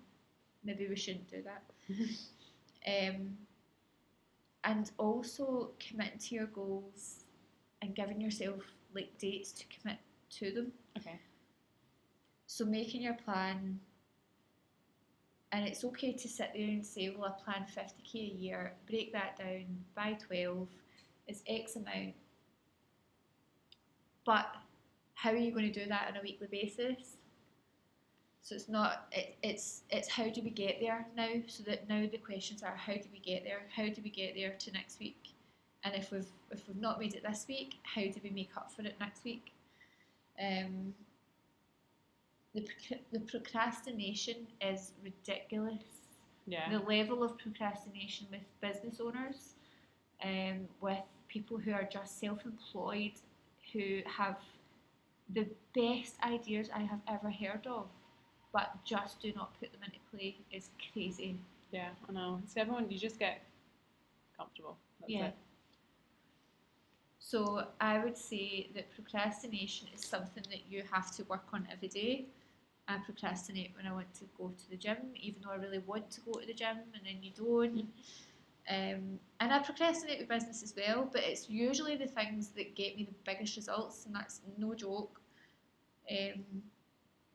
maybe 0.64 0.88
we 0.88 0.96
shouldn't 0.96 1.30
do 1.30 1.44
that. 1.44 1.64
um, 2.88 3.38
and 4.64 4.92
also 4.98 5.72
committing 5.80 6.20
to 6.20 6.36
your 6.36 6.46
goals 6.48 7.26
and 7.82 7.94
giving 7.96 8.22
yourself 8.22 8.62
like 8.96 9.18
dates 9.18 9.52
to 9.52 9.66
commit 9.68 9.98
to 10.30 10.52
them. 10.52 10.72
Okay. 10.98 11.20
So 12.48 12.64
making 12.66 13.02
your 13.02 13.16
plan, 13.16 13.80
and 15.54 15.68
it's 15.68 15.86
okay 15.86 16.12
to 16.12 16.28
sit 16.28 16.50
there 16.56 16.68
and 16.68 16.86
say, 16.86 17.16
well, 17.16 17.38
I 17.38 17.44
plan 17.44 17.66
50k 17.66 18.16
a 18.16 18.36
year, 18.36 18.74
break 18.90 19.14
that 19.14 19.38
down 19.38 19.66
by 19.96 20.14
12 20.14 20.68
it's 21.28 21.42
X 21.48 21.76
amount. 21.76 22.16
But 24.26 24.48
how 25.14 25.32
are 25.32 25.38
you 25.38 25.52
going 25.52 25.72
to 25.72 25.80
do 25.80 25.88
that 25.88 26.08
on 26.10 26.18
a 26.18 26.22
weekly 26.22 26.48
basis? 26.52 27.18
So 28.42 28.56
it's 28.56 28.68
not, 28.68 29.08
it, 29.12 29.38
it's, 29.42 29.84
it's 29.90 30.10
how 30.10 30.28
do 30.28 30.42
we 30.42 30.50
get 30.50 30.80
there 30.82 31.06
now? 31.16 31.30
So 31.48 31.64
that 31.64 31.88
now 31.88 32.06
the 32.12 32.18
questions 32.18 32.62
are 32.62 32.76
how 32.76 32.94
do 32.94 33.06
we 33.12 33.20
get 33.20 33.46
there? 33.46 33.62
How 33.74 33.86
do 33.86 34.02
we 34.04 34.10
get 34.10 34.36
there 34.36 34.56
to 34.58 34.72
next 34.72 35.00
week? 35.00 35.30
And 35.86 35.96
if 35.96 36.12
we've, 36.12 36.28
if 36.52 36.68
we've 36.68 36.78
not 36.78 37.00
made 37.00 37.14
it 37.14 37.24
this 37.24 37.46
week, 37.48 37.76
how 37.84 38.02
do 38.02 38.16
we 38.22 38.30
make 38.30 38.52
up 38.58 38.72
for 38.72 38.82
it 38.82 38.96
next 39.00 39.24
week? 39.24 39.54
Um, 40.42 40.94
the, 42.54 42.62
proc- 42.62 43.02
the 43.12 43.20
procrastination 43.20 44.48
is 44.62 44.92
ridiculous. 45.04 45.82
Yeah. 46.46 46.70
The 46.70 46.80
level 46.80 47.24
of 47.24 47.38
procrastination 47.38 48.28
with 48.32 48.42
business 48.62 49.00
owners, 49.00 49.56
um, 50.24 50.68
with 50.82 51.00
people 51.28 51.58
who 51.58 51.72
are 51.72 51.88
just 51.90 52.20
self 52.20 52.46
employed, 52.46 53.14
who 53.72 54.02
have 54.06 54.38
the 55.34 55.48
best 55.74 56.16
ideas 56.24 56.70
I 56.74 56.82
have 56.82 57.00
ever 57.08 57.32
heard 57.32 57.66
of, 57.66 57.88
but 58.52 58.76
just 58.84 59.22
do 59.22 59.32
not 59.36 59.58
put 59.60 59.72
them 59.72 59.82
into 59.86 59.98
play 60.12 60.36
is 60.52 60.70
crazy. 60.92 61.38
Yeah, 61.72 61.90
I 62.08 62.12
know. 62.12 62.42
So 62.46 62.62
everyone, 62.62 62.92
you 62.92 63.00
just 63.00 63.18
get 63.18 63.42
comfortable. 64.38 64.78
That's 65.00 65.12
Yeah. 65.12 65.26
it. 65.28 65.36
So 67.20 67.68
I 67.80 68.04
would 68.04 68.18
say 68.18 68.70
that 68.76 68.94
procrastination 68.94 69.88
is 69.96 70.02
something 70.06 70.44
that 70.50 70.70
you 70.70 70.84
have 70.92 71.16
to 71.16 71.24
work 71.24 71.46
on 71.54 71.68
every 71.72 71.88
day. 71.88 72.26
I 72.88 72.98
procrastinate 72.98 73.72
when 73.76 73.88
I 73.88 73.94
want 73.94 74.14
to 74.16 74.26
go 74.38 74.50
to 74.58 74.70
the 74.70 74.76
gym, 74.76 74.98
even 75.16 75.42
though 75.44 75.52
I 75.52 75.56
really 75.56 75.80
want 75.80 76.12
to 76.12 76.22
go 76.22 76.34
to 76.34 76.46
the 76.46 76.54
gym, 76.54 76.78
and 76.94 77.06
then 77.06 77.18
you 77.22 77.32
don't. 77.36 77.88
Um, 78.70 79.20
and 79.40 79.52
I 79.54 79.60
procrastinate 79.60 80.20
with 80.20 80.30
business 80.30 80.64
as 80.64 80.74
well, 80.76 81.10
but 81.12 81.24
it's 81.24 81.50
usually 81.50 81.96
the 81.96 82.08
things 82.08 82.50
that 82.50 82.76
get 82.76 82.96
me 82.96 83.06
the 83.06 83.14
biggest 83.26 83.56
results, 83.56 84.06
and 84.06 84.16
that's 84.16 84.42
no 84.58 84.74
joke. 84.74 85.20
Um, 86.10 86.44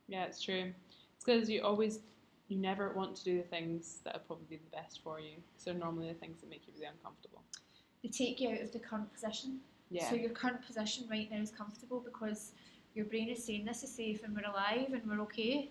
Yeah, 0.06 0.24
it's 0.24 0.42
true. 0.42 0.72
It's 1.16 1.24
because 1.24 1.48
you 1.50 1.62
always, 1.62 2.00
you 2.48 2.56
never 2.56 2.92
want 2.94 3.16
to 3.16 3.24
do 3.24 3.36
the 3.38 3.48
things 3.48 4.00
that 4.04 4.16
are 4.16 4.20
probably 4.20 4.56
the 4.56 4.76
best 4.76 5.02
for 5.02 5.20
you. 5.20 5.36
So 5.56 5.72
normally 5.72 6.08
the 6.08 6.14
things 6.18 6.40
that 6.40 6.48
make 6.50 6.66
you 6.66 6.72
really 6.74 6.86
uncomfortable. 6.86 7.42
they 8.02 8.08
take 8.08 8.40
you 8.40 8.50
out 8.50 8.60
of 8.60 8.72
the 8.72 8.78
current 8.78 9.12
position. 9.12 9.60
Yeah. 9.90 10.08
So 10.08 10.16
your 10.16 10.30
current 10.30 10.64
position 10.64 11.06
right 11.10 11.30
now 11.30 11.40
is 11.40 11.50
comfortable 11.50 12.00
because 12.00 12.52
your 12.98 13.06
brain 13.06 13.28
is 13.28 13.44
saying 13.44 13.64
this 13.64 13.84
is 13.84 13.94
safe 13.94 14.24
and 14.24 14.34
we're 14.34 14.50
alive 14.50 14.88
and 14.92 15.02
we're 15.08 15.22
okay. 15.22 15.70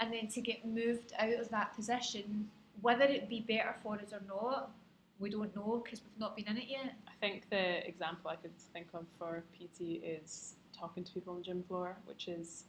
And 0.00 0.12
then 0.12 0.26
to 0.26 0.40
get 0.40 0.66
moved 0.66 1.12
out 1.16 1.32
of 1.34 1.48
that 1.50 1.76
position, 1.76 2.50
whether 2.80 3.04
it 3.04 3.28
be 3.28 3.40
better 3.40 3.76
for 3.84 3.94
us 3.94 4.12
or 4.12 4.20
not, 4.26 4.72
we 5.20 5.30
don't 5.30 5.54
know 5.54 5.80
because 5.82 6.00
we've 6.02 6.18
not 6.18 6.36
been 6.36 6.48
in 6.48 6.56
it 6.56 6.66
yet. 6.68 6.94
I 7.06 7.12
think 7.20 7.48
the 7.50 7.86
example 7.86 8.30
I 8.30 8.34
could 8.34 8.50
think 8.72 8.88
of 8.94 9.04
for 9.16 9.44
PT 9.54 10.02
is 10.02 10.54
talking 10.76 11.04
to 11.04 11.12
people 11.12 11.34
on 11.34 11.38
the 11.38 11.44
gym 11.44 11.62
floor, 11.68 11.96
which 12.04 12.26
is 12.26 12.64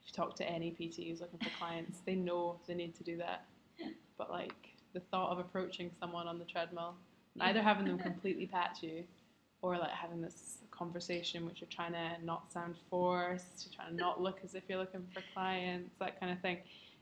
if 0.00 0.10
you 0.10 0.14
talk 0.14 0.36
to 0.36 0.48
any 0.48 0.70
PT 0.70 1.08
who's 1.08 1.20
looking 1.20 1.40
for 1.40 1.50
clients, 1.58 2.02
they 2.06 2.14
know 2.14 2.54
they 2.68 2.74
need 2.74 2.94
to 2.94 3.02
do 3.02 3.16
that. 3.18 3.44
But 4.16 4.30
like 4.30 4.76
the 4.92 5.00
thought 5.00 5.32
of 5.32 5.40
approaching 5.40 5.90
someone 5.98 6.28
on 6.28 6.38
the 6.38 6.44
treadmill, 6.44 6.94
either 7.40 7.60
having 7.60 7.84
them 7.84 7.98
completely 8.10 8.46
pat 8.46 8.78
you, 8.80 9.02
or 9.60 9.76
like 9.76 9.90
having 9.90 10.22
this 10.22 10.58
conversation 10.76 11.46
which 11.46 11.60
you're 11.60 11.68
trying 11.70 11.92
to 11.92 12.24
not 12.24 12.52
sound 12.52 12.74
forced, 12.90 13.66
you're 13.66 13.74
trying 13.74 13.90
to 13.96 14.00
not 14.00 14.20
look 14.20 14.40
as 14.44 14.54
if 14.54 14.64
you're 14.68 14.78
looking 14.78 15.06
for 15.12 15.22
clients, 15.32 15.96
that 15.98 16.18
kind 16.20 16.32
of 16.32 16.40
thing, 16.40 16.58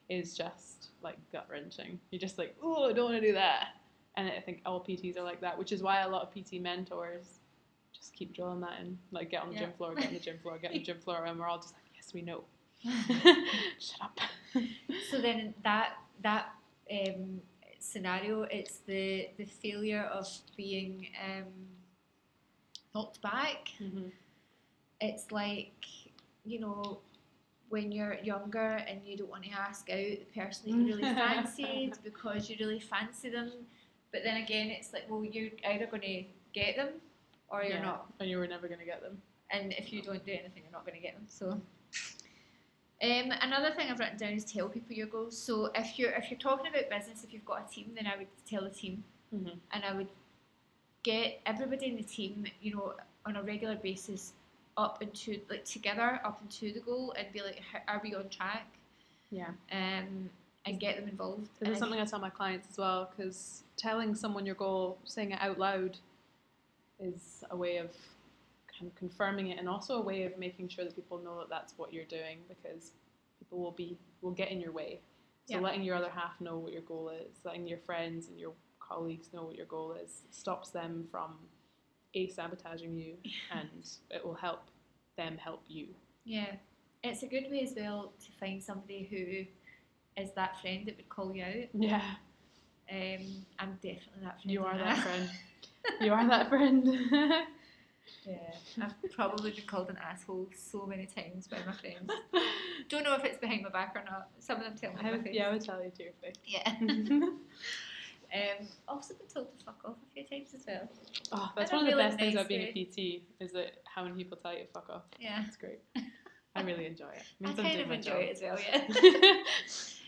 is 0.08 0.36
just 0.36 0.88
like 1.02 1.16
gut 1.32 1.46
wrenching. 1.50 1.98
You're 2.10 2.20
just 2.20 2.38
like, 2.38 2.54
oh, 2.62 2.88
I 2.88 2.92
don't 2.92 3.10
want 3.10 3.20
to 3.20 3.26
do 3.26 3.32
that. 3.34 3.68
And 4.16 4.28
I 4.28 4.40
think 4.40 4.60
all 4.66 4.80
PTs 4.84 5.16
are 5.16 5.22
like 5.22 5.40
that, 5.40 5.58
which 5.58 5.72
is 5.72 5.82
why 5.82 6.00
a 6.00 6.08
lot 6.08 6.22
of 6.22 6.30
PT 6.34 6.60
mentors 6.60 7.38
just 7.94 8.12
keep 8.14 8.34
drilling 8.34 8.60
that 8.60 8.80
in. 8.80 8.98
Like, 9.10 9.30
get 9.30 9.42
on 9.42 9.48
the 9.48 9.54
Yeah. 9.54 9.60
gym 9.60 9.72
floor, 9.72 9.94
get 9.94 10.08
on 10.08 10.12
the 10.14 10.20
gym 10.20 10.38
floor, 10.42 10.58
get 10.58 10.70
on 10.72 10.76
the 10.76 10.82
gym 10.82 10.98
floor, 11.00 11.24
and 11.24 11.38
we're 11.38 11.46
all 11.48 11.58
just 11.58 11.72
like, 11.74 11.82
yes, 11.94 12.12
we 12.12 12.22
know. 12.22 12.44
Shut 13.78 14.00
up. 14.02 14.18
So 15.10 15.20
then 15.20 15.54
that 15.64 15.94
that 16.22 16.52
um, 16.90 17.40
scenario, 17.78 18.42
it's 18.42 18.78
the 18.86 19.28
the 19.38 19.44
failure 19.44 20.02
of 20.12 20.26
being 20.56 21.08
um, 21.22 21.46
knocked 22.94 23.20
back. 23.22 23.68
hmm 23.78 24.08
it's 25.00 25.32
like 25.32 25.84
you 26.44 26.60
know 26.60 27.00
when 27.70 27.90
you're 27.90 28.14
younger 28.22 28.84
and 28.88 29.00
you 29.04 29.16
don't 29.16 29.28
want 29.30 29.42
to 29.42 29.50
ask 29.50 29.90
out 29.90 29.96
the 29.96 30.26
person 30.40 30.70
that 30.70 30.78
you 30.78 30.86
really 30.86 31.02
fancied 31.14 31.94
because 32.04 32.48
you 32.48 32.56
really 32.60 32.78
fancy 32.78 33.28
them 33.28 33.50
but 34.12 34.20
then 34.22 34.36
again 34.40 34.68
it's 34.70 34.92
like 34.92 35.02
well 35.10 35.24
you're 35.24 35.50
either 35.68 35.86
going 35.86 36.02
to 36.02 36.22
get 36.52 36.76
them 36.76 36.90
or 37.48 37.64
you're 37.64 37.78
Yeah. 37.78 37.82
not 37.82 38.12
And 38.20 38.30
you 38.30 38.38
were 38.38 38.46
never 38.46 38.68
going 38.68 38.78
to 38.78 38.86
get 38.86 39.02
them. 39.02 39.20
and 39.50 39.72
if 39.72 39.92
you 39.92 40.02
don't 40.02 40.24
do 40.24 40.30
anything 40.30 40.62
you're 40.62 40.70
not 40.72 40.86
going 40.86 40.96
to 40.96 41.02
get 41.02 41.14
them 41.14 41.24
so 41.28 41.60
um, 43.02 43.32
another 43.40 43.72
thing 43.74 43.90
I've 43.90 43.98
written 43.98 44.18
down 44.18 44.34
is 44.34 44.44
tell 44.44 44.68
people 44.68 44.94
your 44.94 45.08
goals. 45.08 45.36
So 45.36 45.72
if 45.74 45.98
you're 45.98 46.12
if 46.12 46.30
you're 46.30 46.38
talking 46.38 46.68
about 46.72 46.88
business, 46.88 47.24
if 47.24 47.32
you've 47.32 47.44
got 47.44 47.68
a 47.68 47.74
team, 47.74 47.90
then 47.96 48.06
I 48.06 48.16
would 48.16 48.28
tell 48.48 48.62
the 48.62 48.70
team 48.70 49.02
Mm-hmm. 49.34 49.58
and 49.72 49.84
I 49.84 49.92
would 49.94 50.06
get 51.02 51.40
everybody 51.46 51.86
in 51.86 51.96
the 51.96 52.02
team, 52.02 52.46
you 52.60 52.74
know, 52.74 52.94
on 53.26 53.36
a 53.36 53.42
regular 53.42 53.76
basis 53.76 54.32
up 54.76 55.02
into 55.02 55.38
like 55.50 55.64
together 55.64 56.20
up 56.24 56.40
into 56.42 56.72
the 56.72 56.80
goal 56.80 57.14
and 57.18 57.26
be 57.32 57.42
like, 57.42 57.60
are 57.88 58.00
we 58.02 58.14
on 58.14 58.28
track? 58.28 58.66
Yeah. 59.30 59.48
Um, 59.70 60.30
and 60.64 60.78
get 60.78 60.96
them 60.96 61.08
involved. 61.08 61.48
This 61.58 61.66
And 61.66 61.68
is 61.72 61.78
something 61.78 62.00
I 62.00 62.04
tell 62.04 62.20
my 62.20 62.30
clients 62.30 62.68
as 62.70 62.78
well 62.78 63.10
because 63.16 63.64
telling 63.76 64.14
someone 64.14 64.46
your 64.46 64.54
goal, 64.54 64.96
saying 65.04 65.32
it 65.32 65.38
out 65.42 65.58
loud, 65.58 65.98
is 67.00 67.42
a 67.50 67.56
way 67.56 67.78
of 67.78 67.90
kind 68.78 68.90
of 68.90 68.94
confirming 68.94 69.48
it 69.48 69.58
and 69.58 69.68
also 69.68 69.96
a 69.96 70.00
way 70.00 70.22
of 70.22 70.38
making 70.38 70.68
sure 70.68 70.84
that 70.84 70.94
people 70.94 71.18
know 71.18 71.38
that 71.40 71.48
that's 71.50 71.74
what 71.76 71.92
you're 71.92 72.04
doing 72.04 72.38
because 72.48 72.92
people 73.40 73.58
will 73.58 73.72
be 73.72 73.98
will 74.20 74.30
get 74.30 74.50
in 74.50 74.60
your 74.60 74.72
way. 74.72 75.00
So 75.46 75.54
Yeah. 75.54 75.60
letting 75.60 75.82
your 75.82 75.96
other 75.96 76.10
half 76.10 76.40
know 76.40 76.56
what 76.58 76.72
your 76.72 76.82
goal 76.82 77.08
is, 77.10 77.36
letting 77.44 77.66
your 77.66 77.78
friends 77.78 78.28
and 78.28 78.38
your 78.38 78.52
colleagues 78.92 79.28
know 79.32 79.44
what 79.44 79.56
your 79.56 79.66
goal 79.66 79.92
is, 80.04 80.22
stops 80.30 80.70
them 80.70 81.06
from 81.10 81.34
a 82.14 82.28
sabotaging 82.28 82.96
you 82.96 83.14
and 83.50 83.86
it 84.10 84.24
will 84.24 84.34
help 84.34 84.62
them 85.16 85.36
help 85.38 85.62
you. 85.68 85.86
yeah, 86.24 86.56
it's 87.02 87.22
a 87.22 87.26
good 87.26 87.50
way 87.50 87.62
as 87.62 87.74
well 87.76 88.12
to 88.24 88.32
find 88.40 88.62
somebody 88.62 89.02
who 89.10 90.22
is 90.22 90.32
that 90.34 90.60
friend 90.60 90.86
that 90.86 90.96
would 90.96 91.08
call 91.08 91.34
you 91.34 91.42
out. 91.44 91.68
Yeah, 91.74 92.02
Um, 92.90 93.46
I'm 93.58 93.74
definitely 93.82 94.22
that 94.24 94.40
friend. 94.42 94.50
you 94.52 94.64
are 94.64 94.76
that 94.78 94.98
friend. 94.98 95.30
You 96.00 96.12
are 96.12 96.28
that 96.28 96.48
friend. 96.48 96.86
Yeah, 98.26 98.54
I've 98.80 98.94
probably 99.12 99.52
been 99.52 99.64
called 99.66 99.88
an 99.88 99.96
asshole 99.96 100.48
so 100.54 100.86
many 100.86 101.06
times 101.06 101.48
by 101.48 101.58
my 101.66 101.72
friends. 101.72 102.10
Don't 102.88 103.04
know 103.04 103.14
if 103.14 103.24
it's 103.24 103.38
behind 103.38 103.62
my 103.62 103.70
back 103.70 103.94
or 103.96 104.04
not. 104.04 104.28
Some 104.38 104.58
of 104.58 104.64
them 104.64 104.74
tell 104.76 104.92
me 104.92 104.98
I 105.00 105.04
my 105.04 105.10
would, 105.12 105.22
face. 105.24 105.34
yeah, 105.34 105.48
I 105.48 105.52
would 105.52 105.64
tell 105.64 105.82
you 105.82 105.90
to 105.90 106.02
your 106.02 106.12
face. 106.22 106.34
Yeah. 106.44 106.76
Um, 108.34 108.66
also 108.88 109.14
been 109.14 109.26
told 109.28 109.58
to 109.58 109.64
fuck 109.64 109.80
off 109.84 109.96
a 110.10 110.14
few 110.14 110.24
times 110.24 110.54
as 110.54 110.64
well. 110.66 110.88
Oh, 111.32 111.50
that's 111.56 111.72
one 111.72 111.84
of 111.84 111.90
the 111.90 111.96
really 111.96 112.08
best 112.08 112.18
things 112.18 112.34
about 112.34 112.48
being 112.48 112.62
a 112.62 112.72
PT 112.72 113.22
is 113.40 113.52
that 113.52 113.82
how 113.84 114.02
many 114.04 114.14
people 114.16 114.38
tell 114.38 114.52
you 114.52 114.60
to 114.64 114.66
fuck 114.72 114.88
off. 114.90 115.02
Yeah. 115.18 115.44
It's 115.46 115.56
great. 115.56 115.80
I 116.54 116.62
really 116.62 116.86
enjoy 116.86 117.08
it. 117.10 117.22
I 117.44 117.48
I'm 117.50 117.56
kind 117.56 117.80
of 117.80 117.90
enjoy 117.90 118.12
it 118.12 118.36
as 118.36 118.42
well, 118.42 118.58
yeah. 118.60 119.34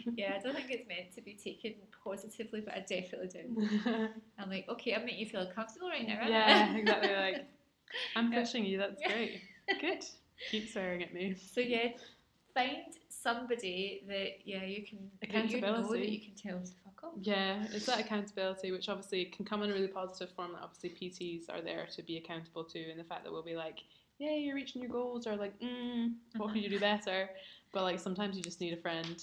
yeah, 0.17 0.33
I 0.39 0.43
don't 0.43 0.55
think 0.55 0.71
it's 0.71 0.89
meant 0.89 1.15
to 1.15 1.23
be 1.23 1.35
taken 1.35 1.75
positively, 2.03 2.61
but 2.61 2.75
I 2.75 2.81
definitely 2.81 3.29
do. 3.29 4.09
I'm 4.39 4.51
like, 4.51 4.69
okay, 4.69 4.95
I'm 4.95 5.05
making 5.05 5.21
you 5.21 5.27
feel 5.27 5.41
uncomfortable 5.41 5.89
right 5.89 6.07
now, 6.07 6.19
aren't 6.19 6.31
yeah, 6.31 6.75
exactly. 6.77 7.15
Like 7.15 7.47
I'm 8.17 8.33
pushing 8.33 8.65
you. 8.65 8.79
That's 8.79 9.01
Yeah. 9.01 9.09
great. 9.13 9.41
Good. 9.81 10.05
Keep 10.51 10.69
swearing 10.71 11.03
at 11.03 11.15
me. 11.15 11.35
So 11.53 11.61
yeah, 11.61 11.89
find 12.53 12.93
somebody 13.09 14.05
that 14.07 14.47
yeah 14.47 14.65
you 14.65 14.85
can 14.87 14.99
that 15.23 15.51
you 15.51 15.61
know 15.61 15.83
that 15.91 16.09
you 16.09 16.21
can 16.21 16.35
tell 16.35 16.61
to 16.61 16.73
Yeah, 17.21 17.65
it's 17.73 17.87
that 17.87 18.01
accountability, 18.01 18.71
which 18.73 18.89
obviously 18.89 19.27
can 19.27 19.45
come 19.45 19.63
in 19.63 19.71
a 19.71 19.73
really 19.73 19.89
positive 19.89 20.35
form. 20.35 20.53
That 20.53 20.63
obviously 20.63 20.91
PTs 20.91 21.49
are 21.49 21.61
there 21.63 21.87
to 21.95 22.03
be 22.03 22.17
accountable 22.17 22.65
to, 22.65 22.91
and 22.91 22.99
the 22.99 23.05
fact 23.05 23.25
that 23.25 23.33
we'll 23.33 23.43
be 23.43 23.57
like, 23.57 23.81
"Yeah, 24.19 24.35
you're 24.35 24.55
reaching 24.55 24.83
your 24.83 24.91
goals," 24.91 25.27
or 25.27 25.37
like, 25.37 25.59
mm, 25.61 26.15
"What 26.37 26.53
could 26.53 26.63
you 26.63 26.69
do 26.71 26.81
better?" 26.93 27.31
But 27.73 27.83
like 27.83 28.01
sometimes 28.01 28.37
you 28.37 28.43
just 28.43 28.61
need 28.61 28.73
a 28.73 28.81
friend. 28.81 29.23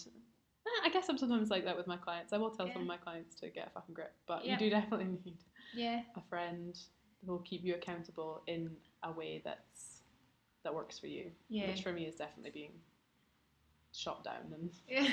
Eh, 0.68 0.82
I 0.86 0.90
guess 0.90 1.10
I'm 1.10 1.18
sometimes 1.18 1.50
like 1.50 1.66
that 1.66 1.76
with 1.78 1.88
my 1.88 1.98
clients. 1.98 2.34
I 2.34 2.38
will 2.38 2.52
tell 2.52 2.72
some 2.72 2.84
of 2.84 2.88
my 2.88 2.98
clients 2.98 3.36
to 3.36 3.50
get 3.50 3.68
a 3.68 3.70
fucking 3.72 3.96
grip, 3.96 4.14
but 4.28 4.46
Yeah. 4.46 4.54
you 4.54 4.60
do 4.60 4.70
definitely 4.70 5.06
need 5.26 5.38
Yeah, 5.74 6.02
a 6.16 6.22
friend 6.30 6.78
who 7.26 7.32
will 7.32 7.40
keep 7.40 7.64
you 7.64 7.76
accountable 7.76 8.42
in 8.48 8.76
a 9.04 9.12
way 9.12 9.42
that's 9.44 10.02
that 10.64 10.74
works 10.74 11.00
for 11.00 11.08
you. 11.08 11.32
yeah, 11.50 11.68
Which 11.68 11.82
for 11.84 11.92
me 11.92 12.06
is 12.06 12.16
definitely 12.16 12.52
being 12.52 12.74
shot 13.94 14.24
down, 14.24 14.54
and 14.54 14.70
yeah. 14.90 15.08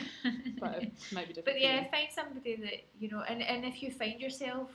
but 0.61 0.83
it 0.83 0.93
might 1.13 1.29
be 1.29 1.35
different. 1.35 1.45
But 1.47 1.61
yeah, 1.61 1.85
find 1.91 2.09
somebody 2.15 2.57
that 2.57 2.85
you 2.99 3.09
know, 3.09 3.23
and, 3.29 3.43
and 3.43 3.65
if 3.65 3.83
you 3.83 3.91
find 3.91 4.21
yourself 4.21 4.71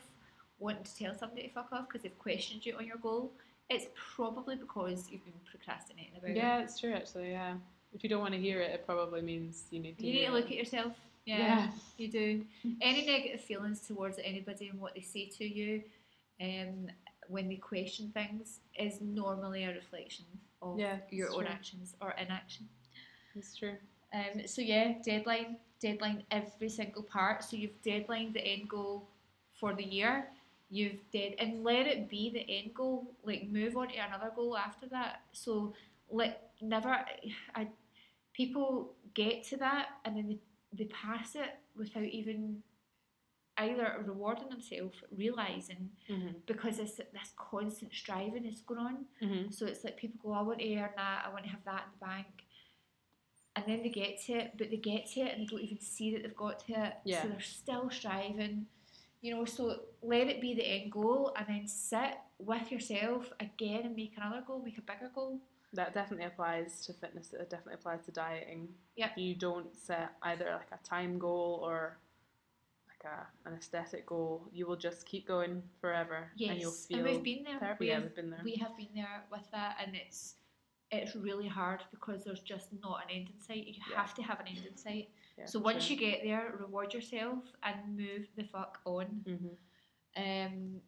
wanting 0.60 0.84
to 0.84 0.96
tell 0.96 1.18
somebody 1.18 1.44
to 1.44 1.50
fuck 1.54 1.70
off 1.72 1.88
because 1.88 2.02
they've 2.04 2.20
questioned 2.20 2.66
you 2.66 2.76
on 2.78 2.86
your 2.86 2.98
goal, 2.98 3.32
it's 3.70 3.88
probably 4.16 4.56
because 4.56 5.10
you've 5.10 5.24
been 5.26 5.34
procrastinating 5.50 6.14
about 6.18 6.36
Yeah, 6.36 6.60
it's 6.62 6.80
true 6.80 6.94
actually. 6.94 7.32
Yeah, 7.32 7.56
if 7.94 8.04
you 8.04 8.10
don't 8.10 8.22
want 8.22 8.34
to 8.34 8.40
hear 8.40 8.62
it, 8.62 8.72
it 8.72 8.86
probably 8.86 9.22
means 9.22 9.64
you 9.72 9.80
need 9.80 9.98
to. 10.00 10.06
You 10.06 10.14
need 10.14 10.26
to 10.26 10.32
look 10.32 10.46
it. 10.46 10.54
at 10.54 10.58
yourself. 10.58 10.94
Yeah, 11.26 11.38
Yeah. 11.38 11.72
you 11.98 12.08
do. 12.10 12.46
Any 12.82 13.06
negative 13.06 13.42
feelings 13.42 13.80
towards 13.82 14.20
anybody 14.24 14.68
and 14.68 14.80
what 14.80 14.94
they 14.96 15.02
say 15.02 15.28
to 15.38 15.46
you, 15.46 15.84
um, 16.42 16.88
when 17.30 17.48
they 17.48 17.56
question 17.56 18.12
things, 18.14 18.60
is 18.78 19.00
normally 19.00 19.64
a 19.64 19.74
reflection 19.74 20.26
of 20.62 20.78
Yeah, 20.80 20.98
your 21.10 21.30
own 21.30 21.40
true. 21.46 21.48
actions 21.48 21.96
or 22.02 22.12
inaction. 22.12 22.68
It's 23.36 23.56
true. 23.56 23.76
Um, 24.14 24.48
so 24.48 24.62
yeah, 24.62 24.94
deadline, 25.04 25.58
deadline 25.80 26.24
every 26.32 26.70
single 26.70 27.04
part. 27.04 27.44
So 27.44 27.58
you've 27.58 27.82
deadlined 27.82 28.36
the 28.36 28.46
end 28.46 28.70
goal 28.70 29.10
for 29.60 29.74
the 29.74 29.84
year. 29.84 30.28
You've 30.70 31.02
dead 31.12 31.36
and 31.40 31.64
let 31.64 31.88
it 31.88 32.10
be 32.10 32.32
the 32.32 32.46
end 32.50 32.74
goal. 32.74 33.14
Like 33.24 33.50
move 33.50 33.78
on 33.78 33.90
to 33.90 33.96
another 33.96 34.32
goal 34.36 34.58
after 34.58 34.88
that. 34.88 35.22
So 35.32 35.74
like 36.10 36.40
never, 36.62 36.98
I 37.56 37.68
people 38.34 38.94
get 39.14 39.44
to 39.46 39.58
that 39.58 39.90
and 40.06 40.18
then 40.18 40.28
they, 40.28 40.40
they 40.78 40.86
pass 40.86 41.36
it 41.36 41.60
without 41.78 42.04
even 42.04 42.64
either 43.58 44.04
rewarding 44.06 44.50
themselves, 44.50 44.98
realizing 45.16 45.90
hmm 46.08 46.30
because 46.46 46.78
this 46.78 46.96
this 46.96 47.34
constant 47.38 47.94
striving 47.94 48.46
is 48.46 48.62
going 48.62 48.80
on. 48.80 49.06
hmm 49.20 49.50
So 49.52 49.66
it's 49.66 49.84
like 49.84 49.98
people 49.98 50.20
go, 50.24 50.34
I 50.34 50.42
want 50.42 50.60
to 50.60 50.76
earn 50.76 50.90
that, 50.96 51.24
I 51.26 51.30
want 51.32 51.46
to 51.46 51.52
have 51.52 51.64
that 51.66 51.84
in 51.86 52.00
the 52.00 52.06
bank. 52.06 52.43
And 53.56 53.66
then 53.68 53.84
they 53.84 53.90
get 53.90 54.20
to 54.26 54.34
it, 54.34 54.54
but 54.58 54.72
they 54.72 54.78
get 54.78 55.06
to 55.12 55.20
it 55.22 55.34
and 55.34 55.42
they 55.42 55.46
don't 55.46 55.62
even 55.62 55.80
see 55.80 56.12
that 56.14 56.24
they've 56.24 56.36
got 56.36 56.66
to 56.68 56.74
it. 56.74 56.94
Yeah. 57.06 57.22
So 57.22 57.28
they're 57.30 57.40
still 57.40 57.90
striving. 57.92 58.66
You 59.22 59.36
know, 59.36 59.46
so 59.46 59.80
let 60.02 60.28
it 60.28 60.42
be 60.42 60.54
the 60.56 60.66
end 60.66 60.92
goal 60.92 61.34
and 61.38 61.46
then 61.48 61.68
sit 61.68 62.16
with 62.40 62.72
yourself 62.72 63.32
again 63.40 63.82
and 63.86 63.96
make 63.96 64.14
another 64.18 64.44
goal, 64.46 64.62
make 64.66 64.78
a 64.78 64.82
bigger 64.82 65.10
goal. 65.14 65.40
That 65.74 65.94
definitely 65.94 66.26
applies 66.26 66.82
to 66.86 66.94
fitness. 66.94 67.32
It 67.34 67.50
definitely 67.50 67.76
applies 67.76 68.04
to 68.06 68.12
dieting. 68.12 68.68
If 68.98 69.12
you 69.18 69.34
don't 69.36 69.76
set 69.78 70.12
either 70.24 70.46
like 70.52 70.68
a 70.78 70.84
time 70.88 71.18
goal 71.18 71.62
or 71.64 71.98
like 72.90 73.12
a, 73.12 73.50
an 73.50 73.56
aesthetic 73.56 74.06
goal, 74.08 74.48
you 74.52 74.68
will 74.68 74.76
just 74.76 75.06
keep 75.06 75.28
going 75.28 75.64
forever, 75.80 76.28
Yes, 76.36 76.52
and 76.52 76.60
you'll 76.62 76.72
feel. 76.72 76.98
and 77.00 77.08
we've 77.08 77.24
been 77.24 77.44
there. 77.44 77.60
terrible. 77.60 77.78
We 77.80 77.88
yeah, 77.88 77.94
have, 77.96 78.04
we've 78.04 78.16
been 78.16 78.30
there. 78.30 78.42
we 78.44 78.56
have 78.56 78.78
been 78.78 78.88
there 78.96 79.24
with 79.32 79.50
that, 79.52 79.78
and 79.84 79.96
it's 79.96 80.36
it's 80.98 81.16
really 81.16 81.48
hard 81.48 81.84
because 81.92 82.24
there's 82.24 82.42
just 82.42 82.68
not 82.82 83.04
an 83.04 83.10
end 83.16 83.30
in 83.34 83.40
sight. 83.40 83.68
You 83.68 83.74
Yeah. 83.90 83.96
have 83.98 84.14
to 84.16 84.22
have 84.24 84.40
an 84.40 84.48
end 84.48 84.66
in 84.66 84.78
sight. 84.78 85.10
yeah, 85.38 85.46
so 85.46 85.60
once 85.60 85.84
sure. 85.86 85.96
you 85.96 86.00
get 86.00 86.22
there, 86.24 86.56
reward 86.60 86.94
yourself 86.94 87.40
and 87.64 87.98
move 87.98 88.28
the 88.36 88.44
fuck 88.44 88.80
on. 88.86 89.24
Mhm. 89.26 89.58
Um, 90.16 90.82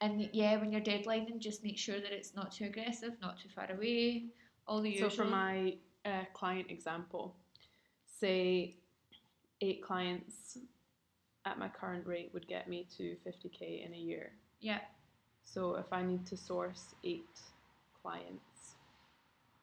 and 0.00 0.28
yeah, 0.32 0.56
when 0.60 0.72
you're 0.72 0.80
deadlining, 0.80 1.38
just 1.38 1.62
make 1.62 1.78
sure 1.78 2.00
that 2.00 2.12
it's 2.12 2.34
not 2.34 2.52
too 2.52 2.64
aggressive, 2.64 3.18
not 3.20 3.38
too 3.38 3.48
far 3.48 3.70
away. 3.70 4.26
All 4.66 4.80
the 4.82 4.96
So 4.98 5.04
usual. 5.04 5.24
for 5.26 5.30
my 5.30 5.78
uh, 6.04 6.24
client 6.34 6.70
example, 6.70 7.36
say 8.04 8.76
eight 9.60 9.82
clients 9.82 10.58
at 11.44 11.58
my 11.58 11.68
current 11.68 12.04
rate 12.06 12.30
would 12.34 12.46
get 12.48 12.68
me 12.68 12.84
to 12.96 13.16
50k 13.24 13.84
in 13.86 13.94
a 13.94 13.96
year. 13.96 14.32
yeah, 14.60 14.80
So 15.44 15.76
if 15.76 15.92
I 15.92 16.02
need 16.02 16.26
to 16.26 16.36
source 16.36 16.94
eight 17.04 17.28
clients, 18.10 18.74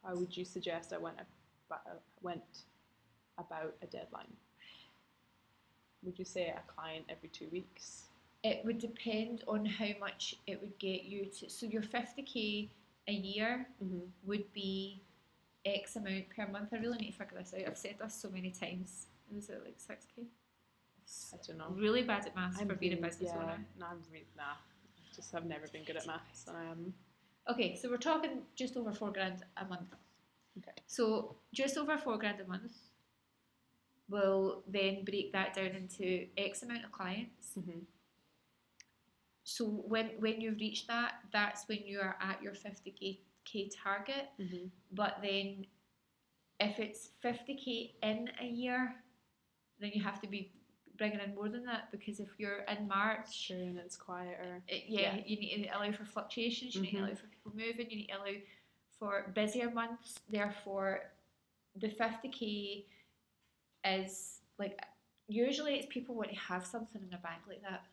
how 0.03 0.15
would 0.15 0.35
you 0.35 0.43
suggest 0.45 0.91
I 0.93 0.97
went 0.97 1.15
about, 1.67 2.01
went 2.21 2.43
about 3.37 3.73
a 3.81 3.85
deadline? 3.85 4.33
Would 6.03 6.19
you 6.19 6.25
say 6.25 6.47
a 6.47 6.61
client 6.75 7.05
every 7.09 7.29
two 7.29 7.47
weeks? 7.51 8.03
it 8.45 8.59
would 8.65 8.77
depend 8.77 9.41
on 9.47 9.65
how 9.65 9.87
much 10.01 10.35
it 10.47 10.59
would 10.59 10.77
get 10.77 11.05
you 11.05 11.23
to. 11.27 11.49
So 11.49 11.65
your 11.65 11.81
fifty 11.81 12.21
k 12.23 12.69
a 13.07 13.13
year 13.13 13.65
Mm-hmm. 13.81 13.99
would 14.25 14.51
be 14.51 15.01
X 15.65 15.95
amount 15.95 16.25
per 16.35 16.45
month. 16.47 16.73
I 16.73 16.77
really 16.79 16.97
need 16.97 17.11
to 17.13 17.17
figure 17.19 17.37
this 17.39 17.53
out. 17.57 17.65
I've 17.65 17.77
said 17.77 17.95
this 18.01 18.13
so 18.21 18.29
many 18.29 18.51
times. 18.51 19.05
Was 19.33 19.47
it 19.49 19.61
like 19.63 19.75
six 19.77 20.07
k? 20.13 20.23
I 21.33 21.37
don't 21.47 21.57
know. 21.57 21.69
Really 21.81 22.03
bad 22.03 22.25
at 22.25 22.35
maths 22.35 22.57
I'm 22.59 22.67
for 22.67 22.75
being 22.75 22.91
a 22.91 22.95
really- 22.97 23.07
business 23.07 23.31
yeah, 23.33 23.41
owner. 23.41 23.65
No, 23.79 23.85
I'm 23.91 24.01
really 24.11 24.25
nah. 24.35 24.43
I 24.43 25.15
just 25.15 25.31
have 25.31 25.45
never 25.45 25.67
been 25.69 25.85
good 25.85 25.95
at 25.95 26.05
maths, 26.05 26.43
and 26.49 26.57
I 26.57 26.65
am. 26.65 26.93
Okay, 27.49 27.75
so 27.75 27.89
we're 27.89 27.97
talking 27.97 28.43
just 28.55 28.77
over 28.77 28.93
four 28.93 29.11
grand 29.11 29.43
a 29.57 29.65
month. 29.65 29.93
Okay. 30.57 30.71
So 30.87 31.35
just 31.53 31.77
over 31.77 31.97
four 31.97 32.17
grand 32.17 32.39
a 32.39 32.47
month. 32.47 32.71
We'll 34.09 34.63
then 34.67 35.03
break 35.03 35.33
that 35.33 35.53
down 35.53 35.67
into 35.67 36.27
X 36.37 36.63
amount 36.63 36.85
of 36.85 36.91
clients. 36.91 37.51
Mm-hmm. 37.59 37.79
So 39.43 39.65
when 39.65 40.11
when 40.19 40.39
you've 40.39 40.59
reached 40.59 40.87
that, 40.87 41.13
that's 41.31 41.67
when 41.67 41.79
you 41.85 41.99
are 41.99 42.15
at 42.21 42.41
your 42.41 42.53
fifty 42.53 42.91
k 42.91 43.19
k 43.43 43.69
target. 43.83 44.29
Mm-hmm. 44.39 44.67
But 44.93 45.17
then, 45.21 45.65
if 46.59 46.79
it's 46.79 47.09
fifty 47.21 47.55
k 47.55 47.95
in 48.01 48.29
a 48.41 48.45
year, 48.45 48.95
then 49.79 49.91
you 49.93 50.03
have 50.03 50.21
to 50.21 50.27
be 50.27 50.51
bringing 50.97 51.19
in 51.19 51.33
more 51.35 51.49
than 51.49 51.63
that 51.65 51.91
because 51.91 52.19
if 52.19 52.29
you're 52.37 52.59
in 52.61 52.87
March, 52.87 53.33
Sure, 53.33 53.57
and 53.57 53.77
it's 53.79 53.95
quieter. 53.97 54.61
it, 54.67 54.83
yeah, 54.87 55.15
Yeah. 55.15 55.23
you 55.25 55.37
need 55.37 55.63
to 55.63 55.77
allow 55.77 55.91
for 55.91 56.05
fluctuations. 56.05 56.75
You 56.75 56.81
need 56.81 56.91
to 56.91 56.97
Mhm. 56.97 57.03
allow 57.07 57.15
for 57.15 57.27
people 57.27 57.51
moving. 57.55 57.89
You 57.89 57.97
need 57.97 58.07
to 58.07 58.17
allow 58.17 58.35
for 58.99 59.31
busier 59.33 59.71
months. 59.71 60.19
Therefore, 60.29 61.11
the 61.75 61.89
fifty 61.89 62.29
k 62.29 62.85
is 63.85 64.41
like 64.57 64.79
usually 65.27 65.75
it's 65.79 65.87
people 65.87 66.15
want 66.15 66.29
to 66.29 66.35
have 66.37 66.65
something 66.65 67.01
in 67.01 67.09
their 67.09 67.19
bank 67.19 67.41
like 67.47 67.61
that. 67.63 67.83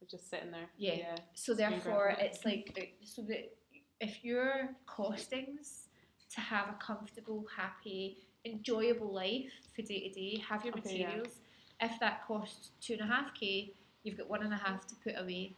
They're 0.00 0.08
just 0.08 0.28
sitting 0.28 0.50
there. 0.50 0.68
Yeah. 0.76 0.94
Yeah. 0.94 1.16
So 1.34 1.52
It's 1.52 1.58
therefore, 1.58 2.16
it's 2.18 2.44
like 2.44 2.98
so 3.04 3.22
that 3.22 3.56
if 4.00 4.24
your 4.24 4.74
costings 4.86 5.86
to 6.30 6.40
have 6.40 6.68
a 6.70 6.72
comfortable, 6.74 7.46
happy, 7.56 8.18
enjoyable 8.44 9.12
life 9.12 9.52
for 9.74 9.82
day 9.82 10.08
to 10.08 10.10
day, 10.12 10.38
have 10.38 10.64
your 10.64 10.76
Okay, 10.78 10.98
yeah. 11.00 11.22
If 11.82 11.98
that 12.00 12.24
costs 12.26 12.70
two 12.80 12.94
and 12.94 13.02
a 13.02 13.06
half 13.06 13.34
k, 13.34 13.74
you've 14.04 14.16
got 14.16 14.28
one 14.30 14.42
and 14.44 14.52
a 14.52 14.56
half 14.56 14.86
to 14.86 14.94
put 14.96 15.14
away. 15.18 15.56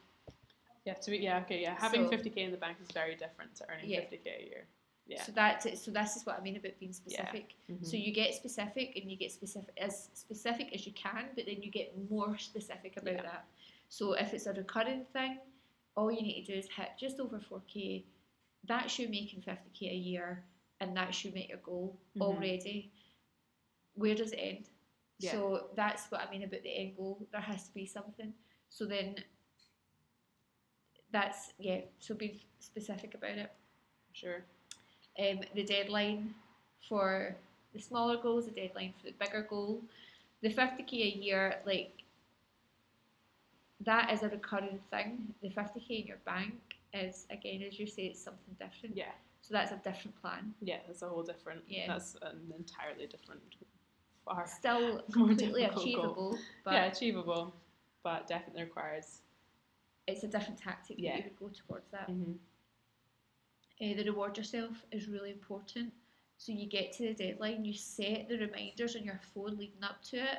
Yeah. 0.87 0.95
To 0.95 1.11
be, 1.11 1.19
yeah. 1.19 1.41
Okay. 1.41 1.61
Yeah. 1.63 1.77
Having 1.79 2.07
So- 2.07 2.17
50k 2.17 2.37
in 2.39 2.51
the 2.51 2.57
bank 2.57 2.79
is 2.83 2.91
very 2.93 3.15
different 3.15 3.55
to 3.57 3.71
earning 3.71 3.89
Yeah. 3.91 4.01
50k 4.01 4.27
a 4.41 4.45
year. 4.47 4.67
Yeah. 5.07 5.23
So 5.23 5.33
that's 5.33 5.67
it. 5.67 5.79
So 5.79 5.91
this 5.91 6.17
is 6.17 6.25
what 6.25 6.39
I 6.39 6.43
mean 6.43 6.57
about 6.57 6.79
being 6.81 6.95
specific. 6.95 7.55
Mhm. 7.71 7.85
So 7.87 7.97
you 7.99 8.11
get 8.13 8.33
specific 8.35 8.97
and 8.97 9.11
you 9.11 9.19
get 9.19 9.33
specific 9.33 9.75
as 9.77 10.09
specific 10.15 10.73
as 10.75 10.87
you 10.87 10.93
can, 10.95 11.29
but 11.37 11.45
then 11.45 11.63
you 11.63 11.71
get 11.71 11.95
more 12.11 12.39
specific 12.39 12.97
about 12.97 13.15
Yeah. 13.15 13.23
that. 13.23 13.45
So 13.91 14.15
if 14.15 14.33
it's 14.33 14.47
a 14.47 14.55
recurring 14.55 15.05
thing, 15.13 15.41
all 15.95 16.11
you 16.11 16.23
need 16.23 16.47
to 16.47 16.53
do 16.53 16.59
is 16.59 16.71
hit 16.71 16.93
just 16.99 17.21
over 17.21 17.39
4k. 17.39 18.07
That's 18.65 18.99
you 18.99 19.09
making 19.09 19.43
50k 19.43 19.91
a 19.91 19.95
year, 19.95 20.43
and 20.81 20.97
that's 20.97 21.23
you 21.23 21.33
make 21.33 21.51
your 21.51 21.59
goal 21.59 21.99
Mhm. 22.17 22.23
already. 22.23 22.91
Where 23.95 24.15
does 24.15 24.33
it 24.33 24.37
end? 24.39 24.71
Yeah. 25.19 25.33
So 25.33 25.67
that's 25.77 26.11
what 26.11 26.21
I 26.27 26.31
mean 26.31 26.43
about 26.43 26.63
the 26.63 26.77
end 26.77 26.97
goal. 26.97 27.27
There 27.33 27.41
has 27.41 27.65
to 27.69 27.75
be 27.75 27.87
something. 27.87 28.33
So 28.69 28.85
then 28.85 29.17
that's 31.13 31.53
yeah. 31.59 31.81
So 32.01 32.15
be 32.15 32.43
specific 32.59 33.15
about 33.15 33.39
it 33.39 33.51
Sure. 34.13 34.45
um, 35.19 35.41
the 35.55 35.65
deadline 35.65 36.35
for 36.89 37.37
the 37.73 37.81
smaller 37.81 38.17
goals, 38.17 38.47
the 38.47 38.53
deadline 38.53 38.95
for 38.99 39.07
the 39.07 39.15
bigger 39.19 39.47
goal. 39.49 39.83
The 40.43 40.49
50k 40.49 40.93
a 40.93 41.17
year, 41.19 41.57
like, 41.67 41.93
that 43.85 44.13
is 44.13 44.23
a 44.23 44.29
recurring 44.29 44.79
thing. 44.91 45.35
The 45.43 45.49
50k 45.49 46.03
in 46.03 46.07
your 46.07 46.19
bank 46.25 46.55
is, 46.93 47.27
again, 47.31 47.63
as 47.67 47.79
you 47.79 47.87
say, 47.87 48.05
it's 48.07 48.23
something 48.23 48.55
different. 48.59 48.97
Yeah. 48.97 49.13
So 49.41 49.53
that's 49.55 49.73
a 49.73 49.81
different 49.85 50.21
plan. 50.21 50.55
Yeah. 50.63 50.79
That's 50.87 51.03
a 51.03 51.09
whole 51.09 51.23
different. 51.23 51.63
Yeah. 51.67 51.87
That's 51.89 52.17
an 52.23 52.53
entirely 52.57 53.07
different. 53.07 53.41
Far. 54.25 54.47
Still 54.47 55.03
completely 55.13 55.63
goal. 55.67 55.81
achievable, 55.81 56.39
but 56.65 56.73
yeah, 56.75 56.85
achievable, 56.87 57.55
but 58.03 58.27
definitely 58.27 58.63
requires. 58.65 59.21
it's 60.07 60.23
a 60.23 60.29
different 60.29 60.59
tactic 60.59 60.97
Yeah. 60.99 61.13
that 61.13 61.19
you 61.19 61.25
would 61.25 61.39
go 61.39 61.49
towards 61.67 61.91
that. 61.91 62.09
Mm-hmm. 62.11 62.33
Uh, 63.83 63.97
the 63.97 64.05
reward 64.05 64.37
yourself 64.37 64.85
is 64.93 65.09
really 65.09 65.31
important. 65.31 65.93
So 66.39 66.53
you 66.53 66.67
get 66.67 66.93
to 66.95 67.05
the 67.09 67.15
deadline, 67.15 67.65
you 67.65 67.75
set 67.75 68.29
the 68.29 68.39
reminders 68.39 68.97
on 68.97 69.05
your 69.05 69.21
phone 69.35 69.57
leading 69.57 69.83
up 69.83 70.03
to 70.11 70.17
it. 70.19 70.39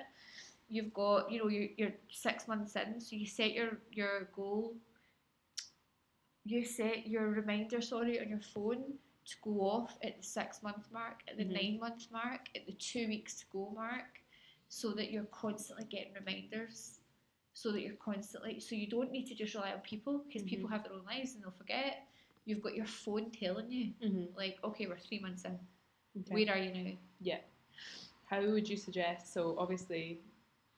You've 0.70 0.94
got, 0.94 1.32
you 1.32 1.40
know, 1.40 1.48
you're, 1.50 1.70
you're 1.78 1.94
six 2.12 2.48
months 2.48 2.76
in, 2.76 3.00
so 3.00 3.16
you 3.16 3.26
set 3.28 3.54
your, 3.54 3.78
your 3.92 4.30
goal. 4.36 4.76
You 6.44 6.64
set 6.66 7.08
your 7.08 7.28
reminder, 7.30 7.82
sorry, 7.82 8.20
on 8.20 8.30
your 8.30 8.42
phone 8.54 8.84
to 9.26 9.36
go 9.44 9.62
off 9.62 9.98
at 10.04 10.18
the 10.18 10.24
six 10.24 10.62
month 10.62 10.92
mark, 10.92 11.24
at 11.28 11.38
the 11.38 11.44
Mhm. 11.46 11.54
nine 11.54 11.80
month 11.80 12.12
mark, 12.12 12.50
at 12.56 12.66
the 12.66 12.74
two 12.74 13.08
weeks 13.08 13.40
to 13.40 13.46
go 13.48 13.70
mark, 13.72 14.22
so 14.70 14.92
that 14.94 15.12
you're 15.12 15.26
constantly 15.26 15.86
getting 15.86 16.14
reminders. 16.14 17.00
So 17.54 17.72
that 17.72 17.82
you're 17.82 17.96
constantly, 17.96 18.60
so 18.60 18.76
you 18.76 18.86
don't 18.88 19.12
need 19.12 19.28
to 19.28 19.36
just 19.36 19.56
rely 19.56 19.72
on 19.72 19.80
people 19.80 20.20
because 20.20 20.44
people 20.44 20.68
Mhm. 20.68 20.74
have 20.74 20.84
their 20.84 20.94
own 20.94 21.06
lives 21.06 21.36
and 21.36 21.44
they'll 21.44 21.52
forget 21.52 22.06
you've 22.44 22.62
got 22.62 22.76
your 22.76 22.86
phone 22.86 23.32
telling 23.32 23.72
you, 23.72 23.94
Mm-hmm. 24.02 24.36
like, 24.36 24.62
okay, 24.64 24.86
we're 24.88 25.00
three 25.00 25.20
months 25.20 25.46
in. 25.46 25.58
Okay. 26.18 26.46
Where 26.46 26.54
are 26.56 26.60
you 26.60 26.72
now? 26.74 26.98
Yeah. 27.22 27.42
How 28.26 28.46
would 28.46 28.68
you 28.70 28.78
suggest? 28.78 29.34
So 29.34 29.58
obviously, 29.58 30.22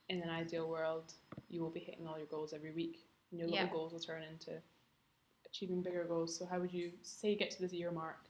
in 0.08 0.22
an 0.22 0.30
ideal 0.30 0.68
world, 0.68 1.12
you 1.48 1.60
will 1.60 1.70
be 1.70 1.80
hitting 1.80 2.06
all 2.06 2.16
your 2.16 2.28
goals 2.28 2.52
every 2.54 2.70
week, 2.70 3.06
and 3.30 3.38
your 3.40 3.48
Yeah. 3.48 3.64
little 3.64 3.76
goals 3.78 3.92
will 3.92 4.00
turn 4.00 4.22
into 4.22 4.62
achieving 5.44 5.82
bigger 5.82 6.04
goals. 6.04 6.34
So 6.36 6.46
how 6.46 6.60
would 6.60 6.72
you 6.72 6.92
say 7.02 7.30
you 7.32 7.36
get 7.36 7.50
to 7.50 7.60
this 7.60 7.72
year 7.72 7.90
mark, 7.90 8.27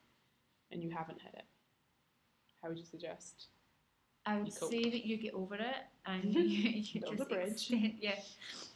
and 0.70 0.82
you 0.82 0.90
haven't 0.90 1.20
hit 1.20 1.34
it? 1.34 1.44
How 2.62 2.68
would 2.68 2.78
you 2.78 2.84
suggest? 2.84 3.46
I 4.26 4.38
would 4.40 4.52
say 4.52 4.90
that 4.90 5.06
you 5.06 5.16
get 5.16 5.32
over 5.34 5.54
it 5.54 5.76
and 6.06 6.24
you, 6.34 6.82
you 6.92 7.00
Build 7.00 7.14
a 7.14 7.16
just 7.18 7.30
bridge. 7.30 7.50
extend, 7.50 7.94
yeah, 8.00 8.18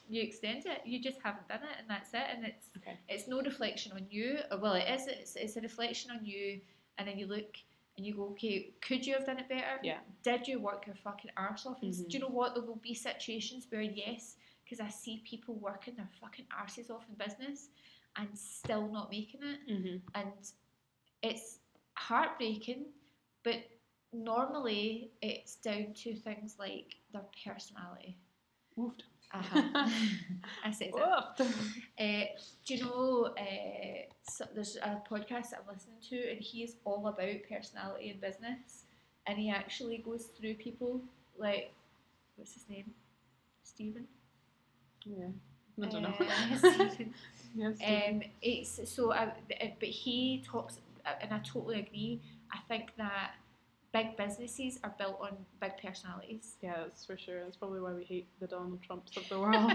you 0.09 0.21
extend 0.21 0.65
it. 0.65 0.81
You 0.85 0.99
just 1.01 1.19
haven't 1.23 1.47
done 1.47 1.59
it, 1.63 1.75
and 1.79 1.89
that's 1.89 2.13
it. 2.13 2.23
And 2.33 2.45
it's 2.45 2.67
Okay. 2.77 2.97
it's 3.09 3.27
no 3.27 3.41
reflection 3.41 3.91
on 3.91 4.05
you. 4.09 4.39
Or, 4.51 4.57
well, 4.57 4.73
it 4.73 4.85
is. 4.89 5.07
It's, 5.07 5.35
it's 5.35 5.55
a 5.57 5.61
reflection 5.61 6.11
on 6.11 6.25
you. 6.25 6.59
And 6.97 7.07
then 7.07 7.17
you 7.19 7.27
look 7.27 7.55
and 7.97 8.05
you 8.05 8.15
go, 8.15 8.23
okay, 8.29 8.71
could 8.81 9.05
you 9.05 9.13
have 9.13 9.25
done 9.25 9.37
it 9.39 9.47
better? 9.49 9.77
Yeah. 9.83 9.97
Did 10.23 10.47
you 10.47 10.59
work 10.59 10.87
your 10.87 10.95
fucking 10.95 11.29
arse 11.37 11.65
off? 11.67 11.81
And 11.83 11.93
Mhm. 11.93 12.09
do 12.09 12.17
you 12.17 12.19
know 12.23 12.29
what? 12.29 12.55
There 12.55 12.63
will 12.63 12.77
be 12.81 12.93
situations 12.95 13.67
where 13.69 13.81
yes, 13.81 14.37
because 14.63 14.79
I 14.79 14.89
see 14.89 15.21
people 15.23 15.55
working 15.55 15.95
their 15.95 16.09
fucking 16.19 16.45
arses 16.59 16.89
off 16.89 17.03
in 17.09 17.15
business 17.23 17.69
and 18.15 18.27
still 18.37 18.87
not 18.91 19.11
making 19.11 19.41
it. 19.43 19.59
Mm-hmm. 19.71 19.97
and 20.15 20.31
it's 21.21 21.59
heartbreaking 21.95 22.85
but 23.43 23.55
normally 24.13 25.11
it's 25.21 25.55
down 25.55 25.87
to 25.95 26.15
things 26.15 26.55
like 26.59 26.95
their 27.11 27.23
personality 27.45 28.17
Woofed. 28.77 29.01
uh-huh. 29.33 29.89
I 30.65 30.71
said 30.71 30.87
it. 30.89 30.93
Woofed. 30.95 31.41
Uh, 31.99 32.25
do 32.65 32.75
you 32.75 32.83
know 32.83 33.33
uh, 33.37 34.11
so 34.29 34.45
there's 34.53 34.75
a 34.77 35.01
podcast 35.09 35.51
that 35.51 35.63
I'm 35.67 35.73
listening 35.73 35.97
to 36.09 36.31
and 36.31 36.39
he 36.41 36.63
is 36.63 36.75
all 36.85 37.07
about 37.07 37.29
personality 37.49 38.09
in 38.09 38.19
business 38.19 38.83
and 39.27 39.37
he 39.37 39.49
actually 39.49 39.97
goes 39.99 40.25
through 40.39 40.55
people 40.55 41.01
like 41.37 41.71
what's 42.35 42.53
his 42.53 42.67
name 42.69 42.91
Stephen 43.63 44.07
Yeah. 45.05 45.27
I 45.81 45.87
don't 45.87 46.03
know. 46.03 46.13
uh, 46.19 46.89
yes. 47.55 47.77
Um, 47.83 48.21
it's 48.41 48.79
so, 48.89 49.11
I, 49.11 49.31
but 49.79 49.89
he 49.89 50.43
talks, 50.45 50.77
and 51.21 51.33
I 51.33 51.39
totally 51.39 51.79
agree. 51.79 52.21
I 52.51 52.59
think 52.67 52.91
that 52.97 53.31
big 53.93 54.17
businesses 54.17 54.79
are 54.83 54.93
built 54.97 55.19
on 55.21 55.37
big 55.61 55.71
personalities, 55.77 56.55
yeah, 56.61 56.75
that's 56.77 57.05
for 57.05 57.17
sure. 57.17 57.43
That's 57.43 57.57
probably 57.57 57.79
why 57.79 57.93
we 57.93 58.03
hate 58.03 58.27
the 58.39 58.47
Donald 58.47 58.81
Trumps 58.81 59.15
of 59.17 59.27
the 59.29 59.39
world. 59.43 59.71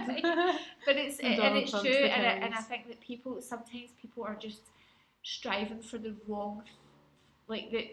but 0.87 0.97
it's 0.97 1.21
And 1.21 1.38
and 1.41 1.57
it's 1.57 1.71
Trump's 1.71 1.88
true, 1.88 2.05
and 2.05 2.27
I, 2.27 2.31
and 2.47 2.55
I 2.55 2.61
think 2.62 2.88
that 2.88 3.01
people 3.01 3.41
sometimes 3.41 3.91
people 4.01 4.25
are 4.25 4.35
just 4.35 4.62
striving 5.23 5.81
for 5.81 5.99
the 5.99 6.14
wrong, 6.27 6.62
like 7.49 7.71
the 7.71 7.91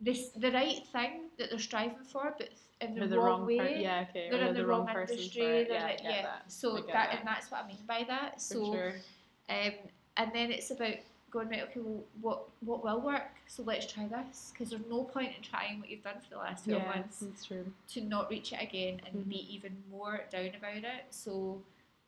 this 0.00 0.28
the 0.30 0.52
right 0.52 0.86
thing 0.92 1.30
that 1.38 1.50
they're 1.50 1.58
striving 1.58 2.04
for, 2.12 2.34
but 2.38 2.50
in 2.80 2.94
the, 2.94 3.16
Or 3.16 3.24
wrong, 3.24 3.40
per- 3.40 3.46
way. 3.46 3.82
yeah, 3.82 4.04
okay. 4.08 4.28
They're 4.30 4.46
in 4.46 4.54
the, 4.54 4.64
wrong, 4.64 4.86
person 4.86 5.16
industry. 5.18 5.66
Yeah, 5.68 5.82
like- 5.82 6.00
yeah. 6.04 6.22
that. 6.22 6.44
So 6.52 6.76
get 6.76 6.86
that, 6.92 7.16
and 7.18 7.26
that's 7.26 7.50
what 7.50 7.64
I 7.64 7.66
mean 7.66 7.78
by 7.88 8.04
that. 8.06 8.34
For 8.34 8.40
So 8.54 8.72
sure. 8.72 8.92
Um, 9.48 9.72
and 10.16 10.30
then 10.32 10.52
it's 10.52 10.70
about 10.70 10.94
going 11.30 11.48
right. 11.48 11.62
Okay, 11.62 11.80
well, 11.80 12.04
what 12.20 12.48
what 12.60 12.84
will 12.84 13.00
work? 13.00 13.30
So 13.46 13.62
let's 13.62 13.90
try 13.90 14.06
this 14.08 14.50
because 14.52 14.70
there's 14.70 14.82
no 14.88 15.04
point 15.04 15.32
in 15.36 15.42
trying 15.42 15.80
what 15.80 15.90
you've 15.90 16.02
done 16.02 16.20
for 16.22 16.30
the 16.30 16.36
last 16.38 16.64
twelve 16.64 16.82
Yeah, 16.82 16.88
months 16.96 17.18
that's 17.20 17.44
true. 17.44 17.66
to 17.88 18.00
not 18.02 18.30
reach 18.30 18.52
it 18.52 18.62
again 18.62 19.00
and 19.06 19.24
Mhm. 19.24 19.28
be 19.28 19.54
even 19.54 19.82
more 19.90 20.24
down 20.30 20.54
about 20.54 20.76
it. 20.84 21.04
So, 21.10 21.62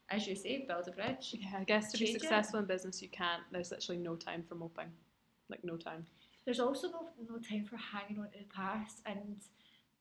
as 0.09 0.27
you 0.27 0.35
say, 0.37 0.65
build 0.67 0.89
a 0.89 0.93
bridge. 0.93 1.35
Yeah, 1.39 1.59
I 1.59 1.65
guess 1.65 1.93
to 1.93 1.99
be 1.99 2.07
Change 2.07 2.17
it. 2.17 2.21
successful 2.23 2.61
in 2.61 2.67
business, 2.67 3.01
you 3.03 3.09
can't. 3.09 3.43
There's 3.53 3.71
literally 3.71 4.01
no 4.01 4.17
time 4.17 4.43
for 4.49 4.55
moping. 4.55 4.91
Like 5.49 5.65
no 5.65 5.77
time. 5.77 6.07
There's 6.45 6.61
also 6.61 6.89
no, 6.91 7.09
no 7.29 7.39
time 7.39 7.65
for 7.65 7.77
hanging 7.77 8.19
on 8.21 8.31
to 8.31 8.39
the 8.39 8.45
past 8.45 9.03
and 9.05 9.41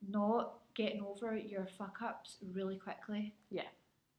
not 0.08 0.60
getting 0.74 1.02
over 1.04 1.36
your 1.36 1.66
fuck 1.66 2.02
ups 2.02 2.38
really 2.54 2.78
quickly. 2.78 3.34
Yeah, 3.52 3.68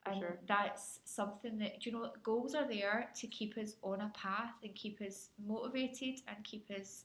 and 0.06 0.18
sure. 0.20 0.38
that's 0.48 1.00
something 1.04 1.58
that 1.58 1.80
do 1.80 1.90
you 1.90 1.96
know 1.96 2.10
goals 2.22 2.54
are 2.54 2.66
there 2.66 3.10
to 3.14 3.26
keep 3.26 3.56
us 3.58 3.74
on 3.82 4.00
a 4.00 4.12
path 4.14 4.52
and 4.62 4.74
keep 4.74 5.00
us 5.00 5.28
motivated 5.46 6.20
and 6.28 6.42
keep 6.44 6.66
us 6.70 7.04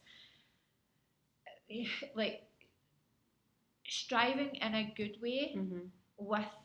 like 2.15 2.43
striving 3.87 4.55
in 4.55 4.75
a 4.75 4.93
good 4.95 5.17
way 5.21 5.53
hmm 5.55 5.79
with 6.17 6.55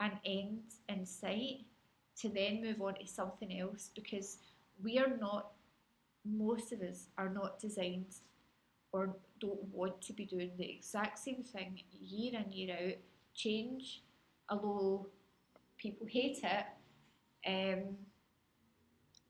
an 0.00 0.12
end 0.24 0.62
in 0.88 1.06
sight 1.06 1.64
to 2.16 2.28
then 2.28 2.60
move 2.60 2.80
on 2.82 2.94
to 2.94 3.06
something 3.06 3.60
else 3.60 3.90
because 3.94 4.38
we 4.82 4.98
are 4.98 5.16
not 5.20 5.52
most 6.24 6.72
of 6.72 6.80
us 6.80 7.06
are 7.16 7.28
not 7.28 7.58
designed 7.60 8.16
or 8.92 9.14
don't 9.40 9.62
want 9.72 10.00
to 10.02 10.12
be 10.12 10.24
doing 10.24 10.50
the 10.58 10.68
exact 10.68 11.18
same 11.18 11.42
thing 11.44 11.80
year 12.00 12.32
in 12.34 12.50
year 12.50 12.76
out 12.76 12.96
change 13.34 14.02
although 14.48 15.06
people 15.80 16.06
hate 16.06 16.40
it 16.42 16.66
um, 17.46 17.96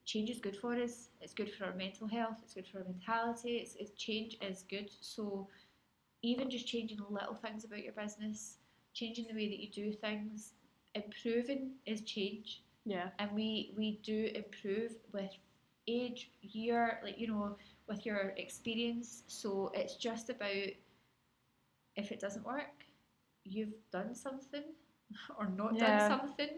change 0.05 0.31
is 0.31 0.41
good 0.41 0.57
for 0.57 0.75
us. 0.75 1.11
It's 1.21 1.33
good 1.33 1.53
for 1.55 1.67
our 1.67 1.75
mental 1.75 2.09
health. 2.09 2.35
It's 2.43 2.55
good 2.55 2.67
for 2.67 2.79
our 2.79 2.85
mentality. 2.85 3.59
It's, 3.59 3.77
it's 3.77 3.93
change 3.93 4.37
is 4.43 4.65
good. 4.69 4.91
So 5.01 5.47
even 6.23 6.51
just 6.51 6.67
changing 6.67 6.99
little 7.09 7.37
things 7.37 7.65
about 7.65 7.85
your 7.85 7.93
business 7.93 8.57
changing 8.93 9.27
the 9.29 9.35
way 9.35 9.49
that 9.49 9.61
you 9.61 9.71
do 9.71 9.93
things 9.93 10.55
improving 10.95 11.73
is 11.87 12.03
change. 12.03 12.63
Yeah. 12.87 13.11
and 13.19 13.31
we 13.33 13.73
we 13.77 14.01
do 14.03 14.31
improve 14.35 14.93
with 15.13 15.31
age 15.87 16.31
year 16.41 16.99
like 17.05 17.19
you 17.19 17.29
know 17.29 17.57
with 17.89 18.05
your 18.07 18.33
experience. 18.37 19.23
So 19.29 19.71
it's 19.75 19.97
just 19.97 20.31
about 20.31 20.71
if 21.97 22.11
it 22.11 22.21
doesn't 22.21 22.45
work 22.45 22.85
you've 23.45 23.75
done 23.93 24.15
something 24.15 24.65
or 25.39 25.47
not 25.47 25.75
Yeah. 25.77 26.09
done 26.09 26.19
something 26.19 26.51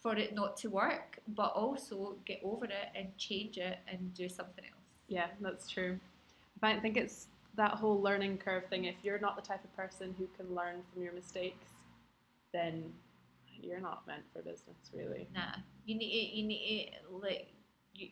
for 0.00 0.16
it 0.16 0.34
not 0.34 0.56
to 0.58 0.68
work 0.70 1.18
but 1.28 1.52
also 1.54 2.16
get 2.24 2.40
over 2.44 2.66
it 2.66 2.88
and 2.94 3.16
change 3.16 3.58
it 3.58 3.78
and 3.88 4.12
do 4.14 4.28
something 4.28 4.64
else 4.64 4.98
Yeah, 5.08 5.28
that's 5.40 5.68
true. 5.70 5.98
I 6.62 6.78
think 6.80 6.96
it's 6.96 7.28
that 7.56 7.72
whole 7.72 8.00
learning 8.00 8.38
curve 8.38 8.66
thing. 8.68 8.84
If 8.84 8.96
you're 9.04 9.18
not 9.20 9.36
the 9.36 9.42
type 9.42 9.62
of 9.64 9.74
person 9.76 10.14
who 10.18 10.26
can 10.36 10.54
learn 10.54 10.82
from 10.92 11.02
your 11.02 11.12
mistakes, 11.12 11.70
then 12.52 12.92
you're 13.62 13.80
not 13.80 14.06
meant 14.06 14.24
for 14.32 14.42
business, 14.42 14.90
really. 14.92 15.28
nah 15.34 15.54
you 15.86 15.94
need 15.96 16.10
to, 16.30 16.36
you 16.36 16.44
need 16.46 16.92
to 17.08 17.16
like 17.16 17.48
you 17.94 18.08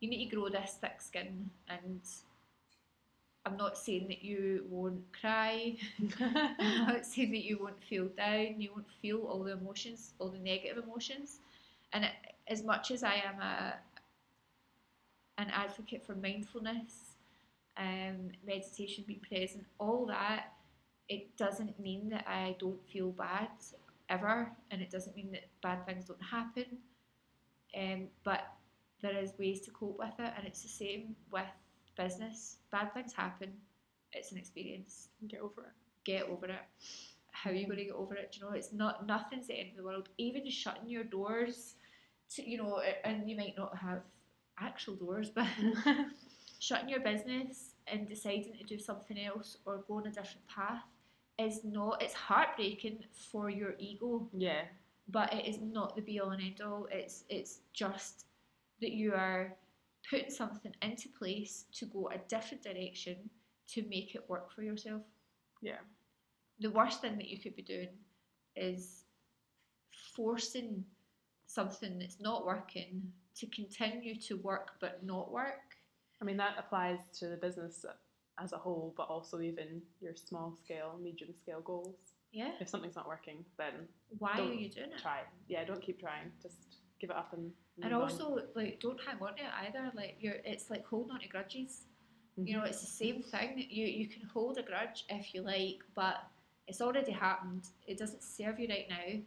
you 0.00 0.08
need 0.10 0.28
to 0.28 0.34
grow 0.36 0.48
this 0.48 0.78
thick 0.80 1.00
skin 1.00 1.50
and 1.68 2.00
I'm 3.48 3.56
not 3.56 3.78
saying 3.78 4.08
that 4.08 4.22
you 4.22 4.64
won't 4.68 5.00
cry 5.18 5.76
I'm 6.20 6.86
not 6.86 7.06
saying 7.06 7.30
that 7.32 7.44
you 7.44 7.58
won't 7.58 7.82
feel 7.82 8.08
down, 8.08 8.60
you 8.60 8.70
won't 8.72 8.90
feel 9.00 9.22
all 9.22 9.42
the 9.42 9.52
emotions, 9.52 10.12
all 10.18 10.28
the 10.28 10.38
negative 10.38 10.82
emotions. 10.84 11.38
And 11.92 12.04
it, 12.04 12.10
as 12.46 12.62
much 12.62 12.90
as 12.90 13.02
I 13.02 13.14
am 13.14 13.40
a 13.40 13.74
an 15.38 15.50
advocate 15.50 16.04
for 16.04 16.16
mindfulness, 16.16 17.12
um, 17.76 18.32
meditation, 18.44 19.04
being 19.06 19.20
present, 19.20 19.64
all 19.78 20.04
that, 20.06 20.52
it 21.08 21.36
doesn't 21.36 21.78
mean 21.78 22.08
that 22.10 22.24
I 22.26 22.56
don't 22.58 22.84
feel 22.92 23.10
bad 23.10 23.48
ever, 24.08 24.50
and 24.72 24.82
it 24.82 24.90
doesn't 24.90 25.14
mean 25.14 25.30
that 25.32 25.44
bad 25.62 25.86
things 25.86 26.06
don't 26.06 26.20
happen. 26.20 26.66
Um, 27.78 28.08
but 28.24 28.48
there 29.00 29.16
is 29.16 29.32
ways 29.38 29.60
to 29.62 29.70
cope 29.70 29.98
with 29.98 30.18
it, 30.18 30.32
and 30.36 30.44
it's 30.44 30.62
the 30.62 30.68
same 30.68 31.14
with 31.30 31.44
business. 31.98 32.56
Bad 32.72 32.94
things 32.94 33.12
happen. 33.12 33.52
It's 34.12 34.32
an 34.32 34.38
experience 34.38 35.08
Get 35.26 35.40
over 35.40 35.62
it. 35.62 35.74
get 36.04 36.22
over 36.28 36.46
it. 36.46 36.64
How 37.32 37.50
are 37.50 37.54
you 37.54 37.66
going 37.66 37.78
to 37.78 37.84
get 37.84 37.94
over 37.94 38.14
it? 38.14 38.32
Do 38.32 38.38
you 38.40 38.46
know, 38.46 38.52
it's 38.56 38.72
not 38.72 39.06
nothing's 39.06 39.48
the 39.48 39.54
end 39.58 39.70
of 39.72 39.76
the 39.76 39.84
world. 39.84 40.08
Even 40.16 40.48
shutting 40.50 40.88
your 40.88 41.04
doors, 41.04 41.74
to 42.34 42.48
you 42.48 42.56
know, 42.58 42.80
and 43.04 43.28
you 43.28 43.36
might 43.36 43.56
not 43.56 43.76
have 43.76 44.00
actual 44.58 44.94
doors, 44.94 45.30
but 45.30 45.46
shutting 46.58 46.88
your 46.88 47.00
business 47.00 47.74
and 47.86 48.08
deciding 48.08 48.54
to 48.56 48.64
do 48.64 48.78
something 48.78 49.18
else 49.18 49.58
or 49.66 49.84
go 49.86 49.94
on 49.98 50.06
a 50.06 50.10
different 50.10 50.46
path 50.48 50.82
is 51.38 51.60
not. 51.64 52.02
It's 52.02 52.14
heartbreaking 52.14 53.04
for 53.30 53.50
your 53.50 53.74
ego, 53.78 54.28
yeah. 54.32 54.62
but 55.08 55.32
it 55.32 55.46
is 55.46 55.58
not 55.60 55.94
the 55.94 56.02
be 56.02 56.18
all 56.20 56.30
and 56.30 56.42
end 56.42 56.60
all. 56.60 56.88
It's 56.90 57.24
it's 57.28 57.60
just 57.72 58.24
that 58.80 58.92
you 58.92 59.12
are 59.14 59.54
putting 60.10 60.30
something 60.30 60.72
into 60.82 61.08
place 61.18 61.64
to 61.72 61.86
go 61.86 62.08
a 62.10 62.18
different 62.28 62.62
direction 62.62 63.16
to 63.68 63.82
make 63.88 64.14
it 64.14 64.24
work 64.28 64.50
for 64.54 64.62
yourself 64.62 65.02
Yeah. 65.62 65.80
the 66.60 66.70
worst 66.70 67.00
thing 67.00 67.16
that 67.18 67.28
you 67.28 67.38
could 67.40 67.54
be 67.56 67.62
doing 67.62 67.88
is 68.56 69.04
forcing 70.14 70.84
something 71.46 71.98
that's 71.98 72.20
not 72.20 72.44
working 72.44 73.02
to 73.36 73.46
continue 73.46 74.14
to 74.20 74.34
work 74.38 74.72
but 74.80 75.04
not 75.04 75.30
work. 75.30 75.76
I 76.20 76.24
mean, 76.24 76.36
that 76.38 76.56
applies 76.58 76.98
to 77.20 77.28
the 77.28 77.36
business 77.36 77.84
as 78.42 78.52
a 78.52 78.56
whole, 78.58 78.92
but 78.96 79.04
also 79.04 79.40
even 79.40 79.80
your 80.00 80.16
small 80.16 80.52
scale, 80.52 80.98
medium 81.00 81.32
scale 81.34 81.60
goals. 81.60 81.96
Yeah. 82.32 82.50
If 82.60 82.68
something's 82.68 82.96
not 82.96 83.06
working, 83.06 83.44
then 83.56 83.86
Why 84.18 84.32
are 84.38 84.42
you 84.52 84.68
doing 84.68 84.90
it? 84.92 84.98
try. 85.00 85.20
Yeah, 85.48 85.64
don't 85.64 85.80
keep 85.80 86.00
trying. 86.00 86.32
Just 86.42 86.78
give 87.00 87.10
it 87.10 87.16
up 87.16 87.32
and. 87.32 87.52
And 87.80 87.94
also, 87.94 88.40
like, 88.56 88.80
don't 88.80 88.98
hang 89.06 89.22
on 89.22 89.36
to 89.36 89.42
it 89.44 89.50
either. 89.68 89.92
Like, 89.94 90.16
you're, 90.18 90.38
it's 90.44 90.68
like 90.68 90.84
holding 90.84 91.12
on 91.12 91.20
to 91.20 91.28
grudges. 91.28 91.82
You 92.36 92.44
Mhm. 92.44 92.58
know, 92.58 92.64
it's 92.64 92.80
the 92.80 92.86
same 92.88 93.22
thing. 93.22 93.64
You 93.70 93.86
you 93.86 94.06
can 94.08 94.22
hold 94.22 94.58
a 94.58 94.62
grudge 94.62 95.04
if 95.08 95.32
you 95.32 95.42
like, 95.42 95.78
but 95.94 96.16
it's 96.66 96.80
already 96.80 97.12
happened. 97.12 97.68
It 97.86 97.96
doesn't 97.96 98.22
serve 98.24 98.58
you 98.58 98.68
right 98.68 98.88
now. 98.88 99.20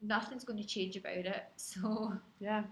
Nothing's 0.00 0.44
going 0.44 0.58
to 0.58 0.66
change 0.66 0.96
about 0.96 1.26
it. 1.36 1.44
So 1.56 2.12
yeah, 2.40 2.64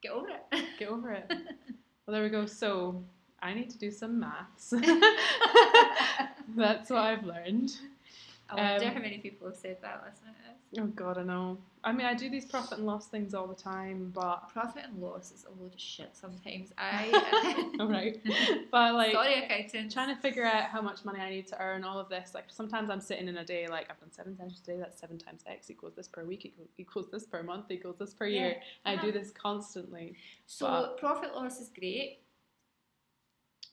get 0.00 0.12
over 0.12 0.28
it. 0.28 0.44
get 0.78 0.88
over 0.88 1.10
it. 1.12 1.26
well, 1.28 2.12
there 2.14 2.22
we 2.22 2.28
go. 2.28 2.46
So 2.46 3.02
I 3.42 3.52
need 3.52 3.70
to 3.70 3.78
do 3.78 3.90
some 3.90 4.20
maths. 4.20 4.70
That's 6.56 6.90
what 6.90 7.00
I've 7.00 7.24
learned. 7.24 7.76
I 8.48 8.54
wonder 8.54 8.86
Um, 8.86 8.94
how 8.94 9.00
many 9.00 9.18
people 9.18 9.48
have 9.48 9.56
said 9.56 9.78
that 9.82 10.02
last 10.04 10.22
night. 10.24 10.34
Oh 10.78 10.86
God, 10.86 11.18
I 11.18 11.22
know. 11.24 11.58
I 11.86 11.92
mean, 11.92 12.04
I 12.04 12.14
do 12.14 12.28
these 12.28 12.44
profit 12.44 12.78
and 12.78 12.86
loss 12.86 13.06
things 13.06 13.32
all 13.32 13.46
the 13.46 13.54
time, 13.54 14.10
but 14.12 14.48
Profit 14.52 14.82
and 14.86 15.00
loss 15.00 15.30
is 15.30 15.44
a 15.44 15.50
load 15.62 15.72
of 15.72 15.78
shit 15.80 16.10
sometimes. 16.16 16.72
I 16.76 17.72
all 17.80 17.86
right. 17.88 18.20
But 18.72 18.94
like, 18.94 19.12
sorry, 19.12 19.44
accountant. 19.44 19.92
trying 19.92 20.12
to 20.14 20.20
figure 20.20 20.44
out 20.44 20.64
how 20.64 20.82
much 20.82 21.04
money 21.04 21.20
I 21.20 21.30
need 21.30 21.46
to 21.46 21.60
earn, 21.60 21.84
all 21.84 22.00
of 22.00 22.08
this. 22.08 22.32
Like 22.34 22.46
sometimes 22.48 22.90
I'm 22.90 23.00
sitting 23.00 23.28
in 23.28 23.36
a 23.36 23.44
day, 23.44 23.68
like 23.68 23.86
I've 23.88 24.00
done 24.00 24.10
seven 24.10 24.36
sessions 24.36 24.60
today. 24.60 24.78
That's 24.80 24.98
seven 24.98 25.16
times 25.16 25.42
X 25.46 25.70
equals 25.70 25.94
this 25.94 26.08
per 26.08 26.24
week 26.24 26.44
equals, 26.44 26.68
equals 26.76 27.06
this 27.12 27.24
per 27.24 27.44
month 27.44 27.70
equals 27.70 27.98
this 27.98 28.12
per 28.12 28.26
year. 28.26 28.56
I 28.84 28.96
do 28.96 29.02
Uh-huh. 29.02 29.10
this 29.12 29.30
constantly. 29.30 30.16
So 30.46 30.66
but- 30.66 30.98
profit 30.98 31.36
loss 31.36 31.60
is 31.60 31.68
great 31.68 32.18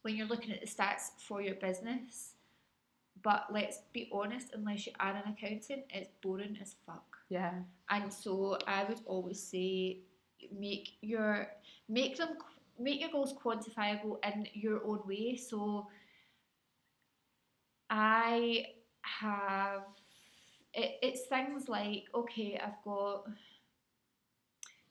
when 0.04 0.16
you're 0.16 0.28
looking 0.28 0.52
at 0.54 0.62
the 0.62 0.68
stats 0.68 1.10
for 1.18 1.42
your 1.42 1.56
business. 1.56 2.34
But 3.24 3.48
let's 3.52 3.80
be 3.92 4.08
honest, 4.12 4.50
unless 4.54 4.86
you 4.86 4.92
are 5.00 5.16
an 5.16 5.32
accountant, 5.34 5.86
it's 5.90 6.10
boring 6.22 6.60
as 6.62 6.76
fuck. 6.86 7.13
Yeah. 7.34 7.54
And 7.90 8.14
so 8.14 8.60
I 8.68 8.84
would 8.84 9.02
always 9.08 9.42
say 9.42 10.02
make 10.56 10.98
your 11.02 11.48
make 11.90 12.16
them 12.18 12.38
make 12.78 13.02
your 13.02 13.10
goals 13.10 13.34
quantifiable 13.34 14.18
in 14.24 14.48
your 14.54 14.86
own 14.86 15.02
way. 15.08 15.36
So 15.36 15.88
I 17.90 18.68
have 19.02 19.88
it, 20.76 21.00
it's 21.02 21.22
things 21.26 21.68
like 21.68 22.04
okay, 22.14 22.60
I've 22.64 22.82
got 22.86 23.26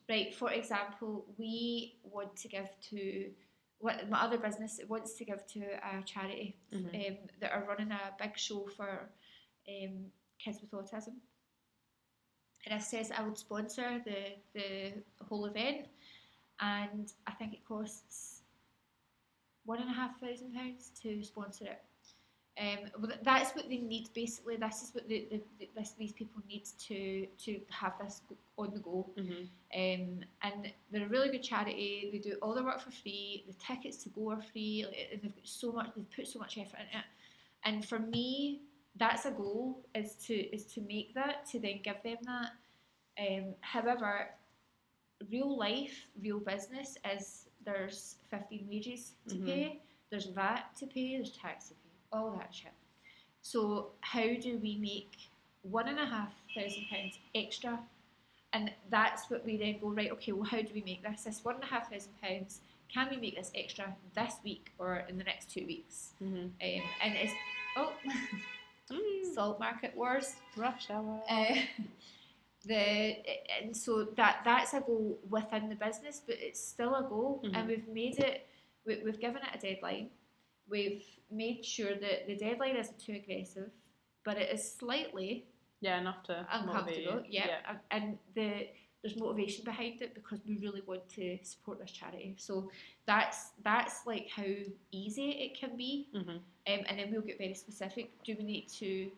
right. 0.08 0.34
For 0.34 0.50
example, 0.50 1.26
we 1.38 1.94
want 2.02 2.34
to 2.42 2.48
give 2.48 2.70
to 2.90 3.30
what 3.78 4.08
my 4.10 4.20
other 4.20 4.38
business 4.38 4.80
wants 4.88 5.14
to 5.14 5.24
give 5.24 5.46
to 5.54 5.60
a 5.60 6.02
charity 6.04 6.56
Mhm. 6.72 6.94
um, 7.08 7.16
that 7.40 7.52
are 7.52 7.64
running 7.68 7.92
a 7.92 8.14
big 8.18 8.36
show 8.36 8.66
for 8.76 9.10
um, 9.68 10.10
kids 10.38 10.60
with 10.60 10.72
autism. 10.72 11.14
And 12.64 12.74
I 12.74 12.78
says 12.78 13.10
I 13.10 13.22
would 13.22 13.38
sponsor 13.38 14.00
the 14.04 14.34
the 14.54 14.92
whole 15.24 15.46
event, 15.46 15.86
and 16.60 17.12
I 17.26 17.32
think 17.32 17.54
it 17.54 17.64
costs 17.66 18.42
one 19.64 19.80
and 19.80 19.90
a 19.90 19.92
half 19.92 20.18
thousand 20.20 20.54
pounds 20.54 20.90
to 21.02 21.22
sponsor 21.24 21.66
it. 21.66 21.82
Um, 22.60 23.10
that's 23.22 23.56
what 23.56 23.68
they 23.70 23.78
need. 23.78 24.10
Basically, 24.14 24.56
this 24.56 24.82
is 24.82 24.94
what 24.94 25.08
the, 25.08 25.26
the, 25.30 25.42
the, 25.58 25.70
this, 25.74 25.92
these 25.98 26.12
people 26.12 26.42
need 26.46 26.66
to 26.86 27.26
to 27.44 27.60
have 27.70 27.94
this 28.00 28.20
on 28.58 28.74
the 28.74 28.80
go. 28.80 29.08
Mhm. 29.18 29.48
Um, 29.74 30.20
and 30.42 30.72
they're 30.90 31.06
a 31.06 31.08
really 31.08 31.30
good 31.30 31.42
charity. 31.42 32.10
They 32.12 32.18
do 32.18 32.36
all 32.42 32.54
their 32.54 32.64
work 32.64 32.80
for 32.80 32.90
free. 32.90 33.44
The 33.46 33.54
tickets 33.54 33.96
to 34.04 34.10
go 34.10 34.32
are 34.32 34.42
free. 34.42 34.84
Like, 34.86 35.08
and 35.12 35.22
they've 35.22 35.34
got 35.34 35.46
so 35.46 35.72
much. 35.72 35.90
They've 35.96 36.10
put 36.10 36.28
so 36.28 36.38
much 36.38 36.58
effort 36.58 36.80
in 36.80 36.98
it. 36.98 37.04
And 37.64 37.84
for 37.84 37.98
me, 37.98 38.60
that's 38.96 39.24
a 39.26 39.30
goal 39.30 39.80
is 39.94 40.14
to 40.26 40.34
is 40.54 40.64
to 40.66 40.80
make 40.82 41.14
that 41.14 41.46
to 41.50 41.58
then 41.58 41.80
give 41.82 42.02
them 42.02 42.18
that. 42.24 42.50
Um, 43.18 43.54
however, 43.60 44.28
real 45.30 45.56
life, 45.56 46.06
real 46.20 46.40
business 46.40 46.96
is 47.14 47.48
there's 47.64 48.16
15 48.30 48.66
wages 48.68 49.12
to 49.28 49.36
Mhm. 49.36 49.46
pay, 49.46 49.80
there's 50.10 50.26
VAT 50.26 50.74
to 50.76 50.86
pay, 50.86 51.16
there's 51.16 51.30
tax 51.36 51.68
to 51.68 51.74
pay, 51.74 51.90
all 52.12 52.32
that 52.38 52.54
shit. 52.54 52.72
So 53.40 53.92
how 54.00 54.26
do 54.34 54.58
we 54.58 54.76
make 54.78 55.16
one 55.62 55.88
and 55.88 55.98
a 55.98 56.06
half 56.06 56.32
thousand 56.54 56.86
pounds 56.90 57.18
extra? 57.34 57.86
And 58.52 58.72
that's 58.90 59.30
what 59.30 59.44
we 59.44 59.56
then 59.56 59.78
go 59.78 59.88
right. 59.90 60.10
Okay, 60.12 60.32
well, 60.32 60.44
how 60.44 60.60
do 60.60 60.72
we 60.74 60.82
make 60.82 61.02
this? 61.02 61.24
This 61.24 61.44
one 61.44 61.54
and 61.56 61.64
a 61.64 61.68
half 61.68 61.90
thousand 61.90 62.12
pounds. 62.20 62.60
Can 62.92 63.08
we 63.10 63.16
make 63.16 63.36
this 63.36 63.50
extra 63.54 63.96
this 64.14 64.34
week 64.44 64.72
or 64.78 64.98
in 65.08 65.16
the 65.18 65.24
next 65.24 65.50
two 65.50 65.64
weeks? 65.66 66.12
Mhm. 66.20 66.44
Um, 66.60 66.88
and 67.00 67.14
it's 67.16 67.32
oh, 67.76 67.94
Mm. 68.92 69.34
salt 69.34 69.58
market 69.58 69.96
wars. 69.96 70.36
Rush 70.56 70.90
hour. 70.90 71.22
Uh, 71.28 71.54
the 72.64 73.16
and 73.60 73.76
so 73.76 74.04
that 74.16 74.40
that's 74.44 74.72
a 74.74 74.80
goal 74.80 75.18
within 75.28 75.68
the 75.68 75.74
business, 75.74 76.20
but 76.26 76.36
it's 76.38 76.62
still 76.64 76.94
a 76.94 77.02
goal, 77.02 77.40
Mhm. 77.44 77.56
and 77.56 77.68
we've 77.68 77.88
made 77.88 78.18
it. 78.18 78.46
We, 78.86 79.02
we've 79.04 79.20
given 79.20 79.42
it 79.42 79.48
a 79.54 79.58
deadline. 79.58 80.10
We've 80.68 81.04
made 81.30 81.64
sure 81.64 81.94
that 81.94 82.26
the 82.26 82.36
deadline 82.36 82.76
isn't 82.76 82.98
too 82.98 83.14
aggressive, 83.14 83.70
but 84.24 84.36
it 84.38 84.50
is 84.52 84.72
slightly 84.76 85.46
yeah, 85.80 85.98
enough 86.00 86.22
to 86.24 86.46
uncomfortable. 86.52 87.22
Yeah, 87.28 87.58
and- 87.68 87.80
and 87.90 88.18
the 88.34 88.68
there's 89.02 89.16
motivation 89.18 89.64
behind 89.64 90.00
it 90.00 90.14
because 90.14 90.40
we 90.46 90.58
really 90.58 90.82
want 90.86 91.08
to 91.08 91.36
support 91.42 91.80
this 91.80 91.90
charity. 91.90 92.34
So 92.38 92.70
that's 93.04 93.50
that's 93.64 94.06
like 94.06 94.28
how 94.28 94.46
easy 94.92 95.30
it 95.30 95.58
can 95.58 95.76
be. 95.76 96.08
Mhm. 96.14 96.36
Um, 96.38 96.42
and 96.66 96.98
then 96.98 97.10
we'll 97.10 97.22
get 97.22 97.38
very 97.38 97.54
specific. 97.54 98.22
Do 98.22 98.36
we 98.38 98.44
need 98.44 98.68
to 98.78 99.10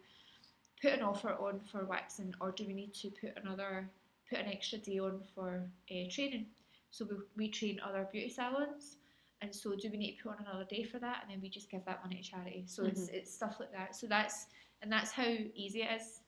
put 0.80 0.92
an 0.92 1.02
offer 1.02 1.34
on 1.34 1.60
for 1.60 1.84
waxing, 1.84 2.34
or 2.40 2.50
do 2.50 2.64
we 2.66 2.72
need 2.72 2.94
to 2.94 3.10
put 3.10 3.36
another 3.42 3.90
put 4.30 4.38
an 4.38 4.46
extra 4.46 4.78
day 4.78 4.98
on 4.98 5.20
for 5.34 5.70
uh, 5.90 6.10
training? 6.10 6.46
So 6.90 7.04
we, 7.04 7.16
we 7.36 7.48
train 7.50 7.80
other 7.84 8.08
beauty 8.10 8.30
salons, 8.30 8.96
and 9.42 9.54
so 9.54 9.74
do 9.76 9.90
we 9.90 9.98
need 9.98 10.16
to 10.16 10.22
put 10.22 10.38
on 10.38 10.46
another 10.46 10.64
day 10.64 10.84
for 10.84 10.98
that? 11.00 11.18
And 11.22 11.30
then 11.30 11.42
we 11.42 11.50
just 11.50 11.70
give 11.70 11.84
that 11.84 12.02
money 12.02 12.22
to 12.22 12.22
charity. 12.22 12.64
So 12.66 12.84
it's 12.84 13.08
it's 13.08 13.34
stuff 13.34 13.60
like 13.60 13.72
that. 13.72 13.94
So 13.94 14.06
that's 14.06 14.46
and 14.80 14.90
that's 14.90 15.10
how 15.10 15.30
easy 15.54 15.82
it 15.82 16.00
is. 16.00 16.20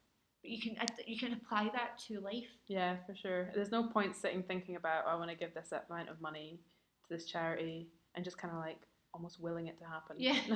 You 0.46 0.60
can 0.60 0.76
you 1.06 1.18
can 1.18 1.32
apply 1.32 1.70
that 1.74 1.98
to 2.08 2.20
life. 2.20 2.48
Yeah, 2.68 2.96
for 3.06 3.14
sure. 3.14 3.50
There's 3.54 3.70
no 3.70 3.84
point 3.88 4.16
sitting 4.16 4.42
thinking 4.42 4.76
about 4.76 5.04
"Oh, 5.06 5.10
I 5.10 5.14
want 5.16 5.30
to 5.30 5.36
give 5.36 5.54
this 5.54 5.72
amount 5.88 6.08
of 6.08 6.20
money 6.20 6.60
to 7.08 7.14
this 7.14 7.24
charity 7.26 7.88
and 8.14 8.24
just 8.24 8.38
kind 8.38 8.52
of 8.52 8.60
like 8.60 8.78
almost 9.14 9.40
willing 9.40 9.66
it 9.66 9.78
to 9.78 9.84
happen. 9.84 10.16
Yeah. 10.18 10.34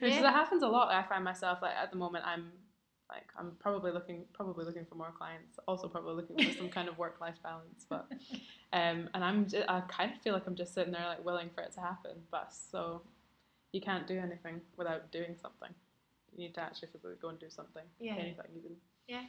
Which 0.00 0.12
Yeah. 0.14 0.22
that 0.22 0.32
happens 0.34 0.62
a 0.62 0.68
lot. 0.68 0.90
I 0.90 1.02
find 1.08 1.22
myself 1.24 1.58
like 1.62 1.74
at 1.76 1.90
the 1.90 1.96
moment 1.98 2.24
I'm 2.26 2.50
like 3.10 3.26
I'm 3.38 3.52
probably 3.58 3.90
looking 3.92 4.24
probably 4.32 4.64
looking 4.64 4.86
for 4.86 4.94
more 4.94 5.12
clients. 5.16 5.58
Also 5.68 5.88
probably 5.88 6.14
looking 6.14 6.38
for 6.38 6.56
some 6.56 6.68
kind 6.70 6.88
of 6.88 6.96
work 6.98 7.20
life 7.20 7.36
balance. 7.42 7.84
But 7.88 8.06
um, 8.72 9.08
and 9.14 9.24
I'm 9.24 9.46
j- 9.48 9.64
I 9.68 9.80
kind 9.82 10.12
of 10.12 10.18
feel 10.22 10.32
like 10.32 10.46
I'm 10.46 10.54
just 10.56 10.74
sitting 10.74 10.92
there 10.92 11.04
like 11.06 11.24
willing 11.24 11.50
for 11.54 11.62
it 11.62 11.72
to 11.72 11.80
happen. 11.80 12.12
But 12.30 12.54
so 12.54 13.02
you 13.72 13.80
can't 13.80 14.06
do 14.06 14.18
anything 14.18 14.60
without 14.76 15.10
doing 15.12 15.36
something. 15.40 15.70
You 16.32 16.44
need 16.44 16.54
to 16.54 16.60
actually 16.60 16.88
physically 16.92 17.16
go 17.20 17.28
and 17.28 17.38
do 17.38 17.50
something. 17.50 17.82
Yeah. 17.98 18.14
Anything 18.14 18.46
even. 18.56 18.76
Yeah. 19.10 19.24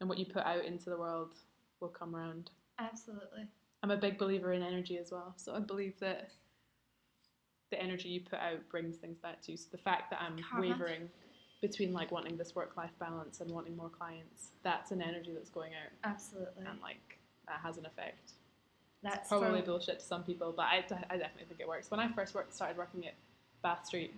And 0.00 0.08
what 0.08 0.18
you 0.18 0.24
put 0.24 0.44
out 0.44 0.64
into 0.64 0.88
the 0.88 0.96
world 0.96 1.34
will 1.80 1.88
come 1.88 2.14
around. 2.14 2.50
Absolutely. 2.78 3.48
I'm 3.82 3.90
a 3.90 3.96
big 3.96 4.18
believer 4.18 4.52
in 4.52 4.62
energy 4.62 4.98
as 4.98 5.10
well. 5.10 5.34
So 5.36 5.54
I 5.54 5.58
believe 5.58 5.98
that 5.98 6.30
the 7.70 7.82
energy 7.82 8.08
you 8.08 8.20
put 8.20 8.38
out 8.38 8.68
brings 8.70 8.96
things 8.96 9.18
back 9.18 9.42
to 9.42 9.52
you. 9.52 9.58
So 9.58 9.66
the 9.72 9.78
fact 9.78 10.10
that 10.10 10.20
I'm 10.22 10.36
wavering 10.60 11.08
between 11.60 11.92
like 11.92 12.12
wanting 12.12 12.36
this 12.36 12.54
work 12.54 12.76
life 12.76 12.92
balance 13.00 13.40
and 13.40 13.50
wanting 13.50 13.76
more 13.76 13.88
clients, 13.88 14.50
that's 14.62 14.92
an 14.92 15.02
energy 15.02 15.32
that's 15.34 15.50
going 15.50 15.72
out 15.72 16.10
Absolutely. 16.10 16.64
and 16.64 16.80
like 16.80 17.18
that 17.48 17.58
has 17.62 17.78
an 17.78 17.86
effect. 17.86 18.32
That's 19.02 19.28
Probably 19.28 19.60
for, 19.60 19.66
bullshit 19.66 19.98
to 19.98 20.04
some 20.04 20.22
people, 20.22 20.54
but 20.56 20.66
I, 20.66 20.84
I 21.10 21.16
definitely 21.16 21.46
think 21.48 21.60
it 21.60 21.68
works. 21.68 21.90
When 21.90 22.00
I 22.00 22.08
first 22.12 22.34
worked, 22.34 22.54
started 22.54 22.76
working 22.76 23.06
at 23.06 23.14
Bath 23.62 23.86
Street, 23.86 24.14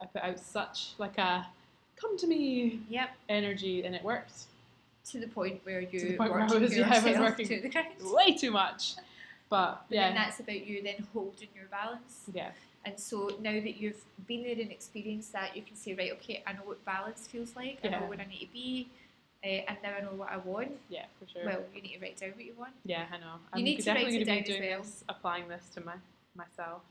I 0.00 0.06
put 0.06 0.22
out 0.22 0.38
such 0.38 0.92
like 0.98 1.18
a 1.18 1.46
come 2.00 2.16
to 2.18 2.26
me 2.26 2.80
Yep. 2.88 3.10
energy 3.28 3.84
and 3.84 3.94
it 3.94 4.02
works. 4.02 4.46
To 5.10 5.18
the 5.20 5.26
point 5.28 5.60
where 5.64 5.80
you 5.80 5.98
to 6.00 6.06
the 6.08 6.16
point 6.16 6.32
where 6.32 6.40
I 6.42 6.46
was- 6.46 6.76
yeah, 6.76 6.92
I 6.92 7.10
was 7.10 7.18
working 7.18 7.48
to 7.48 8.14
way 8.14 8.34
too 8.36 8.50
much. 8.50 8.94
But 9.48 9.84
yeah, 9.88 10.08
then 10.08 10.14
that's 10.14 10.40
about 10.40 10.66
you 10.66 10.82
then 10.82 11.06
holding 11.14 11.48
your 11.54 11.64
balance. 11.66 12.24
yeah, 12.34 12.52
And 12.84 13.00
so 13.00 13.28
now 13.40 13.52
that 13.52 13.76
you've 13.80 14.04
been 14.26 14.42
there 14.42 14.52
and 14.52 14.70
experienced 14.70 15.32
that, 15.32 15.56
you 15.56 15.62
can 15.62 15.74
say, 15.74 15.94
right, 15.94 16.12
okay, 16.12 16.42
I 16.46 16.52
know 16.52 16.60
what 16.64 16.84
balance 16.84 17.26
feels 17.26 17.56
like. 17.56 17.78
I 17.82 17.88
know 17.88 18.00
where 18.00 18.20
I 18.20 18.26
need 18.26 18.40
to 18.40 18.52
be. 18.52 18.88
Uh, 19.42 19.46
and 19.68 19.78
now 19.82 19.94
I 19.94 20.00
know 20.00 20.12
what 20.12 20.28
I 20.30 20.36
want. 20.36 20.72
yeah, 20.90 21.06
for 21.18 21.26
sure. 21.28 21.46
Well, 21.46 21.64
you 21.74 21.80
need 21.80 21.94
to 21.94 22.00
write 22.00 22.16
down 22.18 22.30
what 22.32 22.44
you 22.44 22.54
want. 22.58 22.74
Yeah, 22.84 23.06
I 23.10 23.16
know. 23.18 23.34
You 23.36 23.40
I'm 23.54 23.62
need 23.62 23.80
to 23.80 23.90
write 23.90 24.00
it 24.08 24.10
going 24.10 24.12
to 24.12 24.18
be 24.18 24.24
down 24.24 24.38
as 24.38 24.60
well. 24.60 24.82
this, 24.82 25.04
applying 25.08 25.48
this 25.48 25.68
to 25.74 25.80
my 25.80 25.94
myself, 26.34 26.82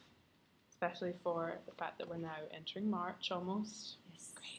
especially 0.72 1.14
for 1.24 1.60
the 1.68 1.74
fact 1.74 1.98
that 2.00 2.10
we're 2.10 2.18
now 2.18 2.38
entering 2.54 2.90
March 2.90 3.32
almost. 3.32 3.98
Yes. 4.14 4.32
Crazy. 4.36 4.57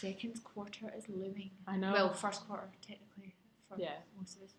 Second 0.00 0.42
quarter 0.44 0.92
is 0.96 1.04
looming. 1.08 1.50
I 1.66 1.76
know. 1.76 1.92
Well, 1.92 2.12
first 2.14 2.46
quarter, 2.46 2.68
technically, 2.80 3.34
for 3.68 3.78
Yeah. 3.78 3.98
most 4.16 4.36
of 4.36 4.42
us. 4.44 4.54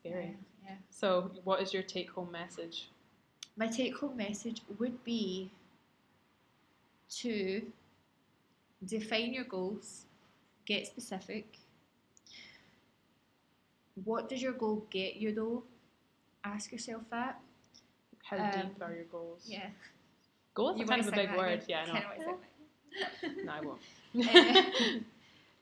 scary. 0.00 0.36
Yeah, 0.62 0.70
yeah. 0.70 0.76
So, 0.90 1.30
what 1.44 1.62
is 1.62 1.72
your 1.72 1.82
take-home 1.82 2.30
message? 2.30 2.90
My 3.56 3.66
take 3.68 3.96
home 3.96 4.16
message 4.18 4.60
would 4.78 5.02
be 5.02 5.50
to 7.20 7.72
define 8.84 9.32
your 9.32 9.44
goals, 9.44 10.04
get 10.66 10.86
specific. 10.86 11.58
What 14.04 14.28
does 14.28 14.42
your 14.42 14.52
goal 14.52 14.86
get 14.90 15.16
you 15.16 15.32
though? 15.32 15.64
Ask 16.42 16.70
yourself 16.72 17.02
that. 17.10 17.40
How 18.24 18.36
Um, 18.36 18.50
deep 18.72 18.82
are 18.82 18.92
your 18.94 19.04
goals? 19.04 19.48
Yeah. 19.48 19.70
Goals 20.52 20.80
are 20.80 20.84
kind 20.84 21.00
of 21.00 21.08
a 21.08 21.12
big 21.12 21.30
word. 21.36 21.64
Yeah, 21.68 21.82
I 21.82 21.86
know. 21.86 21.92
Kinda 21.94 22.08
wanna 22.26 22.38
sing 23.20 23.36
that. 23.36 23.44
No, 23.44 23.52
I 23.52 23.60
won't. 23.62 23.80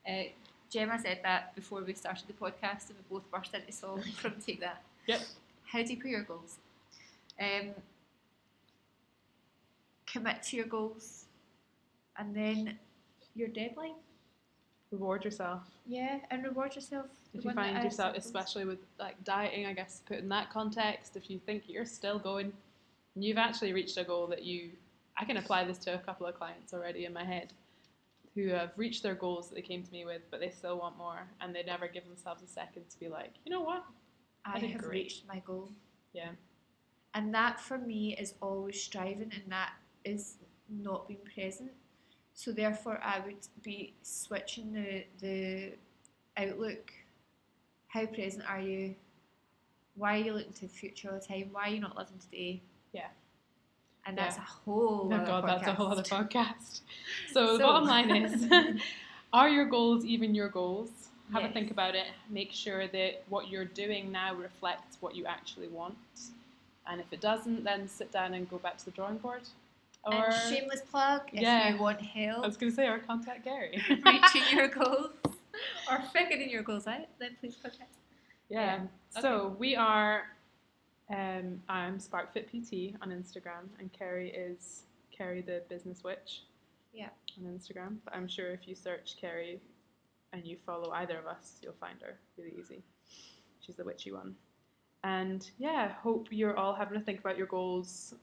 Uh, 0.05 0.24
Gemma 0.68 0.98
said 1.00 1.20
that 1.22 1.55
before 1.55 1.80
we 1.84 1.94
started 1.94 2.26
the 2.26 2.32
podcast, 2.32 2.88
and 2.88 2.98
we 2.98 3.05
both 3.09 3.30
burst 3.30 3.55
into 3.55 3.70
song 3.70 4.03
from 4.16 4.34
Take 4.44 4.59
That. 4.59 4.82
Yep. 5.07 5.20
How 5.64 5.82
deep 5.84 6.05
are 6.05 6.09
your 6.09 6.22
goals? 6.22 6.57
Um, 7.40 7.70
commit 10.07 10.42
to 10.44 10.57
your 10.57 10.66
goals, 10.66 11.26
and 12.18 12.34
then 12.34 12.78
your 13.36 13.46
deadline. 13.46 13.94
Reward 14.90 15.24
yourself. 15.24 15.62
Yeah, 15.86 16.18
and 16.30 16.42
reward 16.42 16.74
yourself. 16.74 17.07
If 17.32 17.44
you 17.44 17.53
find 17.53 17.82
yourself, 17.82 18.16
especially 18.16 18.64
with 18.64 18.80
like 18.98 19.22
dieting, 19.24 19.66
I 19.66 19.72
guess, 19.72 20.03
put 20.05 20.18
in 20.18 20.28
that 20.30 20.50
context, 20.50 21.16
if 21.16 21.30
you 21.30 21.38
think 21.38 21.64
you're 21.68 21.86
still 21.86 22.18
going, 22.18 22.53
and 23.14 23.24
you've 23.24 23.38
actually 23.38 23.72
reached 23.72 23.96
a 23.98 24.05
goal 24.05 24.26
that 24.26 24.42
you, 24.42 24.70
I 25.16 25.24
can 25.24 25.36
apply 25.36 25.64
this 25.64 25.78
to 25.78 25.94
a 25.94 25.98
couple 25.98 26.26
of 26.26 26.34
clients 26.34 26.74
already 26.74 27.05
in 27.05 27.12
my 27.12 27.24
head, 27.24 27.53
who 28.35 28.49
have 28.49 28.72
reached 28.76 29.03
their 29.03 29.14
goals 29.14 29.49
that 29.49 29.55
they 29.57 29.62
came 29.62 29.83
to 29.83 29.93
me 29.93 30.05
with, 30.05 30.22
but 30.30 30.41
they 30.41 30.51
still 30.51 30.78
want 30.78 30.97
more, 30.97 31.28
and 31.41 31.55
they 31.55 31.62
never 31.62 31.87
give 31.87 32.07
themselves 32.07 32.43
a 32.43 32.47
second 32.47 32.89
to 32.91 32.99
be 32.99 33.09
like, 33.09 33.35
you 33.45 33.53
know 33.53 33.61
what? 33.61 33.85
I 34.45 34.57
I 34.57 34.59
have 34.59 34.83
great. 34.83 34.91
reached 35.05 35.28
my 35.28 35.41
goal. 35.41 35.70
Yeah. 36.12 36.30
And 37.14 37.35
that 37.35 37.61
for 37.61 37.78
me 37.78 38.16
is 38.16 38.35
always 38.41 38.83
striving, 38.83 39.30
and 39.35 39.43
that 39.51 39.72
is 40.05 40.37
not 40.68 41.07
being 41.09 41.20
present. 41.35 41.70
So 42.35 42.53
therefore, 42.53 42.99
I 43.03 43.20
would 43.20 43.47
be 43.62 43.95
switching 44.03 44.72
the 44.72 45.05
the 45.20 45.72
outlook. 46.37 46.93
How 47.89 48.07
present 48.07 48.45
are 48.49 48.61
you? 48.61 48.95
Why 49.95 50.14
are 50.18 50.22
you 50.24 50.33
looking 50.33 50.55
to 50.55 50.62
the 50.62 50.68
future 50.68 51.11
all 51.12 51.18
the 51.18 51.26
time? 51.26 51.51
Why 51.53 51.68
are 51.68 51.74
you 51.74 51.80
not 51.80 51.97
living 51.97 52.18
today? 52.18 52.62
Yeah. 52.95 53.09
And 54.07 54.16
Yeah. 54.16 54.24
that's 54.24 54.38
a 54.38 54.40
whole. 54.40 55.09
Oh 55.11 55.14
other 55.14 55.26
god, 55.26 55.48
that's 55.48 55.66
a 55.68 55.72
whole 55.74 55.88
other 55.88 56.03
podcast. 56.03 56.30
podcast. 56.32 56.80
So, 57.32 57.57
the 57.57 57.64
bottom 57.64 57.88
line 57.88 58.11
is, 58.11 58.48
Are 59.32 59.48
your 59.48 59.64
goals 59.64 60.05
even 60.05 60.34
your 60.34 60.48
goals? 60.48 60.90
Have 61.32 61.44
a 61.44 61.48
think 61.48 61.70
about 61.70 61.94
it. 61.94 62.05
Make 62.28 62.53
sure 62.53 62.86
that 62.88 63.22
what 63.30 63.48
you're 63.48 63.64
doing 63.64 64.12
now 64.12 64.34
reflects 64.34 64.98
what 65.00 65.14
you 65.16 65.24
actually 65.24 65.68
want. 65.68 65.96
And 66.86 67.00
if 67.00 67.11
it 67.12 67.22
doesn't, 67.22 67.64
then 67.64 67.88
sit 67.88 68.12
down 68.12 68.34
and 68.34 68.50
go 68.50 68.59
back 68.59 68.76
to 68.78 68.84
the 68.84 68.90
drawing 68.90 69.16
board. 69.16 69.42
Or 70.05 70.12
and 70.12 70.34
shameless 70.55 70.82
plug 70.82 71.22
if 71.32 71.40
Yeah. 71.40 71.72
you 71.72 71.80
want 71.80 72.00
help. 72.03 72.44
I 72.44 72.46
was 72.48 72.59
going 72.59 72.70
to 72.70 72.76
say, 72.76 72.88
or 72.88 72.98
contact 72.98 73.44
Gary. 73.44 73.80
reaching 74.05 74.42
your 74.53 74.68
goals 74.68 75.11
or 75.90 76.03
figuring 76.12 76.50
your 76.50 76.62
goals 76.62 76.86
out, 76.86 77.07
then 77.18 77.36
please 77.40 77.57
contact. 77.62 77.88
Yeah. 78.50 78.80
Yeah. 79.14 79.20
So 79.22 79.57
we 79.59 79.76
are. 79.76 80.24
Um, 81.12 81.60
I'm 81.68 81.98
SparkFit 81.98 82.46
PT 82.46 82.96
on 83.02 83.10
Instagram, 83.10 83.68
and 83.78 83.92
Kerry 83.92 84.30
is 84.30 84.84
Kerry 85.16 85.42
the 85.42 85.62
Business 85.68 86.02
Witch. 86.02 86.44
Yeah. 86.94 87.08
On 87.38 87.52
Instagram, 87.52 87.96
but 88.04 88.14
I'm 88.14 88.28
sure 88.28 88.50
if 88.50 88.66
you 88.66 88.74
search 88.74 89.16
Kerry, 89.20 89.60
and 90.32 90.44
you 90.46 90.56
follow 90.64 90.90
either 90.92 91.18
of 91.18 91.26
us, 91.26 91.58
you'll 91.62 91.74
find 91.74 91.96
her 92.02 92.18
really 92.38 92.54
easy. 92.58 92.82
She's 93.60 93.76
the 93.76 93.84
witchy 93.84 94.12
one. 94.12 94.34
And 95.04 95.50
yeah, 95.58 95.92
hope 95.92 96.28
you're 96.30 96.56
all 96.56 96.74
having 96.74 96.98
to 96.98 97.04
think 97.04 97.20
about 97.20 97.36
your 97.36 97.46
goals, 97.46 98.14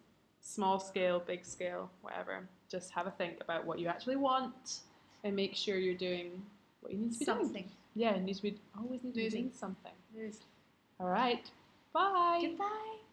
small 0.42 0.80
scale, 0.80 1.20
big 1.20 1.46
scale, 1.46 1.92
whatever. 2.02 2.48
Just 2.72 2.92
have 2.92 3.06
a 3.06 3.12
think 3.12 3.38
about 3.42 3.66
what 3.66 3.78
you 3.78 3.88
actually 3.88 4.16
want, 4.16 4.80
and 5.24 5.36
make 5.36 5.56
sure 5.56 5.78
you're 5.78 5.94
doing 5.94 6.42
what 6.82 6.92
you 6.92 6.98
need 6.98 7.14
to 7.14 7.20
be 7.20 7.26
doing. 7.26 7.38
Something. 7.38 7.72
Yeah, 7.96 8.16
it 8.16 8.24
needs 8.24 8.40
to 8.40 8.44
be 8.44 8.58
always 8.76 9.04
need 9.04 9.14
to 9.14 9.20
be 9.20 9.30
doing 9.30 9.52
something. 9.54 9.92
All 11.00 11.08
right. 11.08 11.50
Bye. 11.94 12.40
Goodbye. 12.42 13.09